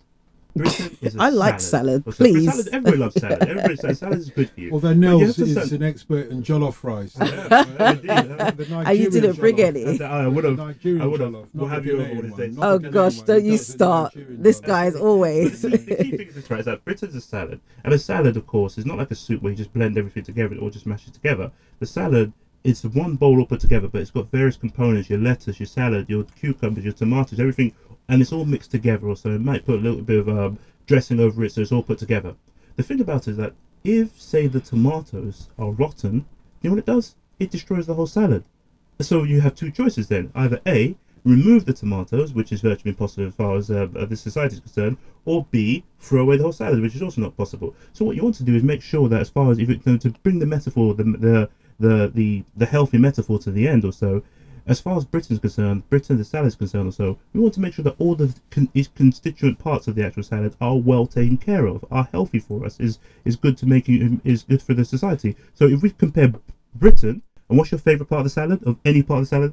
Britain 0.57 0.97
is 1.03 1.15
a 1.17 1.23
I 1.23 1.29
like 1.29 1.61
salad, 1.61 2.05
Well, 2.07 2.13
so- 2.13 2.25
but 2.25 2.33
please. 2.33 2.51
Salad, 2.51 2.69
everybody 2.73 2.97
loves 2.97 3.21
salad. 3.21 3.43
Everybody 3.43 3.77
says 3.77 3.99
salad 3.99 4.19
is 4.19 4.31
good 4.31 4.51
for 4.51 4.61
you. 4.61 4.71
Although 4.73 4.89
But 4.89 4.95
you 4.95 5.01
Nels 5.01 5.39
is 5.39 5.55
send- 5.55 5.73
an 5.73 5.83
expert 5.83 6.29
in 6.31 6.43
jollof 6.43 6.83
rice. 6.83 7.17
Yeah, 7.21 7.93
indeed. 7.93 8.11
And 8.77 8.87
ah, 8.89 8.91
you 8.91 9.11
didn't 9.11 9.37
bring 9.37 9.61
any. 9.61 9.85
And 9.85 10.03
I 10.03 10.27
would 10.29 10.45
have. 10.45 10.57
Nigerian 10.57 11.03
I 11.03 11.07
would 11.07 11.21
have. 11.21 11.31
jollof, 11.33 11.47
We'll 11.55 11.69
have 11.69 11.85
you 11.87 11.93
over 11.95 12.03
one 12.03 12.11
of 12.11 12.17
one, 12.17 12.27
these 12.31 12.37
days. 12.39 12.57
not 12.57 12.65
oh 12.67 12.79
the 12.79 12.91
gosh 12.91 13.17
one. 13.19 13.27
don't 13.27 13.45
you 13.45 13.51
does 13.53 13.67
start 13.67 14.13
this 14.17 14.61
jollof. 14.61 14.67
guy's 14.67 14.93
But 14.95 15.03
always 15.03 15.63
the, 15.63 15.69
the 15.71 15.79
key 15.79 16.17
thing 16.17 16.29
is 16.29 16.51
right? 16.51 16.61
Is 16.61 16.67
that 16.67 16.85
Britain's 16.85 17.15
a 17.15 17.21
salad, 17.21 17.61
and 17.85 17.93
a 17.93 17.99
salad, 17.99 18.37
of 18.37 18.47
course, 18.47 18.79
is 18.79 18.87
not 18.87 18.99
like 18.99 19.11
a 19.11 19.15
soup 19.15 19.43
where 19.43 19.51
you 19.53 19.57
just 19.57 19.73
blend 19.73 19.97
everything 19.99 20.25
together 20.25 20.57
or 20.57 20.71
just 20.71 20.87
mash 20.87 21.07
it 21.07 21.15
together. 21.15 21.51
The 21.81 21.87
salad 21.87 22.33
is 22.65 22.85
one 22.85 23.15
bowl 23.15 23.39
all 23.39 23.47
put 23.47 23.61
together, 23.61 23.87
but 23.89 24.01
it's 24.01 24.11
got 24.11 24.31
various 24.31 24.57
components: 24.57 25.09
your 25.11 25.19
lettuce, 25.21 25.61
your 25.61 25.67
salad, 25.67 26.07
your 26.09 26.25
cucumbers, 26.25 26.83
your 26.85 26.93
tomatoes, 26.95 27.39
everything, 27.39 27.73
and 28.09 28.23
it's 28.23 28.33
all 28.33 28.45
mixed 28.45 28.71
together. 28.71 29.09
Also, 29.09 29.35
it 29.35 29.41
might 29.41 29.67
put 29.67 29.81
a 29.81 29.83
little 29.83 30.03
bit 30.03 30.19
of 30.19 30.29
um, 30.29 30.59
dressing 30.87 31.21
over 31.21 31.45
it, 31.45 31.53
so 31.53 31.61
it's 31.61 31.73
all 31.73 31.83
put 31.83 31.99
together. 31.99 32.35
The 32.77 32.83
thing 32.83 33.01
about 33.01 33.27
it 33.27 33.33
is 33.33 33.37
that 33.39 33.55
if, 33.85 34.21
say, 34.21 34.47
the 34.47 34.61
tomatoes 34.61 35.49
are 35.59 35.71
rotten, 35.71 36.27
you 36.61 36.71
know 36.71 36.77
what 36.77 36.81
it 36.81 36.87
does? 36.87 37.15
It 37.39 37.51
destroys 37.51 37.87
the 37.87 37.95
whole 37.95 38.07
salad. 38.07 38.45
So 39.01 39.25
you 39.25 39.41
have 39.41 39.55
two 39.55 39.71
choices 39.71 40.09
then: 40.09 40.31
either 40.35 40.61
a 40.67 40.97
remove 41.27 41.65
the 41.65 41.73
tomatoes, 41.73 42.33
which 42.33 42.53
is 42.53 42.61
virtually 42.61 42.91
impossible 42.91 43.27
as 43.27 43.35
far 43.35 43.57
as 43.57 43.71
uh, 43.71 43.89
uh, 43.97 44.15
society 44.15 44.55
is 44.55 44.61
concerned, 44.61 44.97
or 45.25 45.45
B, 45.51 45.85
throw 45.99 46.23
away 46.23 46.37
the 46.37 46.45
whole 46.45 46.53
salad, 46.53 46.81
which 46.81 46.95
is 46.95 47.03
also 47.03 47.21
not 47.21 47.37
possible. 47.37 47.75
So 47.93 48.05
what 48.05 48.17
you 48.17 48.23
want 48.23 48.37
to 48.37 48.45
do 48.45 48.55
is 48.55 48.63
make 48.63 48.81
sure 48.81 49.09
that 49.09 49.21
as 49.21 49.29
far 49.29 49.51
as 49.51 49.59
if 49.59 49.69
it, 49.69 49.85
to 49.85 50.11
bring 50.23 50.39
the 50.39 50.47
metaphor, 50.47 50.95
the 50.95 51.05
the 51.05 51.51
the 51.79 52.13
the, 52.15 52.45
the 52.57 52.67
healthy 52.67 52.99
metaphor 52.99 53.39
to 53.41 53.51
the 53.51 53.69
end 53.69 53.85
or 53.85 53.93
so, 53.93 54.23
as 54.67 54.81
far 54.81 54.97
as 54.97 55.05
Britain's 55.05 55.39
concerned, 55.39 55.89
Britain 55.89 56.17
the 56.17 56.25
salad 56.25 56.49
is 56.49 56.57
concerned 56.57 56.87
also, 56.87 57.17
we 57.33 57.41
want 57.41 57.55
to 57.55 57.61
make 57.61 57.73
sure 57.73 57.85
that 57.85 57.95
all 57.99 58.15
the 58.15 58.35
con- 58.51 58.69
constituent 58.95 59.59
parts 59.59 59.87
of 59.87 59.95
the 59.95 60.05
actual 60.05 60.25
salad 60.25 60.57
are 60.61 60.77
well 60.77 61.07
taken 61.07 61.37
care 61.37 61.67
of, 61.67 61.85
are 61.91 62.09
healthy 62.11 62.39
for 62.39 62.65
us, 62.65 62.81
is 62.81 62.99
is 63.25 63.37
good 63.37 63.57
to 63.59 63.67
make 63.67 63.87
you 63.87 64.21
is 64.25 64.43
good 64.43 64.61
for 64.61 64.75
the 64.75 64.85
society. 64.85 65.37
So 65.55 65.67
if 65.67 65.83
we 65.83 65.91
compare 65.91 66.33
Britain, 66.75 67.23
and 67.49 67.57
what's 67.57 67.71
your 67.71 67.79
favourite 67.79 68.09
part 68.09 68.21
of 68.21 68.25
the 68.25 68.31
salad 68.31 68.63
of 68.65 68.77
any 68.85 69.03
part 69.03 69.19
of 69.19 69.25
the 69.25 69.29
salad? 69.29 69.53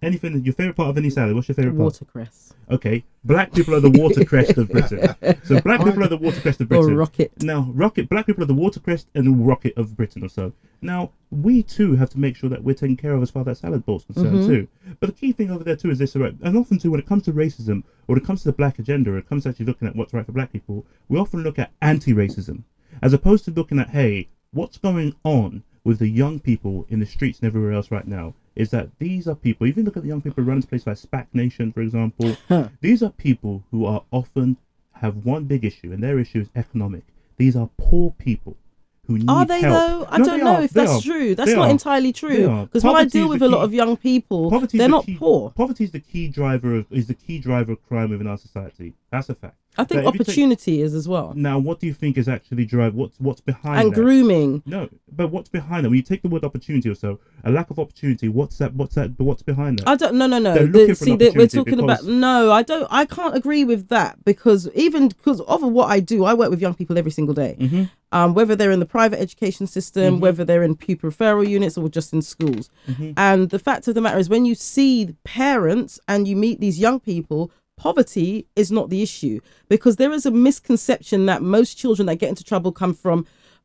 Anything? 0.00 0.44
Your 0.44 0.54
favorite 0.54 0.76
part 0.76 0.90
of 0.90 0.96
any 0.98 1.10
salad? 1.10 1.34
What's 1.34 1.48
your 1.48 1.54
favorite 1.56 1.72
part? 1.72 1.84
Watercress 2.00 2.54
Okay, 2.70 3.02
black 3.24 3.50
people 3.54 3.74
are 3.74 3.80
the 3.80 3.90
watercress 3.90 4.54
of 4.58 4.68
Britain. 4.68 5.14
So 5.44 5.58
black 5.64 5.82
people 5.82 6.04
are 6.04 6.08
the 6.08 6.18
watercress 6.18 6.60
of 6.60 6.68
Britain. 6.68 6.92
or 6.92 6.96
rocket. 6.96 7.32
Now, 7.42 7.70
rocket 7.74 8.10
black 8.10 8.26
people 8.26 8.42
are 8.42 8.46
the 8.46 8.52
watercress 8.54 9.06
and 9.14 9.26
the 9.26 9.30
rocket 9.30 9.72
of 9.78 9.96
Britain 9.96 10.22
or 10.22 10.28
so. 10.28 10.52
Now, 10.82 11.12
we 11.30 11.62
too 11.62 11.96
have 11.96 12.10
to 12.10 12.18
make 12.20 12.36
sure 12.36 12.50
that 12.50 12.62
we're 12.62 12.74
taken 12.74 12.96
care 12.98 13.14
of 13.14 13.22
as 13.22 13.30
far 13.30 13.40
as 13.40 13.46
that 13.46 13.56
salad 13.56 13.86
bowl's 13.86 14.04
concerned 14.04 14.34
Mm-hmm. 14.36 14.46
too. 14.48 14.68
But 15.00 15.06
the 15.08 15.14
key 15.14 15.32
thing 15.32 15.50
over 15.50 15.64
there 15.64 15.76
too 15.76 15.90
is 15.90 15.98
this, 15.98 16.14
right? 16.14 16.34
And 16.42 16.58
often 16.58 16.78
too, 16.78 16.90
when 16.90 17.00
it 17.00 17.06
comes 17.06 17.22
to 17.24 17.32
racism 17.32 17.78
or 18.06 18.14
when 18.14 18.18
it 18.18 18.26
comes 18.26 18.42
to 18.42 18.48
the 18.48 18.52
black 18.52 18.78
agenda, 18.78 19.12
or 19.12 19.18
it 19.18 19.28
comes 19.28 19.44
to 19.44 19.48
actually 19.48 19.64
looking 19.66 19.88
at 19.88 19.96
what's 19.96 20.12
right 20.12 20.26
for 20.26 20.32
black 20.32 20.52
people, 20.52 20.84
we 21.08 21.18
often 21.18 21.42
look 21.42 21.58
at 21.58 21.70
anti-racism 21.80 22.62
as 23.02 23.14
opposed 23.14 23.46
to 23.46 23.50
looking 23.50 23.78
at, 23.78 23.88
hey, 23.90 24.28
what's 24.52 24.76
going 24.76 25.14
on 25.24 25.62
with 25.84 26.00
the 26.00 26.08
young 26.08 26.38
people 26.38 26.84
in 26.90 27.00
the 27.00 27.06
streets 27.06 27.38
and 27.40 27.46
everywhere 27.46 27.72
else 27.72 27.90
right 27.90 28.06
now? 28.06 28.34
Is 28.58 28.70
that 28.70 28.88
these 28.98 29.28
are 29.28 29.34
people, 29.36 29.66
even 29.66 29.84
look 29.84 29.96
at 29.96 30.02
the 30.02 30.08
young 30.08 30.20
people 30.20 30.42
running 30.44 30.62
places 30.64 30.86
like 30.88 30.96
SPAC 30.96 31.26
Nation, 31.32 31.72
for 31.72 31.80
example. 31.80 32.36
these 32.80 33.02
are 33.02 33.10
people 33.10 33.62
who 33.70 33.86
are 33.86 34.02
often 34.10 34.56
have 34.94 35.24
one 35.24 35.44
big 35.44 35.64
issue, 35.64 35.92
and 35.92 36.02
their 36.02 36.18
issue 36.18 36.40
is 36.40 36.48
economic. 36.56 37.04
These 37.36 37.54
are 37.54 37.70
poor 37.78 38.10
people 38.18 38.56
who 39.06 39.16
need 39.18 39.30
Are 39.30 39.46
they 39.46 39.60
help. 39.60 39.74
though? 39.74 40.06
I 40.10 40.18
No, 40.18 40.24
don't 40.24 40.40
know 40.44 40.56
are, 40.56 40.62
if 40.62 40.72
they 40.72 40.80
that's 40.84 40.98
are. 40.98 41.00
true. 41.00 41.34
That's 41.36 41.50
They 41.50 41.56
not 41.56 41.68
are. 41.68 41.70
entirely 41.70 42.12
true. 42.12 42.64
Because 42.64 42.82
when 42.84 42.96
I 42.96 43.04
deal 43.04 43.28
with 43.28 43.42
a 43.42 43.48
lot 43.48 43.62
of 43.62 43.72
young 43.72 43.96
people, 43.96 44.50
Poverty 44.50 44.76
they're 44.76 44.88
the 44.88 44.90
not 44.90 45.06
key, 45.06 45.16
poor. 45.16 45.50
Poverty 45.52 45.84
is 45.84 45.92
the 45.92 46.00
key 46.00 46.26
driver 46.28 46.74
of 46.74 46.86
is 46.90 47.06
the 47.06 47.14
key 47.14 47.38
driver 47.38 47.72
of 47.72 47.82
crime 47.88 48.10
within 48.10 48.26
our 48.26 48.36
society. 48.38 48.92
That's 49.12 49.28
a 49.28 49.34
fact. 49.36 49.54
I 49.78 49.84
think 49.84 50.02
But 50.02 50.08
if 50.08 50.12
take- 50.12 50.20
opportunity 50.28 50.82
is 50.82 50.92
as 50.92 51.06
well, 51.08 51.32
Now, 51.36 51.58
what 51.58 51.78
do 51.80 51.86
you 51.86 51.94
think 51.94 52.18
is 52.18 52.28
actually 52.28 52.64
drive? 52.64 52.94
What's 52.94 53.18
what's 53.20 53.40
behind 53.40 53.80
and 53.80 53.90
that? 53.92 53.94
grooming. 54.00 54.62
No, 54.66 54.88
but 55.14 55.30
what's 55.30 55.48
behind 55.48 55.84
that? 55.84 55.90
When 55.90 55.96
you 55.96 56.02
take 56.02 56.22
the 56.22 56.28
word 56.28 56.44
opportunity 56.44 56.88
or 56.90 56.94
so, 56.96 57.20
a 57.44 57.50
lack 57.50 57.70
of 57.70 57.78
opportunity. 57.78 58.28
What's 58.28 58.58
that? 58.58 58.74
What's 58.74 58.96
that? 58.96 59.18
What's 59.18 59.42
behind 59.42 59.78
that? 59.78 59.88
I 59.88 59.94
don't. 59.94 60.14
No, 60.16 60.26
no, 60.26 60.38
no. 60.38 60.66
The- 60.66 60.94
see, 60.94 61.16
that 61.16 61.34
we're 61.34 61.42
opportunity 61.44 61.70
talking 61.70 61.80
about. 61.80 62.04
No, 62.04 62.50
I 62.50 62.62
don't. 62.62 62.88
I 62.90 63.04
can't 63.04 63.36
agree 63.36 63.64
with 63.64 63.88
that 63.88 64.24
because 64.24 64.68
even 64.74 65.08
because 65.08 65.40
of 65.42 65.62
what 65.62 65.90
I 65.90 66.00
do, 66.00 66.24
I 66.24 66.34
work 66.34 66.50
with 66.50 66.60
young 66.60 66.74
people 66.74 66.98
every 66.98 67.12
single 67.12 67.34
day. 67.34 67.56
Mm-hmm. 67.58 67.84
Um, 68.10 68.32
whether 68.32 68.56
they're 68.56 68.70
in 68.70 68.80
the 68.80 68.86
private 68.86 69.20
education 69.20 69.66
system, 69.66 70.18
whether 70.18 70.42
they're 70.42 70.62
in 70.62 70.76
pupil 70.76 71.10
referral 71.10 71.46
units, 71.46 71.76
or 71.76 71.88
just 71.90 72.12
in 72.14 72.22
schools. 72.22 72.70
Mm-hmm. 72.88 73.12
And 73.18 73.50
the 73.50 73.58
fact 73.58 73.86
of 73.86 73.94
the 73.94 74.00
matter 74.00 74.18
is, 74.18 74.28
when 74.30 74.46
you 74.46 74.54
see 74.54 75.14
parents 75.24 76.00
and 76.08 76.26
you 76.26 76.34
meet 76.34 76.58
these 76.60 76.78
young 76.80 76.98
people. 77.00 77.52
Poverty 77.78 78.46
is 78.56 78.70
not 78.72 78.90
the 78.90 79.02
issue 79.02 79.40
because 79.68 79.96
there 79.96 80.12
is 80.12 80.26
a 80.26 80.30
misconception 80.30 81.26
that 81.26 81.42
most 81.42 81.78
children 81.78 82.06
that 82.06 82.16
get 82.16 82.28
into 82.28 82.44
trouble 82.44 82.72
come 82.72 82.92
from 82.92 83.24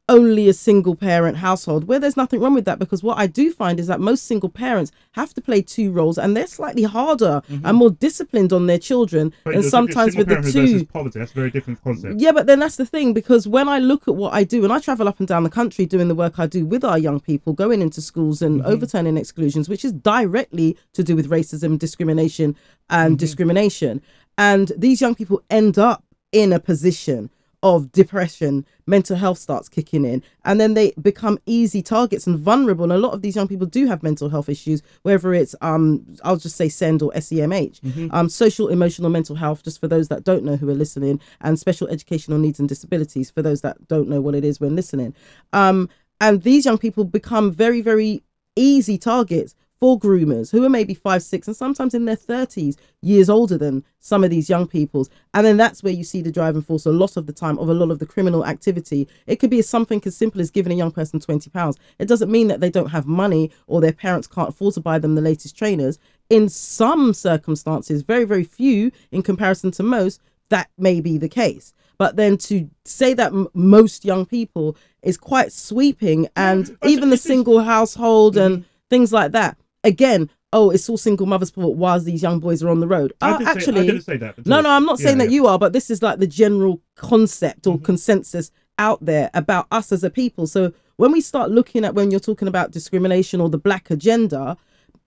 only 0.09 0.49
a 0.49 0.53
single 0.53 0.95
parent 0.95 1.37
household 1.37 1.85
where 1.85 1.97
there's 1.97 2.17
nothing 2.17 2.41
wrong 2.41 2.53
with 2.53 2.65
that 2.65 2.77
because 2.77 3.01
what 3.01 3.17
I 3.17 3.25
do 3.25 3.53
find 3.53 3.79
is 3.79 3.87
that 3.87 4.01
most 4.01 4.25
single 4.25 4.49
parents 4.49 4.91
have 5.13 5.33
to 5.35 5.41
play 5.41 5.61
two 5.61 5.93
roles 5.93 6.17
and 6.17 6.35
they're 6.35 6.45
slightly 6.45 6.83
harder 6.83 7.41
and 7.63 7.77
more 7.77 7.89
disciplined 7.89 8.51
on 8.51 8.67
their 8.67 8.77
children 8.79 9.13
Mm-hmm. 9.13 9.29
But 9.43 9.55
and 9.55 9.65
sometimes 9.65 10.15
with 10.15 10.27
the 10.27 10.41
two 10.41 10.85
poverty. 10.85 11.19
That's 11.19 11.31
a 11.31 11.35
very 11.35 11.49
different 11.49 11.81
concept. 11.83 12.19
yeah, 12.19 12.31
but 12.31 12.47
then 12.47 12.59
that's 12.59 12.75
the 12.75 12.85
thing 12.85 13.13
because 13.13 13.47
when 13.47 13.67
I 13.69 13.79
look 13.79 14.07
at 14.07 14.15
what 14.15 14.33
I 14.33 14.43
do, 14.43 14.63
and 14.63 14.73
I 14.73 14.79
travel 14.79 15.07
up 15.07 15.19
and 15.19 15.27
down 15.27 15.43
the 15.43 15.49
country 15.49 15.85
doing 15.85 16.07
the 16.07 16.15
work 16.15 16.39
I 16.39 16.47
do 16.47 16.65
with 16.65 16.83
our 16.83 16.97
young 16.97 17.19
people, 17.19 17.53
going 17.53 17.81
into 17.81 18.01
schools 18.01 18.41
and 18.41 18.61
overturning 18.63 19.17
exclusions, 19.17 19.69
which 19.69 19.85
is 19.85 19.91
directly 19.91 20.77
to 20.93 21.03
do 21.03 21.15
with 21.15 21.29
racism, 21.29 21.77
discrimination, 21.77 22.55
and 22.89 23.17
discrimination. 23.17 24.01
And 24.37 24.71
these 24.77 25.01
young 25.01 25.15
people 25.15 25.41
end 25.49 25.77
up 25.77 26.03
in 26.31 26.51
a 26.53 26.59
position 26.59 27.29
of 27.63 27.91
depression, 27.93 28.65
mental 28.85 29.15
health 29.15 29.39
starts 29.39 29.69
kicking 29.69 30.03
in, 30.05 30.21
and 30.43 30.59
then 30.59 30.73
they 30.73 30.91
become 31.01 31.39
easy 31.45 31.81
targets 31.81 32.27
and 32.27 32.37
vulnerable. 32.37 32.83
And 32.83 32.93
a 32.93 32.97
lot 32.97 33.13
of 33.13 33.21
these 33.21 33.37
young 33.37 33.47
people 33.47 33.65
do 33.65 33.87
have 33.87 34.03
mental 34.03 34.29
health 34.29 34.49
issues, 34.49 34.83
whether 35.03 35.33
it's 35.33 35.55
um, 35.61 36.05
I'll 36.23 36.35
just 36.35 36.57
say 36.57 36.67
SEND 36.67 37.01
or 37.01 37.11
SEMH, 37.13 37.79
um, 38.13 38.29
social, 38.29 38.67
emotional, 38.67 39.09
mental 39.09 39.37
health. 39.37 39.63
Just 39.63 39.79
for 39.79 39.87
those 39.87 40.09
that 40.09 40.25
don't 40.25 40.43
know 40.43 40.57
who 40.57 40.69
are 40.69 40.75
listening, 40.75 41.21
and 41.41 41.57
special 41.57 41.87
educational 41.87 42.37
needs 42.37 42.59
and 42.59 42.67
disabilities 42.67 43.31
for 43.31 43.41
those 43.41 43.61
that 43.61 43.87
don't 43.87 44.09
know 44.09 44.21
what 44.21 44.35
it 44.35 44.43
is 44.43 44.59
when 44.59 44.75
listening. 44.75 45.15
Um, 45.53 45.89
and 46.19 46.43
these 46.43 46.65
young 46.65 46.77
people 46.77 47.05
become 47.05 47.51
very, 47.51 47.81
very 47.81 48.23
easy 48.55 48.97
targets 48.97 49.55
for 49.83 49.99
groomers 49.99 50.49
who 50.49 50.63
are 50.63 50.69
maybe 50.69 50.93
five, 50.93 51.21
six, 51.21 51.45
and 51.45 51.57
sometimes 51.57 51.93
in 51.93 52.05
their 52.05 52.15
30s, 52.15 52.77
years 53.01 53.29
older 53.29 53.57
than 53.57 53.83
some 53.99 54.23
of 54.23 54.29
these 54.29 54.49
young 54.49 54.65
people's. 54.65 55.09
And 55.33 55.45
then 55.45 55.57
that's 55.57 55.83
where 55.83 55.91
you 55.91 56.05
see 56.05 56.21
the 56.21 56.31
driving 56.31 56.61
force 56.61 56.85
a 56.85 56.91
lot 56.93 57.17
of 57.17 57.25
the 57.25 57.33
time 57.33 57.59
of 57.59 57.67
a 57.67 57.73
lot 57.73 57.91
of 57.91 57.99
the 57.99 58.05
criminal 58.05 58.45
activity. 58.45 59.09
It 59.27 59.41
could 59.41 59.49
be 59.49 59.61
something 59.61 60.01
as 60.05 60.15
simple 60.15 60.39
as 60.39 60.51
giving 60.51 60.71
a 60.71 60.75
young 60.77 60.91
person 60.91 61.19
£20. 61.19 61.75
It 61.99 62.07
doesn't 62.07 62.31
mean 62.31 62.47
that 62.47 62.61
they 62.61 62.69
don't 62.69 62.91
have 62.91 63.05
money 63.05 63.51
or 63.67 63.81
their 63.81 63.91
parents 63.91 64.25
can't 64.25 64.47
afford 64.47 64.75
to 64.75 64.79
buy 64.79 64.99
them 64.99 65.15
the 65.15 65.21
latest 65.21 65.57
trainers. 65.57 65.99
In 66.29 66.47
some 66.47 67.13
circumstances, 67.13 68.03
very, 68.03 68.23
very 68.23 68.45
few 68.45 68.89
in 69.11 69.21
comparison 69.21 69.71
to 69.71 69.83
most, 69.83 70.21
that 70.47 70.69
may 70.77 71.01
be 71.01 71.17
the 71.17 71.27
case. 71.27 71.73
But 71.97 72.15
then 72.15 72.37
to 72.37 72.69
say 72.85 73.13
that 73.15 73.33
m- 73.33 73.49
most 73.53 74.05
young 74.05 74.25
people 74.25 74.77
is 75.01 75.17
quite 75.17 75.51
sweeping, 75.51 76.29
and 76.37 76.77
even 76.85 77.09
the 77.09 77.17
single 77.17 77.59
household 77.59 78.37
and 78.37 78.63
things 78.89 79.11
like 79.11 79.33
that. 79.33 79.57
Again, 79.83 80.29
oh, 80.53 80.69
it's 80.69 80.87
all 80.89 80.97
single 80.97 81.25
mothers' 81.25 81.49
fault 81.49 81.75
whilst 81.75 82.05
these 82.05 82.21
young 82.21 82.39
boys 82.39 82.61
are 82.63 82.69
on 82.69 82.79
the 82.79 82.87
road. 82.87 83.11
I 83.21 83.31
Uh, 83.31 83.37
didn't 83.39 83.61
say- 83.61 83.71
I 83.71 83.85
didn't 83.85 84.01
say 84.01 84.17
that 84.17 84.45
no, 84.45 84.61
no, 84.61 84.69
I'm 84.69 84.85
not 84.85 84.99
Yeah, 84.99 85.05
saying 85.05 85.17
that 85.17 85.25
yeah. 85.25 85.27
Mm-hmm. 85.29 85.33
you 85.35 85.47
are, 85.47 85.59
but 85.59 85.73
this 85.73 85.89
is 85.89 86.01
like 86.01 86.19
the 86.19 86.27
general 86.27 86.79
concept 86.95 87.67
or 87.67 87.77
consensus 87.79 88.51
out 88.79 89.03
there 89.05 89.29
about 89.33 89.67
us 89.71 89.91
as 89.91 90.03
a 90.03 90.09
people. 90.09 90.47
So 90.47 90.71
when 90.97 91.11
we 91.11 91.21
start 91.21 91.51
looking 91.51 91.83
at 91.85 91.95
when 91.95 92.11
you're 92.11 92.19
talking 92.19 92.47
about 92.47 92.71
discrimination 92.71 93.41
or 93.41 93.49
the 93.49 93.57
black 93.57 93.89
agenda, 93.91 94.55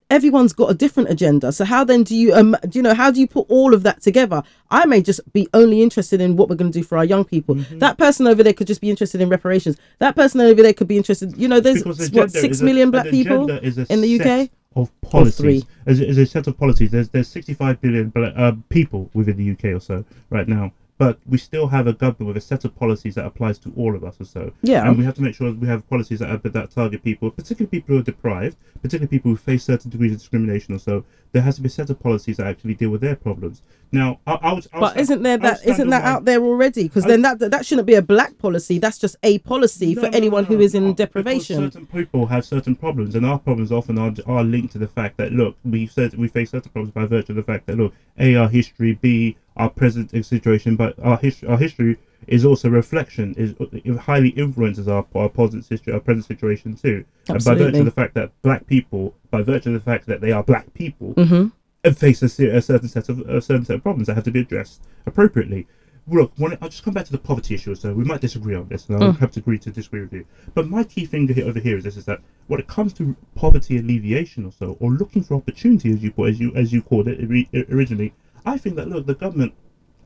everyone's 0.09 0.53
got 0.53 0.71
a 0.71 0.73
different 0.73 1.09
agenda. 1.09 1.51
So 1.51 1.65
how 1.65 1.83
then 1.83 2.03
do 2.03 2.15
you, 2.15 2.33
um, 2.33 2.55
do 2.69 2.79
you 2.79 2.83
know, 2.83 2.93
how 2.93 3.11
do 3.11 3.19
you 3.19 3.27
put 3.27 3.45
all 3.49 3.73
of 3.73 3.83
that 3.83 4.01
together? 4.01 4.41
I 4.71 4.85
may 4.85 5.01
just 5.01 5.19
be 5.33 5.49
only 5.53 5.81
interested 5.81 6.21
in 6.21 6.37
what 6.37 6.49
we're 6.49 6.55
going 6.55 6.71
to 6.71 6.79
do 6.79 6.83
for 6.83 6.97
our 6.97 7.03
young 7.05 7.25
people. 7.25 7.55
Mm-hmm. 7.55 7.79
That 7.79 7.97
person 7.97 8.25
over 8.25 8.41
there 8.41 8.53
could 8.53 8.67
just 8.67 8.79
be 8.79 8.89
interested 8.89 9.19
in 9.21 9.27
reparations. 9.29 9.75
That 9.99 10.15
person 10.15 10.39
over 10.39 10.61
there 10.61 10.71
could 10.73 10.87
be 10.87 10.95
interested. 10.97 11.35
You 11.37 11.47
know, 11.49 11.59
there's 11.59 11.83
what 11.85 11.97
six 12.31 12.61
a- 12.61 12.85
black 12.85 13.09
people 13.09 13.49
in 13.51 14.01
the 14.01 14.19
UK. 14.21 14.49
Of 14.77 15.01
policies. 15.01 15.37
three. 15.37 15.63
As, 15.85 16.01
as 16.01 16.17
a 16.17 16.25
set 16.25 16.47
of 16.47 16.57
policies, 16.57 16.91
there's 16.91 17.09
there's 17.09 17.27
65 17.27 17.81
billion 17.81 18.11
uh, 18.15 18.53
people 18.69 19.09
within 19.13 19.37
the 19.37 19.51
UK 19.51 19.75
or 19.75 19.79
so 19.79 20.05
right 20.29 20.47
now, 20.47 20.71
but 20.97 21.19
we 21.27 21.37
still 21.37 21.67
have 21.67 21.85
a 21.87 21.93
government 21.93 22.27
with 22.27 22.37
a 22.37 22.41
set 22.41 22.65
of 22.65 22.75
policies 22.75 23.15
that 23.15 23.25
applies 23.25 23.59
to 23.59 23.71
all 23.77 23.95
of 23.95 24.03
us 24.03 24.19
or 24.19 24.25
so. 24.25 24.51
Yeah. 24.61 24.87
and 24.87 24.97
we 24.97 25.05
have 25.05 25.15
to 25.15 25.21
make 25.21 25.35
sure 25.35 25.51
we 25.51 25.67
have 25.67 25.87
policies 25.89 26.19
that 26.19 26.29
are, 26.29 26.37
that 26.37 26.71
target 26.71 27.03
people, 27.03 27.29
particularly 27.29 27.67
people 27.69 27.95
who 27.95 28.01
are 28.01 28.03
deprived, 28.03 28.57
particularly 28.81 29.07
people 29.07 29.31
who 29.31 29.37
face 29.37 29.63
certain 29.63 29.91
degrees 29.91 30.11
of 30.13 30.19
discrimination 30.19 30.73
or 30.73 30.79
so. 30.79 31.05
There 31.33 31.41
has 31.41 31.55
to 31.57 31.61
be 31.61 31.67
a 31.67 31.69
set 31.69 31.89
of 31.89 31.99
policies 31.99 32.37
that 32.37 32.47
actually 32.47 32.73
deal 32.73 32.89
with 32.89 33.01
their 33.01 33.15
problems. 33.15 33.61
Now, 33.91 34.19
I, 34.25 34.33
I 34.41 34.53
was, 34.53 34.67
I 34.73 34.79
But 34.79 34.97
isn't 34.97 35.21
there 35.23 35.37
would 35.37 35.41
that 35.43 35.65
isn't 35.65 35.89
that 35.89 36.03
my- 36.03 36.09
out 36.09 36.25
there 36.25 36.41
already? 36.41 36.83
Because 36.83 37.03
then 37.05 37.21
that 37.21 37.39
that 37.39 37.65
shouldn't 37.65 37.85
be 37.87 37.95
a 37.95 38.01
black 38.01 38.37
policy. 38.37 38.79
That's 38.79 38.97
just 38.97 39.15
a 39.23 39.37
policy 39.39 39.93
No, 39.93 40.01
for 40.01 40.09
no, 40.09 40.17
anyone 40.17 40.43
no, 40.43 40.49
who 40.49 40.59
is 40.61 40.73
in 40.73 40.93
deprivation. 40.93 41.57
Certain 41.57 41.85
people 41.85 42.25
have 42.27 42.45
certain 42.45 42.75
problems, 42.75 43.15
and 43.15 43.25
our 43.25 43.39
problems 43.39 43.71
often 43.71 43.97
are, 43.97 44.13
are 44.25 44.43
linked 44.43 44.71
to 44.73 44.77
the 44.79 44.87
fact 44.87 45.17
that 45.17 45.31
look, 45.31 45.55
we 45.63 45.85
said 45.87 46.13
we 46.15 46.27
face 46.27 46.51
certain 46.51 46.71
problems 46.71 46.93
by 46.93 47.05
virtue 47.05 47.33
of 47.33 47.37
the 47.37 47.43
fact 47.43 47.67
that 47.67 47.77
look, 47.77 47.93
a 48.19 48.35
our 48.35 48.49
history, 48.49 48.93
b 49.01 49.37
our 49.57 49.69
present 49.69 50.11
situation, 50.25 50.75
but 50.75 50.95
our 51.03 51.17
history, 51.17 51.47
our 51.49 51.57
history 51.57 51.97
is 52.27 52.43
also 52.43 52.67
a 52.67 52.71
reflection 52.71 53.33
is 53.37 53.53
it 53.71 53.95
highly 53.97 54.29
influences 54.29 54.87
our 54.87 55.05
our 55.15 55.29
present 55.29 55.65
history, 55.67 55.93
our 55.93 55.99
present 55.99 56.25
situation 56.25 56.75
too. 56.75 57.05
And 57.29 57.43
by 57.43 57.53
virtue 57.55 57.79
of 57.79 57.85
the 57.85 57.91
fact 57.91 58.13
that 58.15 58.31
black 58.41 58.65
people, 58.67 59.13
by 59.31 59.41
virtue 59.43 59.69
of 59.69 59.73
the 59.75 59.79
fact 59.91 60.05
that 60.07 60.19
they 60.21 60.31
are 60.31 60.43
black 60.43 60.73
people, 60.73 61.13
Mhm. 61.15 61.51
and 61.83 61.97
face 61.97 62.21
a, 62.21 62.25
a 62.57 62.61
certain 62.61 62.89
set 62.89 63.07
of 63.09 63.19
a 63.21 63.41
certain 63.41 63.65
set 63.65 63.75
of 63.77 63.83
problems 63.83 64.07
that 64.07 64.15
have 64.15 64.23
to 64.25 64.31
be 64.31 64.39
addressed 64.41 64.81
appropriately. 65.05 65.67
Look, 66.09 66.31
I'll 66.61 66.69
just 66.69 66.83
come 66.85 66.93
back 66.93 67.03
to 67.07 67.11
the 67.11 67.17
poverty 67.17 67.53
issue. 67.55 67.75
So 67.75 67.93
we 67.93 68.05
might 68.05 68.21
disagree 68.21 68.55
on 68.55 68.69
this, 68.69 68.87
and 68.87 68.95
I'll 69.03 69.11
have 69.11 69.31
to 69.31 69.41
agree 69.41 69.57
to 69.59 69.69
disagree 69.69 69.99
with 70.01 70.13
you. 70.13 70.23
But 70.53 70.69
my 70.69 70.83
key 70.85 71.05
thing 71.05 71.27
here, 71.27 71.45
over 71.45 71.59
here 71.59 71.75
is 71.77 71.83
this: 71.83 71.97
is 71.97 72.05
that 72.05 72.21
when 72.47 72.61
it 72.61 72.67
comes 72.67 72.93
to 72.93 73.13
poverty 73.35 73.77
alleviation 73.77 74.45
or 74.45 74.53
so, 74.53 74.77
or 74.79 74.91
looking 74.91 75.21
for 75.21 75.35
opportunity, 75.35 75.91
as 75.91 76.01
you 76.01 76.11
put, 76.11 76.29
as 76.29 76.39
you 76.39 76.53
as 76.55 76.71
you 76.71 76.81
called 76.81 77.09
it 77.09 77.21
ori- 77.29 77.49
originally, 77.69 78.13
I 78.47 78.57
think 78.57 78.77
that 78.77 78.87
look, 78.87 79.05
the 79.05 79.13
government. 79.13 79.53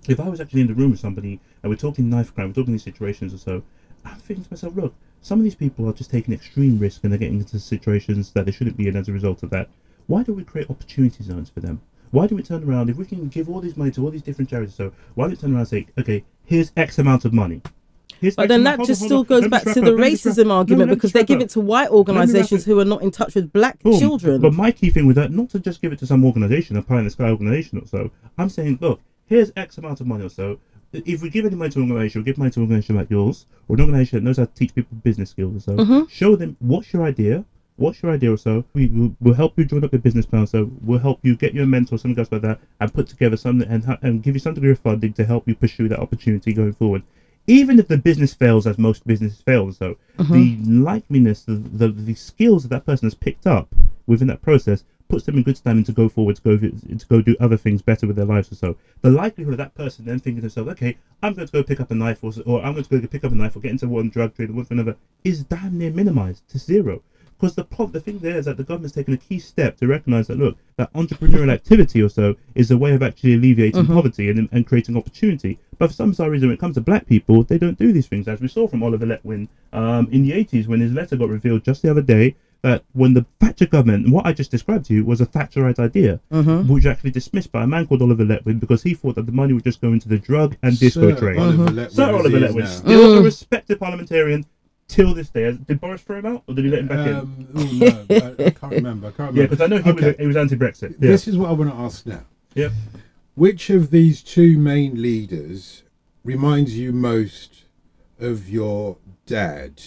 If 0.10 0.20
I 0.20 0.28
was 0.28 0.42
actually 0.42 0.62
in 0.62 0.68
the 0.68 0.74
room 0.74 0.90
with 0.90 1.00
somebody 1.00 1.40
and 1.62 1.70
we're 1.70 1.76
talking 1.76 2.10
knife 2.10 2.34
crime, 2.34 2.48
we're 2.48 2.54
talking 2.54 2.74
these 2.74 2.82
situations 2.82 3.36
or 3.36 3.38
so, 3.38 3.62
I'm 4.04 4.16
thinking 4.16 4.44
to 4.44 4.52
myself, 4.52 4.76
look, 4.76 4.96
some 5.22 5.40
of 5.40 5.44
these 5.44 5.54
people 5.54 5.88
are 5.88 5.94
just 5.94 6.10
taking 6.10 6.34
extreme 6.34 6.80
risk 6.80 7.04
and 7.04 7.12
they're 7.12 7.20
getting 7.20 7.38
into 7.38 7.60
situations 7.60 8.32
that 8.32 8.48
they 8.48 8.52
shouldn't 8.52 8.78
be 8.78 8.88
in 8.88 8.96
as 8.96 9.08
a 9.10 9.12
result 9.12 9.44
of 9.44 9.52
that. 9.52 9.70
Why 10.08 10.24
don't 10.24 10.38
we 10.38 10.44
create 10.44 10.72
opportunity 10.72 11.24
zones 11.24 11.52
for 11.52 11.60
them? 11.60 11.82
Why 12.10 12.26
do 12.26 12.36
we 12.36 12.42
turn 12.42 12.64
around 12.64 12.90
if 12.90 12.98
we 12.98 13.06
can 13.06 13.28
give 13.28 13.48
all 13.48 13.62
these 13.62 13.78
money 13.78 13.92
to 13.92 14.04
all 14.04 14.10
these 14.10 14.24
different 14.24 14.50
charities? 14.50 14.74
So 14.74 14.92
why 15.14 15.26
don't 15.26 15.34
we 15.34 15.38
turn 15.38 15.52
around 15.52 15.60
and 15.60 15.68
say, 15.68 15.86
okay, 16.00 16.24
here's 16.44 16.72
X 16.76 16.98
amount 16.98 17.26
of 17.26 17.34
money. 17.34 17.62
Here's 18.22 18.36
But 18.36 18.48
then 18.50 18.64
that 18.66 18.78
hold 18.78 18.88
just 18.88 19.02
on, 19.02 19.08
still 19.08 19.24
goes 19.24 19.48
back 19.48 19.64
to 19.64 19.74
the 19.74 19.80
up, 19.82 19.86
let 19.88 19.96
me 19.98 20.10
just 20.12 20.26
wrap- 20.26 20.36
racism 20.36 20.48
no, 20.48 20.56
argument 20.58 20.90
me 20.90 20.96
because 20.96 21.12
they 21.12 21.24
give 21.24 21.40
up. 21.40 21.44
it 21.46 21.50
to 21.52 21.60
white 21.60 21.90
organizations 21.90 22.64
who 22.66 22.80
are 22.80 22.86
not 22.86 23.02
in 23.02 23.12
touch 23.12 23.36
with 23.36 23.52
black 23.52 23.82
Boom. 23.84 24.00
children. 24.00 24.40
But 24.42 24.54
my 24.54 24.72
key 24.72 24.90
thing 24.92 25.08
with 25.08 25.16
that, 25.18 25.32
not 25.32 25.50
to 25.50 25.60
just 25.60 25.82
give 25.82 25.92
it 25.92 26.00
to 26.00 26.06
some 26.06 26.24
organization, 26.24 26.78
a 26.78 26.82
pie 26.84 27.00
in 27.00 27.06
the 27.06 27.10
sky 27.12 27.30
organization 27.30 27.80
or 27.80 27.88
so. 27.88 28.12
I'm 28.38 28.50
saying, 28.50 28.78
look, 28.80 29.02
here's 29.26 29.52
X 29.56 29.78
amount 29.80 30.00
of 30.02 30.08
money 30.08 30.24
or 30.26 30.30
so. 30.30 30.60
If 30.94 31.22
we 31.22 31.30
give 31.30 31.46
any 31.46 31.56
money 31.56 31.72
to 31.72 31.80
an 31.80 31.90
organization, 31.90 32.22
or 32.22 32.24
give 32.26 32.38
money 32.38 32.52
to 32.52 32.60
an 32.60 32.64
organization 32.66 32.96
like 32.98 33.10
yours, 33.10 33.46
or 33.68 33.76
an 33.76 33.82
organization 33.82 34.20
that 34.20 34.24
knows 34.24 34.38
how 34.38 34.46
to 34.46 34.54
teach 34.54 34.76
people 34.76 34.98
business 35.04 35.30
skills 35.32 35.56
or 35.56 35.60
so, 35.62 35.76
Mm-hmm. 35.78 36.08
show 36.10 36.36
them 36.36 36.58
what's 36.60 36.94
your 36.94 37.04
idea, 37.04 37.44
What's 37.78 38.04
your 38.04 38.12
idea 38.12 38.32
or 38.32 38.38
so? 38.38 38.64
We 38.74 38.88
will 38.90 39.16
we'll 39.22 39.34
help 39.34 39.58
you 39.58 39.66
join 39.66 39.84
up 39.84 39.92
your 39.92 40.02
business 40.02 40.26
plan. 40.28 40.46
So 40.46 40.70
we'll 40.84 41.00
help 41.00 41.20
you 41.24 41.36
get 41.36 41.56
your 41.56 41.66
mentor, 41.66 41.98
something 41.98 42.20
else 42.20 42.32
like 42.32 42.42
that, 42.44 42.60
and 42.80 42.94
put 42.94 43.08
together 43.08 43.38
something 43.38 43.68
and, 43.68 43.98
and 44.04 44.22
give 44.22 44.36
you 44.36 44.40
some 44.40 44.54
degree 44.54 44.70
of 44.72 44.78
funding 44.80 45.14
to 45.14 45.24
help 45.26 45.48
you 45.48 45.56
pursue 45.56 45.88
that 45.90 45.98
opportunity 46.00 46.54
going 46.54 46.74
forward. 46.74 47.02
Even 47.48 47.80
if 47.80 47.88
the 47.88 47.98
business 47.98 48.34
fails, 48.34 48.68
as 48.68 48.78
most 48.78 49.06
businesses 49.06 49.42
fail, 49.42 49.72
so 49.72 49.98
mm-hmm. 50.18 50.34
the 50.34 50.58
likeliness, 50.58 51.46
the, 51.46 51.54
the 51.54 51.90
the 51.90 52.14
skills 52.14 52.64
that 52.64 52.70
that 52.70 52.86
person 52.86 53.08
has 53.08 53.16
picked 53.16 53.48
up 53.48 53.74
within 54.06 54.28
that 54.28 54.42
process 54.42 54.84
puts 55.12 55.26
them 55.26 55.36
in 55.36 55.44
good 55.44 55.58
standing 55.58 55.84
to 55.84 55.92
go 55.92 56.08
forward, 56.08 56.38
to 56.38 56.42
go 56.42 56.58
to 56.58 57.06
go 57.08 57.22
do 57.22 57.36
other 57.40 57.58
things 57.58 57.82
better 57.82 58.08
with 58.08 58.16
their 58.16 58.26
lives 58.26 58.52
or 58.52 58.56
so. 58.56 58.78
The 59.02 59.10
likelihood 59.10 59.54
of 59.54 59.58
that 59.58 59.76
person 59.76 60.06
then 60.06 60.20
thinking 60.20 60.38
to 60.38 60.42
themselves, 60.44 60.70
okay, 60.72 60.98
I'm 61.22 61.34
going 61.34 61.46
to 61.46 61.52
go 61.52 61.64
pick 61.64 61.82
up 61.82 61.92
a 61.92 61.96
knife 61.96 62.24
or, 62.24 62.32
or 62.46 62.64
I'm 62.64 62.74
going 62.74 62.86
to 62.86 63.00
go 63.02 63.08
pick 63.08 63.26
up 63.26 63.34
a 63.34 63.36
knife 63.36 63.56
or 63.56 63.60
get 63.60 63.72
into 63.72 63.90
one 63.90 64.10
drug 64.10 64.34
trade 64.36 64.50
or 64.50 64.54
one 64.54 64.66
for 64.66 64.74
another 64.74 64.96
is 65.24 65.44
damn 65.44 65.78
near 65.78 65.92
minimized 65.92 66.48
to 66.50 66.58
zero. 66.58 67.04
Because 67.42 67.56
the 67.56 67.64
pro- 67.64 67.88
the 67.88 68.00
thing 68.00 68.20
there 68.20 68.38
is 68.38 68.46
that 68.46 68.58
the 68.58 68.64
government's 68.64 68.94
taken 68.96 69.16
a 69.16 69.18
key 69.18 69.40
step 69.40 69.76
to 69.78 69.88
recognise 69.88 70.28
that 70.28 70.38
look, 70.38 70.58
that 70.78 70.94
entrepreneurial 70.94 71.52
activity 71.52 72.00
or 72.02 72.10
so 72.10 72.36
is 72.54 72.70
a 72.70 72.78
way 72.78 72.94
of 72.94 73.02
actually 73.02 73.34
alleviating 73.34 73.88
poverty 73.88 74.30
and, 74.30 74.48
and 74.52 74.68
creating 74.68 74.96
opportunity. 74.96 75.58
But 75.80 75.88
for 75.88 75.94
some 75.94 76.12
bizarre 76.12 76.30
reason, 76.30 76.50
when 76.50 76.54
it 76.56 76.60
comes 76.60 76.76
to 76.76 76.82
black 76.82 77.08
people, 77.08 77.44
they 77.44 77.58
don't 77.58 77.80
do 77.80 77.92
these 77.92 78.06
things, 78.06 78.28
as 78.28 78.42
we 78.42 78.48
saw 78.48 78.68
from 78.68 78.84
Oliver 78.84 79.08
Letwin 79.08 79.48
um, 79.74 80.08
in 80.12 80.22
the 80.22 80.32
80s 80.32 80.68
when 80.68 80.80
his 80.82 80.92
letter 80.94 81.16
got 81.16 81.30
revealed 81.30 81.64
just 81.66 81.82
the 81.82 81.90
other 81.90 82.04
day 82.04 82.36
that 82.62 82.84
when 82.94 83.16
the 83.16 83.26
Thatcher 83.40 83.66
government, 83.66 84.08
what 84.12 84.28
I 84.28 84.34
just 84.34 84.52
described 84.52 84.86
to 84.86 84.94
you 84.94 85.04
was 85.04 85.20
a 85.20 85.26
Thatcherite 85.26 85.80
idea, 85.80 86.20
Mm-hmm. 86.32 86.72
which 86.72 86.84
was 86.84 86.92
actually 86.92 87.10
dismissed 87.10 87.52
by 87.52 87.64
a 87.64 87.68
man 87.68 87.88
called 87.88 88.04
Oliver 88.04 88.24
Letwin 88.24 88.60
because 88.60 88.84
he 88.84 88.94
thought 88.94 89.16
that 89.16 89.26
the 89.26 89.32
money 89.32 89.54
would 89.54 89.64
just 89.64 89.82
go 89.82 89.92
into 89.94 90.08
the 90.08 90.20
drug 90.20 90.56
and 90.62 90.78
disco 90.78 91.10
Sir 91.10 91.18
trade. 91.20 91.40
Oliver 91.40 91.66
Letwin, 91.72 91.92
Sir 91.92 92.14
Oliver 92.14 92.38
is 92.38 92.44
Letwin, 92.44 92.60
now. 92.60 92.66
still 92.68 93.18
a 93.18 93.22
respected 93.24 93.80
parliamentarian 93.80 94.46
till 94.92 95.14
this 95.14 95.30
day. 95.30 95.52
Did 95.54 95.80
Boris 95.82 96.02
throw 96.02 96.20
him 96.20 96.26
out 96.26 96.44
or 96.48 96.54
did 96.54 96.66
he 96.66 96.72
let 96.72 96.80
him 96.82 96.88
back 96.88 97.08
in? 97.08 97.16
Um, 97.16 97.48
oh, 97.56 97.70
no, 97.74 98.06
I, 98.10 98.46
I 98.46 98.50
can't 98.52 98.62
remember. 98.74 99.08
I 99.08 99.12
can't 99.12 99.18
remember. 99.34 99.42
Yeah, 99.42 99.48
because 99.48 99.62
I 99.62 99.68
know 99.68 99.78
he 99.82 99.92
was 99.92 100.04
Okay. 100.04 100.16
he 100.22 100.28
was 100.28 100.36
anti-Brexit. 100.38 100.92
Yeah. 101.00 101.12
This 101.12 101.28
is 101.28 101.38
what 101.38 101.50
I 101.50 101.54
want 101.54 101.72
to 101.72 101.76
ask 101.78 102.06
now. 102.06 102.24
Yep. 102.56 102.72
Which 103.36 103.70
of 103.70 103.92
these 103.92 104.22
two 104.22 104.58
main 104.58 105.02
leaders 105.02 105.84
reminds 106.24 106.78
you 106.78 106.92
most 106.92 107.64
of 108.20 108.50
your 108.50 108.98
dad? 109.26 109.82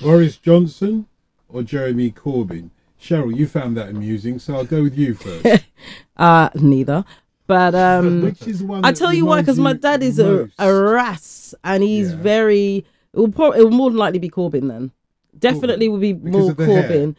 Boris 0.00 0.36
Johnson 0.36 1.06
or 1.48 1.62
Jeremy 1.62 2.10
Corbyn? 2.12 2.70
Cheryl, 3.00 3.34
you 3.36 3.46
found 3.48 3.76
that 3.76 3.88
amusing, 3.88 4.38
so 4.38 4.54
I'll 4.54 4.64
go 4.64 4.82
with 4.82 4.96
you 4.96 5.14
first. 5.14 5.64
Uh, 6.16 6.50
neither. 6.54 7.04
But 7.48 7.74
um, 7.74 8.22
Which 8.22 8.46
is 8.46 8.62
one? 8.62 8.84
I 8.84 8.92
that 8.92 8.98
tell 8.98 9.12
you 9.12 9.26
why, 9.26 9.40
because 9.40 9.58
my 9.58 9.72
dad 9.72 10.02
is 10.02 10.20
a, 10.20 10.48
a 10.58 10.72
ras, 10.72 11.54
and 11.64 11.82
he's 11.82 12.10
Yeah. 12.10 12.16
very. 12.18 12.84
It 13.14 13.18
will, 13.18 13.32
pro- 13.32 13.52
it 13.52 13.62
will 13.62 13.70
more 13.70 13.90
than 13.90 13.98
likely 13.98 14.18
be 14.18 14.30
Corbyn 14.30 14.68
then. 14.68 14.92
Definitely 15.38 15.88
will 15.88 15.98
be 15.98 16.12
Because 16.12 16.32
more 16.32 16.50
of 16.50 16.56
the 16.56 16.66
hair, 16.66 16.82
Corbyn 16.82 17.16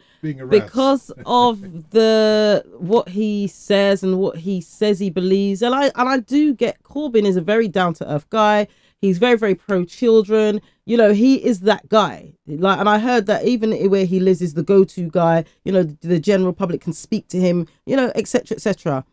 because 0.48 1.10
of 1.26 1.60
the 1.90 2.64
what 2.78 3.08
he 3.08 3.48
says 3.48 4.02
and 4.02 4.18
what 4.18 4.36
he 4.36 4.60
says 4.60 4.98
he 4.98 5.10
believes. 5.10 5.62
And 5.62 5.74
I 5.74 5.90
and 5.96 6.08
I 6.08 6.18
do 6.18 6.54
get 6.54 6.82
Corbyn 6.82 7.24
is 7.24 7.36
a 7.36 7.40
very 7.40 7.68
down 7.68 7.94
to 7.94 8.10
earth 8.10 8.28
guy. 8.30 8.68
He's 9.00 9.18
very 9.18 9.36
very 9.36 9.54
pro 9.54 9.84
children. 9.84 10.60
You 10.86 10.96
know 10.96 11.12
he 11.12 11.44
is 11.44 11.60
that 11.60 11.88
guy. 11.88 12.32
Like, 12.46 12.78
and 12.78 12.88
I 12.88 12.98
heard 12.98 13.26
that 13.26 13.44
even 13.44 13.72
where 13.90 14.06
he 14.06 14.20
lives 14.20 14.40
is 14.40 14.54
the 14.54 14.62
go 14.62 14.84
to 14.84 15.10
guy. 15.10 15.44
You 15.64 15.72
know 15.72 15.82
the, 15.82 15.96
the 16.08 16.20
general 16.20 16.52
public 16.52 16.80
can 16.80 16.92
speak 16.92 17.28
to 17.28 17.40
him. 17.40 17.66
You 17.84 17.96
know 17.96 18.12
etc 18.14 18.56
etc. 18.56 19.04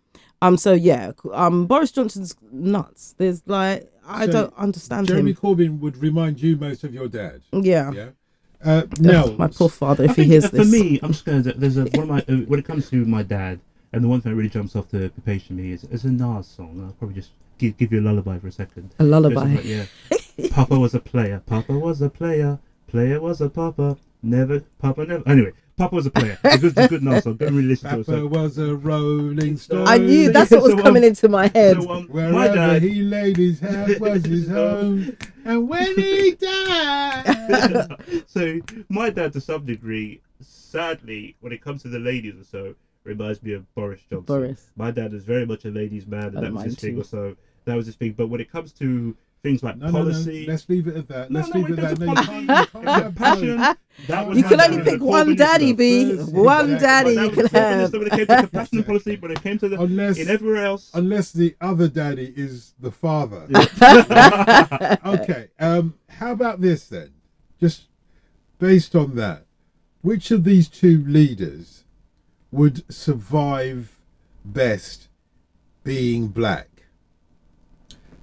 Um. 0.42 0.58
So 0.58 0.74
yeah. 0.74 1.12
Um. 1.34 1.66
Boris 1.66 1.92
Johnson's 1.92 2.36
nuts. 2.52 3.16
There's 3.18 3.42
like 3.48 3.92
I 4.12 4.26
So, 4.26 4.32
don't 4.32 4.54
understand 4.58 5.08
Jeremy 5.08 5.32
him. 5.32 5.38
Corbyn 5.38 5.80
would 5.80 5.98
remind 5.98 6.42
you 6.42 6.56
most 6.58 6.84
of 6.84 6.94
your 6.94 7.08
dad. 7.08 7.42
Yeah. 7.52 7.92
Yeah. 7.92 8.10
Uh, 8.64 8.84
no, 9.00 9.36
my 9.40 9.48
poor 9.48 9.68
father. 9.70 10.04
I 10.04 10.06
If 10.06 10.12
he 10.12 10.16
think, 10.22 10.32
hears 10.34 10.46
uh, 10.46 10.50
for 10.50 10.56
this. 10.58 10.72
me, 10.72 11.00
I'm 11.02 11.14
just 11.14 11.26
going 11.26 11.42
to. 11.42 11.54
There's 11.54 11.78
a 11.78 11.86
one 11.86 12.04
of 12.04 12.10
my 12.10 12.20
uh, 12.32 12.42
when 12.46 12.60
it 12.60 12.66
comes 12.66 12.92
to 12.92 13.04
my 13.06 13.24
dad, 13.24 13.60
and 13.92 14.04
the 14.04 14.08
one 14.08 14.22
thing 14.22 14.32
that 14.32 14.36
really 14.36 14.52
jumps 14.52 14.76
off 14.76 14.88
the 14.90 15.12
page 15.26 15.48
to 15.48 15.54
me 15.54 15.72
is, 15.72 15.84
is 15.86 16.06
a 16.06 16.12
Nas 16.12 16.46
song. 16.46 16.80
I'll 16.86 16.94
probably 16.94 17.16
just 17.16 17.32
give, 17.58 17.76
give 17.78 17.92
you 17.92 18.02
a 18.02 18.06
lullaby 18.08 18.38
for 18.38 18.50
a 18.50 18.52
second. 18.52 18.94
a 19.00 19.04
lullaby. 19.04 19.46
Listen, 19.56 19.88
Yeah. 20.38 20.48
Papa 20.52 20.78
was 20.78 20.94
a 20.94 21.00
player. 21.00 21.42
Papa 21.48 21.74
was 21.74 22.04
a 22.04 22.10
player. 22.10 22.60
Player 22.88 23.20
was 23.20 23.42
a 23.42 23.50
papa. 23.50 23.98
Never. 24.22 24.60
Papa 24.78 25.06
never. 25.08 25.28
Anyway, 25.28 25.54
Papa 25.78 25.96
was 25.96 26.06
a 26.06 26.12
player. 26.12 26.38
It's 26.44 26.56
a 26.56 26.60
good, 26.60 26.74
it's 26.78 26.86
a 26.86 26.88
good 26.88 27.04
Nas 27.04 27.24
song. 27.24 27.38
Go 27.38 27.48
and 27.48 27.56
really 27.56 27.70
listen 27.70 27.90
to 27.92 28.00
it. 28.02 28.06
Papa 28.06 28.28
was 28.28 28.58
a 28.58 28.76
rolling 28.76 29.58
stone. 29.58 29.88
I 29.88 29.98
knew 29.98 30.32
that's 30.32 30.52
what 30.52 30.62
was 30.64 30.72
So, 30.74 30.78
um, 30.78 30.84
coming 30.84 31.04
into 31.04 31.28
my 31.30 31.48
head. 31.48 31.82
so 31.82 31.90
um, 31.92 32.08
my 32.12 32.48
dad. 32.48 32.82
he 32.84 33.02
laid 33.02 33.38
his 33.38 33.60
head 33.60 34.00
was 34.00 34.26
his 34.26 34.48
home. 34.60 35.18
And 35.46 35.68
when 35.68 35.96
he 35.96 36.32
died. 36.32 37.88
so 38.28 38.60
my 38.90 39.10
dad, 39.10 39.34
to 39.34 39.42
some 39.42 39.66
degree, 39.66 40.22
sadly, 40.42 41.36
when 41.42 41.52
it 41.52 41.62
comes 41.62 41.82
to 41.84 41.88
the 41.90 42.00
ladies 42.00 42.36
or 42.40 42.44
so, 42.44 42.76
reminds 43.04 43.42
me 43.42 43.54
of 43.54 43.74
Boris 43.74 44.02
Johnson. 44.10 44.26
Boris. 44.26 44.70
My 44.76 44.92
dad 44.92 45.14
is 45.14 45.24
very 45.24 45.46
much 45.46 45.66
a 45.66 45.70
ladies' 45.70 46.06
man, 46.06 46.26
and 46.28 46.38
Oh, 46.38 46.42
that 46.42 46.52
was 46.52 46.54
mine 46.54 46.66
his 46.66 46.76
thing 46.76 47.00
or 47.00 47.04
so. 47.04 47.36
That 47.66 47.76
was 47.76 47.86
his 47.88 47.96
thing. 47.96 48.14
But 48.14 48.28
when 48.28 48.42
it 48.42 48.52
comes 48.52 48.72
to 48.74 49.16
things 49.44 49.64
like 49.64 49.78
No, 49.78 49.88
no, 49.88 49.92
no. 49.92 50.00
policy, 50.12 50.46
Let's 50.48 50.68
leave 50.70 50.88
it 50.88 50.96
at 50.96 51.08
that. 51.08 51.32
No, 51.32 51.40
Let's 51.40 51.54
no, 51.54 51.60
leave 51.62 51.78
it 51.78 51.84
at 51.84 51.98
that. 51.98 52.00
No, 52.00 52.06
you 52.06 52.14
policy, 52.16 52.32
can't, 52.32 52.42
you 52.42 52.48
can't 52.48 52.86
have 52.88 53.04
compassion, 53.04 53.58
that 54.08 54.28
was 54.28 54.38
You 54.38 54.44
can 54.44 54.62
only 54.62 54.84
pick 54.84 55.02
one 55.02 55.36
daddy. 55.36 55.74
B. 55.74 56.16
One 56.16 56.78
daddy 56.78 57.12
you 57.14 57.30
can 57.32 57.46
have. 57.48 57.92
when 57.94 58.04
it 58.08 58.12
came 58.12 58.28
to 58.28 58.38
compassion 58.38 58.78
and 58.78 58.86
policy, 58.86 59.16
when 59.18 59.32
it 59.32 59.42
came 59.44 59.58
to 59.60 59.70
the 59.70 59.82
Unless, 59.82 60.18
in 60.20 60.30
everywhere 60.30 60.64
else. 60.66 60.92
unless 60.94 61.32
the 61.32 61.56
other 61.62 61.88
daddy 61.88 62.34
is 62.36 62.74
the 62.80 62.92
father. 62.92 63.48
okay. 65.06 65.48
Um, 65.60 65.96
how 66.10 66.32
about 66.32 66.62
this 66.62 66.88
then? 66.88 67.12
Just 67.60 67.84
based 68.60 68.96
on 68.96 69.16
that, 69.16 69.46
which 70.02 70.32
of 70.32 70.44
these 70.44 70.68
two 70.68 71.04
leaders 71.08 71.84
would 72.52 72.84
survive 72.94 73.98
best 74.46 75.08
being 75.84 76.28
black? 76.28 76.68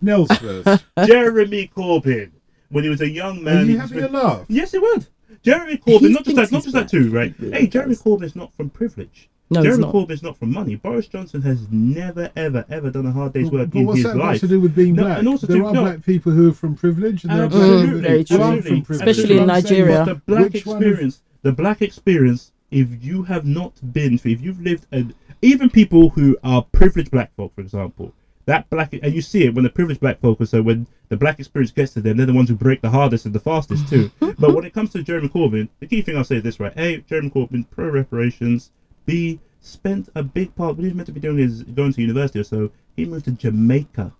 Nels 0.00 0.28
first. 0.38 0.84
Jeremy 1.06 1.70
Corbyn, 1.76 2.30
when 2.70 2.84
he 2.84 2.90
was 2.90 3.00
a 3.00 3.08
young 3.08 3.42
man, 3.42 3.58
Are 3.58 3.64
he 3.64 3.72
you 3.72 3.78
was 3.80 3.90
having 3.90 4.04
a 4.04 4.08
laugh? 4.08 4.44
Yes, 4.48 4.74
it 4.74 4.82
would. 4.82 5.06
Jeremy 5.42 5.76
Corbyn, 5.78 6.00
He 6.00 6.08
not 6.12 6.24
just 6.24 6.36
that, 6.36 6.52
not 6.52 6.62
just 6.62 6.74
that 6.74 6.90
black. 6.90 6.90
too, 6.90 7.10
right? 7.10 7.34
Hey, 7.38 7.66
Jeremy 7.66 7.94
does. 7.94 8.02
Corbyn's 8.02 8.36
not 8.36 8.52
from 8.54 8.70
privilege. 8.70 9.28
No, 9.50 9.62
Jeremy 9.62 9.84
not. 9.84 9.94
Corbyn's 9.94 10.22
not 10.22 10.36
from 10.36 10.52
money. 10.52 10.74
Boris 10.74 11.06
Johnson 11.06 11.40
has 11.42 11.66
never, 11.70 12.30
ever, 12.36 12.66
ever 12.68 12.90
done 12.90 13.06
a 13.06 13.12
hard 13.12 13.32
day's 13.32 13.50
work 13.50 13.70
But 13.70 13.78
in 13.78 13.86
what's 13.86 13.98
his 13.98 14.06
that 14.08 14.16
got 14.16 14.24
life. 14.26 14.40
to 14.40 14.48
do 14.48 14.60
with 14.60 14.74
being 14.74 14.94
No, 14.94 15.04
black? 15.04 15.18
and 15.20 15.28
also 15.28 15.46
there 15.46 15.56
to- 15.58 15.66
are 15.66 15.72
no. 15.72 15.82
black 15.84 16.04
people 16.04 16.32
who 16.32 16.50
are 16.50 16.52
from 16.52 16.74
privilege, 16.74 17.24
and 17.24 17.32
there 17.32 17.44
are 17.44 17.48
black 17.48 17.62
Absolutely, 17.62 17.86
people 17.88 18.00
very 18.02 18.18
who 18.18 18.24
true. 18.24 18.36
aren't 18.42 18.64
from 18.64 18.76
absolutely, 18.76 18.80
privilege. 18.84 19.08
Especially 19.18 19.38
in 19.38 19.46
What 19.46 19.54
I'm 19.56 19.62
saying 19.62 19.80
Nigeria. 19.86 20.04
But 20.04 20.14
the 20.14 20.20
black 20.32 20.52
which 20.52 20.66
one 20.66 20.76
of- 20.76 20.82
experience, 20.82 21.22
the 21.42 21.52
black 21.52 21.80
experience, 21.82 22.52
if 22.70 22.88
you 23.02 23.22
have 23.22 23.46
not 23.46 23.92
been, 23.94 24.14
if 24.22 24.42
you've 24.42 24.60
lived, 24.60 24.86
and 24.92 25.14
even 25.40 25.70
people 25.70 26.10
who 26.10 26.36
are 26.44 26.62
privileged 26.72 27.10
black 27.10 27.34
folk, 27.34 27.54
for 27.54 27.62
example, 27.62 28.12
that 28.48 28.68
black, 28.70 28.94
and 28.94 29.14
you 29.14 29.20
see 29.20 29.44
it 29.44 29.54
when 29.54 29.62
the 29.62 29.70
privileged 29.70 30.00
black 30.00 30.20
folk, 30.20 30.40
are 30.40 30.46
so 30.46 30.62
when 30.62 30.86
the 31.10 31.18
black 31.18 31.38
experience 31.38 31.70
gets 31.70 31.92
to 31.92 32.00
them, 32.00 32.16
they're 32.16 32.24
the 32.24 32.32
ones 32.32 32.48
who 32.48 32.54
break 32.54 32.80
the 32.80 32.88
hardest 32.88 33.26
and 33.26 33.34
the 33.34 33.40
fastest 33.40 33.86
too. 33.88 34.10
but 34.20 34.54
when 34.54 34.64
it 34.64 34.72
comes 34.72 34.90
to 34.90 35.02
Jeremy 35.02 35.28
Corbyn, 35.28 35.68
the 35.80 35.86
key 35.86 36.00
thing 36.00 36.16
I'll 36.16 36.24
say 36.24 36.36
is 36.36 36.42
this, 36.42 36.58
right? 36.58 36.72
A, 36.78 36.96
Jeremy 37.02 37.28
Corbyn, 37.28 37.66
pro 37.70 37.90
reparations. 37.90 38.70
B, 39.04 39.38
spent 39.60 40.08
a 40.14 40.22
big 40.22 40.54
part, 40.56 40.76
what 40.76 40.82
he 40.82 40.88
was 40.88 40.94
meant 40.94 41.06
to 41.06 41.12
be 41.12 41.20
doing 41.20 41.38
is 41.38 41.62
going 41.62 41.92
to 41.92 42.00
university 42.00 42.38
or 42.38 42.44
so. 42.44 42.70
He 42.96 43.04
moved 43.04 43.26
to 43.26 43.32
Jamaica 43.32 44.14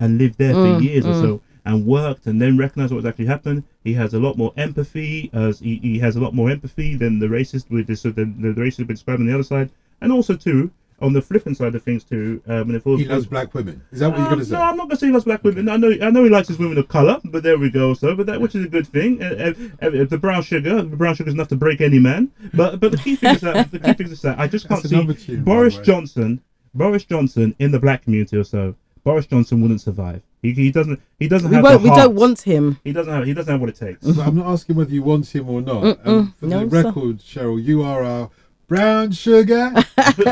and 0.00 0.16
lived 0.16 0.38
there 0.38 0.54
for 0.54 0.60
mm, 0.60 0.82
years 0.82 1.04
or 1.04 1.12
mm. 1.12 1.20
so 1.20 1.42
and 1.66 1.84
worked 1.84 2.26
and 2.26 2.40
then 2.40 2.56
recognized 2.56 2.92
what 2.92 2.96
was 2.96 3.04
actually 3.04 3.26
happening. 3.26 3.62
He 3.84 3.92
has 3.94 4.14
a 4.14 4.18
lot 4.18 4.38
more 4.38 4.54
empathy 4.56 5.28
as 5.34 5.58
he, 5.58 5.76
he 5.82 5.98
has 5.98 6.16
a 6.16 6.20
lot 6.20 6.32
more 6.32 6.48
empathy 6.48 6.94
than 6.94 7.18
the 7.18 7.26
racist 7.26 7.68
with 7.70 7.88
this 7.88 8.02
so 8.02 8.10
the, 8.10 8.24
the 8.24 8.54
racist 8.54 8.86
been 8.86 8.96
described 8.96 9.20
on 9.20 9.26
the 9.26 9.34
other 9.34 9.42
side. 9.42 9.70
And 10.00 10.12
also 10.12 10.34
too, 10.34 10.70
on 11.00 11.12
the 11.12 11.20
flipping 11.20 11.54
side 11.54 11.74
of 11.74 11.82
things 11.82 12.02
too, 12.04 12.40
um, 12.46 12.66
when 12.68 12.76
it 12.76 12.82
falls 12.82 13.00
He 13.00 13.06
loves 13.06 13.26
black 13.26 13.52
women. 13.54 13.82
Is 13.92 14.00
that 14.00 14.08
what 14.08 14.18
you're 14.18 14.26
um, 14.26 14.32
going 14.32 14.40
to 14.40 14.46
say? 14.46 14.54
No, 14.54 14.62
I'm 14.62 14.76
not 14.76 14.88
gonna 14.88 14.96
say 14.98 15.06
he 15.06 15.12
loves 15.12 15.24
black 15.24 15.44
women. 15.44 15.68
I 15.68 15.76
know, 15.76 15.92
I 16.00 16.10
know 16.10 16.24
he 16.24 16.30
likes 16.30 16.48
his 16.48 16.58
women 16.58 16.78
of 16.78 16.88
color, 16.88 17.20
but 17.24 17.42
there 17.42 17.58
we 17.58 17.70
go. 17.70 17.92
So, 17.94 18.14
but 18.14 18.26
that 18.26 18.40
which 18.40 18.54
is 18.54 18.64
a 18.64 18.68
good 18.68 18.86
thing. 18.86 19.22
Uh, 19.22 19.52
uh, 19.82 19.86
uh, 19.86 20.04
the 20.04 20.18
brown 20.18 20.42
sugar, 20.42 20.76
the 20.82 20.96
brown 20.96 21.14
sugar 21.14 21.28
is 21.28 21.34
enough 21.34 21.48
to 21.48 21.56
break 21.56 21.80
any 21.80 21.98
man. 21.98 22.30
But 22.54 22.80
but 22.80 22.92
the 22.92 22.98
key 22.98 23.16
thing 23.16 23.34
is 23.34 23.40
that 23.42 23.70
the 23.70 23.78
key 23.78 23.92
thing 23.92 24.08
is 24.10 24.22
that 24.22 24.38
I 24.38 24.46
just 24.46 24.68
can't 24.68 24.82
That's 24.82 25.18
see 25.20 25.26
tune, 25.26 25.44
Boris. 25.44 25.78
Johnson, 25.78 26.40
Boris 26.74 27.04
Johnson 27.04 27.54
in 27.58 27.70
the 27.72 27.78
black 27.78 28.02
community 28.02 28.36
or 28.36 28.44
so. 28.44 28.74
Boris 29.04 29.24
Johnson 29.26 29.60
wouldn't 29.62 29.80
survive. 29.80 30.20
He, 30.42 30.52
he 30.52 30.70
doesn't 30.72 31.00
he 31.20 31.28
doesn't 31.28 31.48
We 31.50 31.54
have 31.56 31.62
won't. 31.64 31.78
the 31.78 31.82
We 31.84 31.88
heart. 31.90 32.00
don't 32.02 32.14
want 32.16 32.40
him. 32.42 32.80
He 32.82 32.92
doesn't 32.92 33.12
have 33.12 33.24
he 33.24 33.34
doesn't 33.34 33.50
have 33.52 33.60
what 33.60 33.70
it 33.70 33.76
takes. 33.76 34.04
But 34.04 34.26
I'm 34.26 34.34
not 34.34 34.46
asking 34.46 34.74
whether 34.76 34.90
you 34.90 35.02
want 35.02 35.32
him 35.32 35.48
or 35.48 35.60
not. 35.60 35.98
Um, 36.04 36.34
for 36.38 36.46
No, 36.46 36.64
the 36.66 36.70
sir. 36.70 36.82
record, 36.88 37.18
Cheryl, 37.18 37.62
you 37.62 37.82
are 37.82 38.02
our 38.02 38.30
brown 38.68 39.12
sugar. 39.12 39.72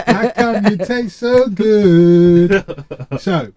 How 0.07 0.31
come 0.31 0.67
you 0.67 0.77
taste 0.77 1.19
so 1.19 1.49
good? 1.49 2.65
So, 3.19 3.53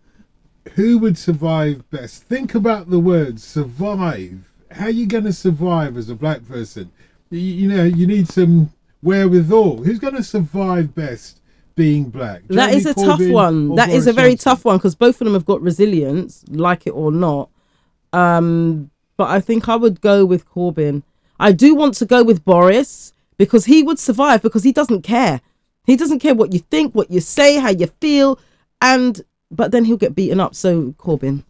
who 0.74 0.98
would 1.00 1.18
survive 1.18 1.90
best? 1.90 2.24
Think 2.24 2.56
about 2.56 2.90
the 2.90 3.00
word 3.00 3.40
survive. 3.40 4.52
How 4.72 4.86
are 4.86 4.90
you 4.92 5.08
going 5.08 5.23
to 5.23 5.34
survive 5.34 5.98
as 5.98 6.10
a 6.10 6.15
black 6.15 6.48
person? 6.48 6.92
You, 7.30 7.40
you 7.40 7.67
know, 7.67 7.84
you 7.84 8.06
need 8.08 8.28
some 8.28 8.71
wherewithal. 9.02 9.84
Who's 9.84 10.00
going 10.00 10.15
to 10.15 10.23
survive 10.23 10.94
best 10.94 11.42
being 11.75 12.10
black? 12.10 12.44
that 12.48 12.56
Jeremy 12.56 12.75
is 12.78 12.86
a 12.86 12.94
tough 12.94 13.21
one. 13.21 13.75
That 13.75 13.90
is 13.90 14.06
Boris 14.06 14.08
a 14.08 14.13
very 14.13 14.30
Johnson? 14.32 14.44
tough 14.52 14.65
one 14.65 14.78
because 14.78 14.96
both 14.96 15.21
of 15.21 15.25
them 15.25 15.34
have 15.34 15.46
got 15.46 15.62
resilience, 15.62 16.44
like 16.50 16.86
it 16.88 16.92
or 16.92 17.12
not. 17.12 17.50
Um, 18.13 18.92
but 19.15 19.30
I 19.30 19.40
think 19.40 19.67
I 19.67 19.75
would 19.75 20.02
go 20.02 20.25
with 20.25 20.48
Corbyn. 20.50 21.04
I 21.40 21.52
do 21.52 21.75
want 21.75 21.96
to 21.96 22.06
go 22.06 22.23
with 22.23 22.44
Boris 22.46 23.13
because 23.38 23.65
he 23.65 23.83
would 23.83 24.00
survive 24.00 24.42
because 24.42 24.63
he 24.63 24.71
doesn't 24.71 25.02
care. 25.02 25.42
He 25.85 25.96
doesn't 25.96 26.19
care 26.19 26.35
what 26.35 26.54
you 26.54 26.60
think, 26.60 26.94
what 26.94 27.10
you 27.12 27.19
say, 27.21 27.58
how 27.60 27.69
you 27.69 27.88
feel, 28.02 28.40
and 28.81 29.21
but 29.50 29.71
then 29.71 29.85
he'll 29.85 29.98
get 29.98 30.15
beaten 30.15 30.40
up. 30.40 30.54
So 30.56 30.92
Corbyn, 30.94 31.44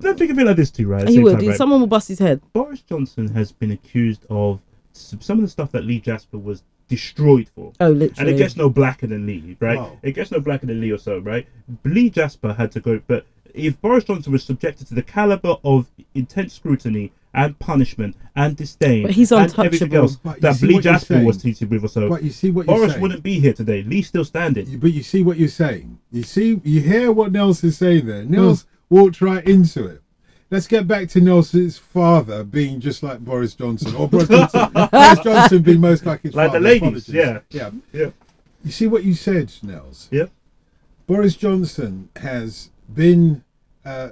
Don't 0.00 0.18
think 0.18 0.30
of 0.30 0.38
it 0.38 0.46
like 0.46 0.56
this 0.56 0.70
too, 0.70 0.86
right? 0.86 1.08
he 1.08 1.14
same 1.14 1.22
would. 1.24 1.38
time, 1.38 1.48
right? 1.48 1.56
Someone 1.56 1.80
will 1.80 1.86
bust 1.86 2.08
his 2.08 2.18
head. 2.18 2.42
Boris 2.52 2.80
Johnson 2.82 3.28
has 3.28 3.52
been 3.52 3.70
accused 3.70 4.26
of 4.28 4.60
some 4.92 5.38
of 5.38 5.42
the 5.42 5.48
stuff 5.48 5.72
that 5.72 5.84
Lee 5.84 6.00
Jasper 6.00 6.38
was 6.38 6.62
destroyed 6.88 7.48
for. 7.54 7.72
Oh, 7.80 7.88
literally. 7.88 8.14
And 8.18 8.28
it 8.28 8.36
gets 8.36 8.56
no 8.56 8.68
blacker 8.68 9.06
than 9.06 9.26
Lee, 9.26 9.56
right? 9.60 9.78
Wow. 9.78 9.98
It 10.02 10.12
gets 10.12 10.30
no 10.30 10.40
blacker 10.40 10.66
than 10.66 10.80
Lee 10.80 10.90
or 10.90 10.98
so, 10.98 11.18
right? 11.20 11.46
Lee 11.84 12.10
Jasper 12.10 12.52
had 12.52 12.70
to 12.72 12.80
go, 12.80 13.00
but 13.06 13.24
if 13.54 13.80
Boris 13.80 14.04
Johnson 14.04 14.32
was 14.32 14.44
subjected 14.44 14.86
to 14.88 14.94
the 14.94 15.02
caliber 15.02 15.56
of 15.64 15.90
intense 16.14 16.52
scrutiny 16.52 17.12
and 17.34 17.58
punishment 17.58 18.16
and 18.36 18.56
disdain 18.56 19.02
But 19.02 19.12
he's 19.12 19.32
and 19.32 19.42
everything 19.58 19.88
untouchable. 19.88 19.96
else 19.96 20.16
But 20.16 20.40
that 20.42 20.56
see 20.56 20.66
Lee 20.66 20.80
Jasper 20.80 21.22
was 21.24 21.36
saying. 21.36 21.40
treated 21.56 21.70
with 21.70 21.84
or 21.84 21.88
so, 21.88 22.08
But 22.08 22.22
you 22.22 22.30
see 22.30 22.50
what 22.50 22.66
you're 22.66 22.76
Boris 22.76 22.92
saying. 22.92 23.02
wouldn't 23.02 23.22
be 23.22 23.40
here 23.40 23.52
today. 23.52 23.82
Lee's 23.82 24.06
still 24.08 24.24
standing. 24.24 24.78
But 24.78 24.92
you 24.92 25.02
see 25.02 25.22
what 25.22 25.36
you're 25.38 25.48
saying. 25.48 25.98
You 26.10 26.22
see, 26.22 26.60
you 26.64 26.80
hear 26.80 27.10
what 27.12 27.32
Nelson's 27.32 27.78
saying 27.78 28.06
there. 28.06 28.22
Hmm. 28.24 28.32
Nels 28.32 28.66
walked 28.90 29.20
right 29.20 29.46
into 29.46 29.86
it. 29.86 30.02
Let's 30.50 30.66
get 30.66 30.86
back 30.86 31.08
to 31.10 31.20
Nelson's 31.22 31.78
father 31.78 32.44
being 32.44 32.78
just 32.80 33.02
like 33.02 33.20
Boris 33.20 33.54
Johnson, 33.54 33.94
or 33.94 34.06
Boris 34.06 34.28
Johnson, 34.28 34.70
Boris 34.92 35.18
Johnson 35.20 35.62
being 35.62 35.80
most 35.80 36.04
like 36.04 36.20
his 36.20 36.34
Like 36.34 36.48
the 36.52 36.58
father. 36.58 36.60
ladies, 36.60 37.08
Apologies. 37.08 37.08
yeah. 37.14 37.38
yeah. 37.50 37.70
Yeah. 37.92 38.10
You 38.62 38.70
see 38.70 38.86
what 38.86 39.02
you 39.04 39.14
said, 39.14 39.50
Nels. 39.62 40.08
Yeah. 40.10 40.26
Boris 41.06 41.36
Johnson 41.36 42.10
has 42.16 42.68
been 42.92 43.42
uh, 43.84 44.10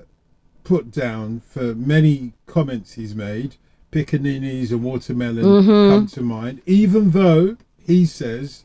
put 0.70 0.92
down 0.92 1.40
for 1.40 1.74
many 1.74 2.32
comments 2.46 2.92
he's 2.92 3.12
made. 3.12 3.56
Piccaninnies 3.90 4.70
and 4.70 4.84
watermelon 4.84 5.66
come 5.66 6.06
to 6.06 6.20
mind, 6.22 6.62
even 6.64 7.10
though 7.10 7.56
he 7.76 8.06
says 8.06 8.64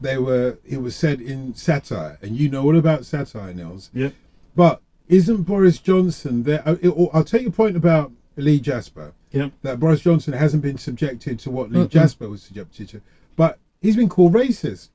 they 0.00 0.16
were 0.16 0.58
it 0.64 0.80
was 0.80 0.94
said 0.94 1.20
in 1.20 1.56
satire, 1.56 2.18
and 2.22 2.36
you 2.36 2.48
know 2.48 2.62
all 2.62 2.78
about 2.78 3.04
satire, 3.04 3.52
Nels. 3.52 3.90
Yeah. 3.92 4.10
But 4.54 4.80
isn't 5.08 5.42
Boris 5.42 5.78
Johnson 5.78 6.44
there? 6.44 6.62
uh, 6.64 6.76
it- 6.80 7.10
I'll 7.12 7.24
take 7.24 7.42
your 7.42 7.50
point 7.50 7.76
about 7.76 8.12
Lee 8.36 8.60
Jasper 8.60 9.12
Yeah. 9.32 9.48
that 9.62 9.80
Boris 9.80 10.02
Johnson 10.02 10.34
hasn't 10.34 10.62
been 10.62 10.78
subjected 10.78 11.40
to 11.40 11.50
what 11.50 11.72
Lee 11.72 11.88
Jasper 11.88 12.28
was 12.28 12.42
subjected 12.44 12.90
to, 12.90 13.00
but 13.34 13.58
he's 13.80 13.96
been 13.96 14.08
called 14.08 14.34
racist. 14.34 14.90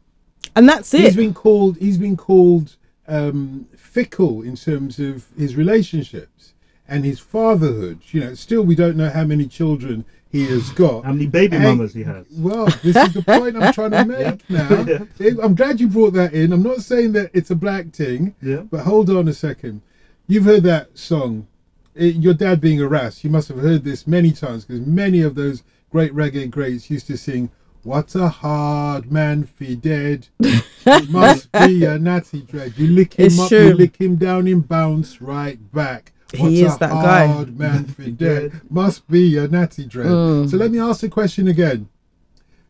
and 0.56 0.70
that's 0.70 0.94
it. 0.94 1.02
He's 1.02 1.18
been 1.18 1.34
called 1.34 1.76
he's 1.80 1.98
been 1.98 2.16
called 2.16 2.77
um, 3.08 3.68
fickle 3.76 4.42
in 4.42 4.56
terms 4.56 5.00
of 5.00 5.26
his 5.38 5.56
relationships 5.56 6.54
and 6.88 7.04
his 7.06 7.20
fatherhood. 7.20 8.00
You 8.12 8.22
know, 8.22 8.34
still 8.34 8.64
we 8.64 8.76
don't 8.76 8.98
know 8.98 9.10
how 9.10 9.24
many 9.26 9.48
children 9.48 10.06
he 10.30 10.46
has 10.48 10.70
got. 10.72 11.06
How 11.06 11.14
many 11.14 11.28
baby 11.28 11.58
Hey, 11.58 11.64
mamas 11.64 11.94
he 11.94 12.04
has? 12.04 12.26
Well, 12.32 12.66
this 12.84 12.96
is 12.96 13.14
the 13.14 13.22
point 13.26 13.56
I'm 13.58 13.74
trying 13.74 13.92
to 13.92 14.06
make 14.06 14.50
now. 14.50 15.42
I'm 15.44 15.56
glad 15.56 15.80
you 15.80 15.88
brought 15.88 16.14
that 16.14 16.34
in. 16.34 16.52
I'm 16.52 16.64
not 16.64 16.82
saying 16.82 17.14
that 17.14 17.32
it's 17.34 17.50
a 17.52 17.56
black 17.56 17.92
thing, 17.94 18.36
Yeah. 18.42 18.58
but 18.70 18.82
hold 18.82 19.10
on 19.10 19.28
a 19.28 19.34
second. 19.34 19.82
You've 20.28 20.44
heard 20.44 20.64
that 20.64 20.98
song, 20.98 21.48
eh, 21.96 22.06
Your 22.08 22.34
Dad 22.34 22.60
Being 22.60 22.82
a 22.82 22.88
Ras. 22.88 23.24
You 23.24 23.30
must 23.30 23.48
have 23.48 23.60
heard 23.60 23.86
this 23.86 24.06
many 24.06 24.32
times 24.32 24.66
because 24.66 24.86
many 24.86 25.22
of 25.22 25.36
those 25.36 25.64
great 25.90 26.14
reggae 26.14 26.50
greats 26.52 26.90
used 26.90 27.08
to 27.08 27.18
sing, 27.18 27.50
What 27.88 28.16
a 28.16 28.28
hard 28.28 29.10
man 29.14 29.46
for 29.46 29.64
dead. 29.76 30.28
it 30.42 31.10
must 31.10 31.50
be 31.54 31.86
a 31.86 31.98
natty 31.98 32.42
dread. 32.42 32.74
You 32.76 32.88
lick 32.88 33.14
him 33.14 33.28
It's 33.28 33.40
up, 33.40 33.48
true. 33.48 33.68
you 33.70 33.74
lick 33.76 33.96
him 33.96 34.18
down, 34.18 34.46
him 34.46 34.60
bounce 34.60 35.22
right 35.22 35.58
back. 35.72 36.12
He 36.34 36.64
is 36.64 36.76
a 36.76 36.80
that 36.80 36.90
guy. 36.90 37.28
hard 37.28 37.58
man 37.58 37.86
for 37.96 38.04
dead. 38.10 38.60
Must 38.70 39.08
be 39.08 39.38
a 39.38 39.48
natty 39.48 39.86
dread. 39.86 40.08
Mm. 40.08 40.50
So 40.52 40.58
let 40.58 40.70
me 40.72 40.80
ask 40.82 41.00
the 41.00 41.08
question 41.08 41.48
again. 41.48 41.88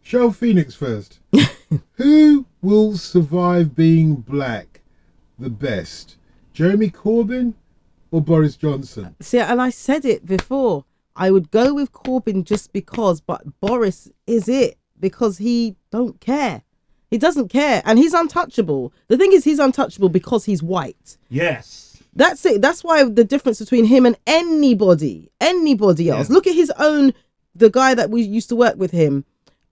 Cheryl 0.05 0.35
Phoenix 0.35 0.75
first. 0.75 1.17
Who 1.93 2.45
will 2.61 2.95
survive 2.95 3.75
being 3.75 4.17
black 4.17 4.81
the 5.39 5.49
best? 5.49 6.17
Jeremy 6.53 6.91
Corbyn 6.91 7.55
or 8.11 8.21
Boris 8.21 8.55
Johnson? 8.55 9.15
See, 9.19 9.39
and 9.39 9.59
I 9.59 9.71
said 9.71 10.05
it 10.05 10.27
before. 10.27 10.85
I 11.15 11.31
would 11.31 11.49
go 11.49 11.73
with 11.73 11.91
Corbyn 11.91 12.43
just 12.43 12.71
because, 12.71 13.19
but 13.19 13.59
Boris 13.59 14.11
is 14.27 14.47
it 14.47 14.77
because 14.99 15.37
he 15.37 15.75
don't 15.91 16.19
care. 16.19 16.63
He 17.09 17.17
doesn't 17.17 17.47
care, 17.47 17.81
and 17.85 17.97
he's 17.97 18.13
untouchable. 18.13 18.91
The 19.07 19.17
thing 19.17 19.31
is, 19.31 19.45
he's 19.45 19.59
untouchable 19.59 20.09
because 20.09 20.43
he's 20.45 20.61
white. 20.61 21.17
Yes. 21.29 22.01
That's 22.13 22.45
it. 22.45 22.61
That's 22.61 22.83
why 22.83 23.03
the 23.03 23.23
difference 23.23 23.59
between 23.59 23.85
him 23.85 24.05
and 24.05 24.17
anybody, 24.27 25.31
anybody 25.39 26.09
else. 26.09 26.29
Yeah. 26.29 26.33
Look 26.33 26.47
at 26.47 26.55
his 26.55 26.71
own, 26.77 27.13
the 27.55 27.69
guy 27.69 27.93
that 27.93 28.09
we 28.09 28.23
used 28.23 28.49
to 28.49 28.55
work 28.55 28.75
with 28.75 28.91
him, 28.91 29.23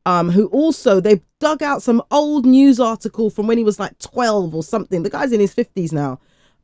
um, 0.05 0.29
who 0.29 0.45
also 0.47 0.99
they 1.01 1.21
dug 1.39 1.63
out 1.63 1.81
some 1.81 2.01
old 2.11 2.45
news 2.45 2.79
article 2.79 3.29
from 3.29 3.47
when 3.47 3.57
he 3.57 3.63
was 3.63 3.79
like 3.79 3.97
twelve 3.99 4.53
or 4.55 4.63
something. 4.63 5.03
The 5.03 5.09
guy's 5.09 5.31
in 5.31 5.39
his 5.39 5.53
fifties 5.53 5.91
now. 5.91 6.19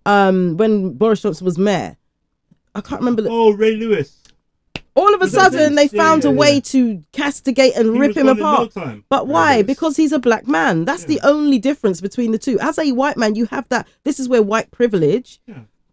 Um, 0.05 0.55
when 0.57 0.93
Boris 0.93 1.22
Johnson 1.22 1.45
was 1.45 1.57
mayor, 1.57 1.97
I 2.76 2.82
can't 2.82 3.01
remember. 3.01 3.24
The, 3.24 3.30
Oh, 3.30 3.51
Ray 3.51 3.76
Lewis. 3.76 4.21
All 4.96 5.14
of 5.14 5.22
a 5.22 5.28
sudden, 5.28 5.76
they 5.76 5.88
found 5.88 6.24
yeah, 6.24 6.30
a 6.30 6.34
way 6.34 6.56
yeah. 6.56 6.60
to 6.62 7.04
castigate 7.14 7.76
and 7.76 7.94
He 7.94 8.00
rip 8.00 8.18
him 8.18 8.26
no 8.26 8.34
apart. 8.34 8.74
But 9.10 9.28
why? 9.28 9.62
Because 9.62 9.98
he's 9.98 10.12
a 10.12 10.20
black 10.20 10.48
man. 10.48 10.86
That's 10.86 11.06
the 11.06 11.20
only 11.24 11.60
difference 11.60 12.02
between 12.02 12.32
the 12.32 12.38
two. 12.38 12.60
As 12.60 12.78
a 12.78 12.92
white 12.92 13.18
man, 13.18 13.36
you 13.36 13.46
have 13.48 13.68
that. 13.70 13.88
This 14.04 14.20
is 14.20 14.28
where 14.28 14.42
white 14.42 14.72
privilege 14.72 15.42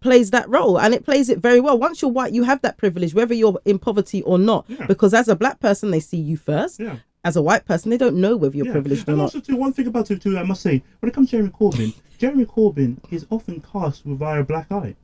plays 0.01 0.30
that 0.30 0.49
role, 0.49 0.78
and 0.78 0.94
it 0.94 1.05
plays 1.05 1.28
it 1.28 1.38
very 1.38 1.61
well. 1.61 1.78
Once 1.78 2.03
you're 2.03 2.11
white, 2.11 2.32
you 2.32 2.44
have 2.44 2.61
that 2.62 2.76
privilege, 2.76 3.14
whether 3.14 3.34
you're 3.34 3.61
in 3.64 3.78
poverty 3.78 4.22
or 4.22 4.38
not. 4.38 4.66
Because 4.86 5.14
as 5.14 5.28
a 5.28 5.36
black 5.36 5.61
person, 5.61 5.90
they 5.90 6.01
see 6.01 6.18
you 6.18 6.36
first. 6.36 6.80
Yeah. 6.80 6.96
As 7.24 7.36
a 7.36 7.42
white 7.42 7.66
person, 7.66 7.90
they 7.90 7.99
don't 7.99 8.16
know 8.16 8.36
whether 8.36 8.57
you're 8.57 8.72
privileged 8.72 9.09
or 9.09 9.12
and 9.12 9.18
not. 9.18 9.24
also, 9.24 9.40
too, 9.40 9.57
one 9.57 9.72
thing 9.72 9.88
about 9.88 10.11
it 10.11 10.22
too, 10.22 10.38
I 10.38 10.44
must 10.44 10.62
say, 10.62 10.82
when 11.01 11.11
it 11.11 11.14
comes 11.14 11.30
to 11.30 11.36
Jeremy 11.36 11.51
Corbyn, 11.51 11.94
Jeremy 12.16 12.46
Corbyn 12.46 12.99
is 13.12 13.26
often 13.28 13.61
cast 13.61 14.07
with 14.07 14.18
via 14.18 14.40
a 14.40 14.44
black 14.44 14.70
eye. 14.70 14.94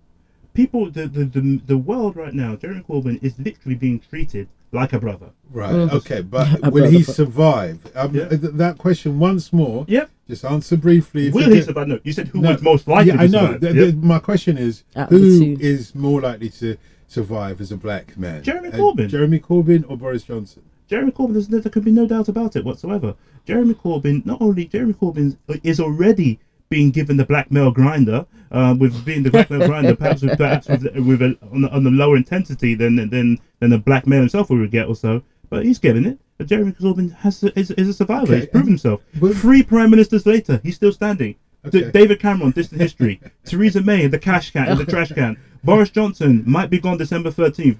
People, 0.54 0.88
the, 0.90 1.06
the 1.08 1.24
the 1.24 1.60
the 1.66 1.76
world 1.78 2.16
right 2.16 2.32
now, 2.32 2.54
Jeremy 2.56 2.82
Corbyn 2.88 3.22
is 3.22 3.38
literally 3.38 3.74
being 3.74 3.98
treated 4.00 4.48
like 4.72 4.92
a 4.92 4.98
brother. 5.00 5.30
Right. 5.52 5.72
Mm. 5.74 5.92
Okay, 5.92 6.20
but 6.36 6.46
A 6.64 6.70
will 6.70 6.82
brother 6.82 6.90
he 6.90 7.02
survive? 7.02 7.78
Um, 7.96 8.14
Yeah. 8.14 8.28
th- 8.28 8.40
That 8.54 8.78
question 8.78 9.18
once 9.18 9.52
more. 9.52 9.84
Yep. 9.88 10.10
Just 10.28 10.44
answer 10.44 10.76
briefly. 10.76 11.26
if 11.28 11.34
Will 11.34 11.42
you 11.42 11.48
he 11.50 11.54
get- 11.56 11.64
survive? 11.66 11.88
No, 11.88 11.98
you 12.04 12.12
said 12.12 12.28
who 12.28 12.40
No, 12.40 12.52
was 12.52 12.62
most 12.62 12.86
likely 12.88 13.08
yeah, 13.12 13.16
to 13.18 13.22
I 13.22 13.26
know. 13.26 13.40
survive. 13.46 13.60
The- 13.60 13.74
Yep. 13.74 13.94
the- 14.00 14.06
my 14.06 14.18
question 14.20 14.56
is, 14.58 14.84
Out 14.96 15.12
of 15.12 15.20
the 15.20 15.26
who 15.26 15.56
two. 15.56 15.62
is 15.62 15.94
more 15.94 16.20
likely 16.20 16.48
to 16.50 16.76
survive 17.08 17.60
as 17.60 17.70
a 17.72 17.76
black 17.76 18.16
man? 18.16 18.42
Jeremy 18.42 18.68
Uh, 18.70 18.76
Corbyn. 18.78 19.08
Jeremy 19.08 19.38
Corbyn 19.40 19.84
or 19.88 19.96
Boris 19.96 20.22
Johnson? 20.22 20.62
Jeremy 20.88 21.12
Corbyn, 21.12 21.32
there's, 21.32 21.48
there 21.48 21.60
can 21.62 21.82
be 21.82 21.90
no 21.92 22.06
doubt 22.06 22.28
about 22.28 22.54
it 22.56 22.64
whatsoever. 22.64 23.14
Jeremy 23.46 23.74
Corbyn, 23.74 24.24
not 24.26 24.40
only 24.40 24.64
Jeremy 24.66 24.92
Corbyn 24.94 25.36
is 25.62 25.78
already 25.80 26.38
being 26.68 26.90
given 26.90 27.16
the 27.16 27.24
black 27.24 27.50
male 27.50 27.70
grinder, 27.70 28.26
uh, 28.50 28.74
with 28.78 29.04
being 29.04 29.22
the 29.22 29.30
black 29.30 29.50
male 29.50 29.66
grinder, 29.66 29.94
perhaps 29.94 30.22
with 30.22 30.36
perhaps 30.38 30.68
with, 30.68 30.84
with 30.96 31.22
a, 31.22 31.36
on, 31.52 31.64
a, 31.64 31.68
on 31.68 31.86
a 31.86 31.90
lower 31.90 32.16
intensity 32.16 32.74
than 32.74 32.96
than 33.10 33.38
than 33.60 33.70
the 33.70 33.78
black 33.78 34.06
male 34.06 34.20
himself 34.20 34.50
would 34.50 34.70
get 34.70 34.88
or 34.88 34.96
so. 34.96 35.22
But 35.50 35.64
he's 35.64 35.78
getting 35.78 36.04
it. 36.06 36.18
But 36.38 36.48
Jeremy 36.48 36.72
Corbyn 36.72 37.14
has 37.18 37.38
to, 37.40 37.56
is, 37.58 37.70
is 37.72 37.88
a 37.88 37.92
survivor. 37.92 38.24
Okay, 38.32 38.36
He's 38.40 38.46
proven 38.46 38.60
and- 38.60 38.68
himself. 38.70 39.02
but- 39.20 39.36
Three 39.36 39.62
prime 39.62 39.90
ministers 39.90 40.26
later, 40.26 40.60
he's 40.64 40.74
still 40.74 40.92
standing. 40.92 41.32
D- 41.34 41.38
Okay. 41.84 41.90
David 41.92 42.18
Cameron, 42.20 42.50
distant 42.50 42.80
history. 42.80 43.20
Theresa 43.44 43.80
May, 43.82 44.06
the 44.08 44.18
cash 44.18 44.50
can, 44.50 44.68
in 44.68 44.76
the 44.78 44.84
trash 44.84 45.12
can. 45.12 45.36
Boris 45.64 45.90
Johnson 45.90 46.42
might 46.46 46.68
be 46.70 46.78
gone 46.80 46.98
December 46.98 47.30
13th. 47.30 47.78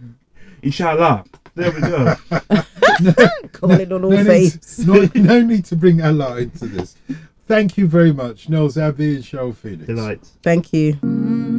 Inshallah. 0.62 1.24
There 1.54 1.70
we 1.72 1.80
go. 1.80 2.14
Calling 3.52 3.92
on 3.92 4.04
all 4.04 4.10
no, 4.10 4.16
need, 4.18 4.26
faiths. 4.26 4.78
no, 4.80 5.08
no 5.14 5.42
need 5.42 5.64
to 5.66 5.76
bring 5.76 6.00
Allah 6.00 6.38
into 6.38 6.66
this. 6.66 6.96
Thank 7.46 7.76
you 7.76 7.86
very 7.86 8.12
much, 8.12 8.48
Nels 8.48 8.78
Abbey 8.78 9.16
and 9.16 9.24
Cheryl 9.24 9.54
Phoenix. 9.54 9.86
Delight. 9.86 10.20
Thank 10.42 10.72
you. 10.72 11.53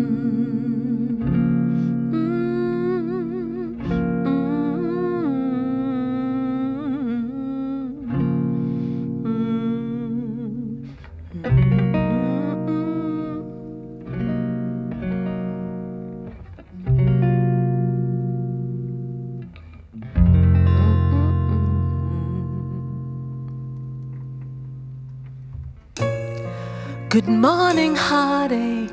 Good 27.16 27.30
morning, 27.30 27.96
heartache. 27.96 28.92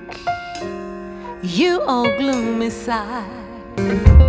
You 1.43 1.83
old 1.83 2.17
gloomy 2.19 2.71
side. 2.71 4.22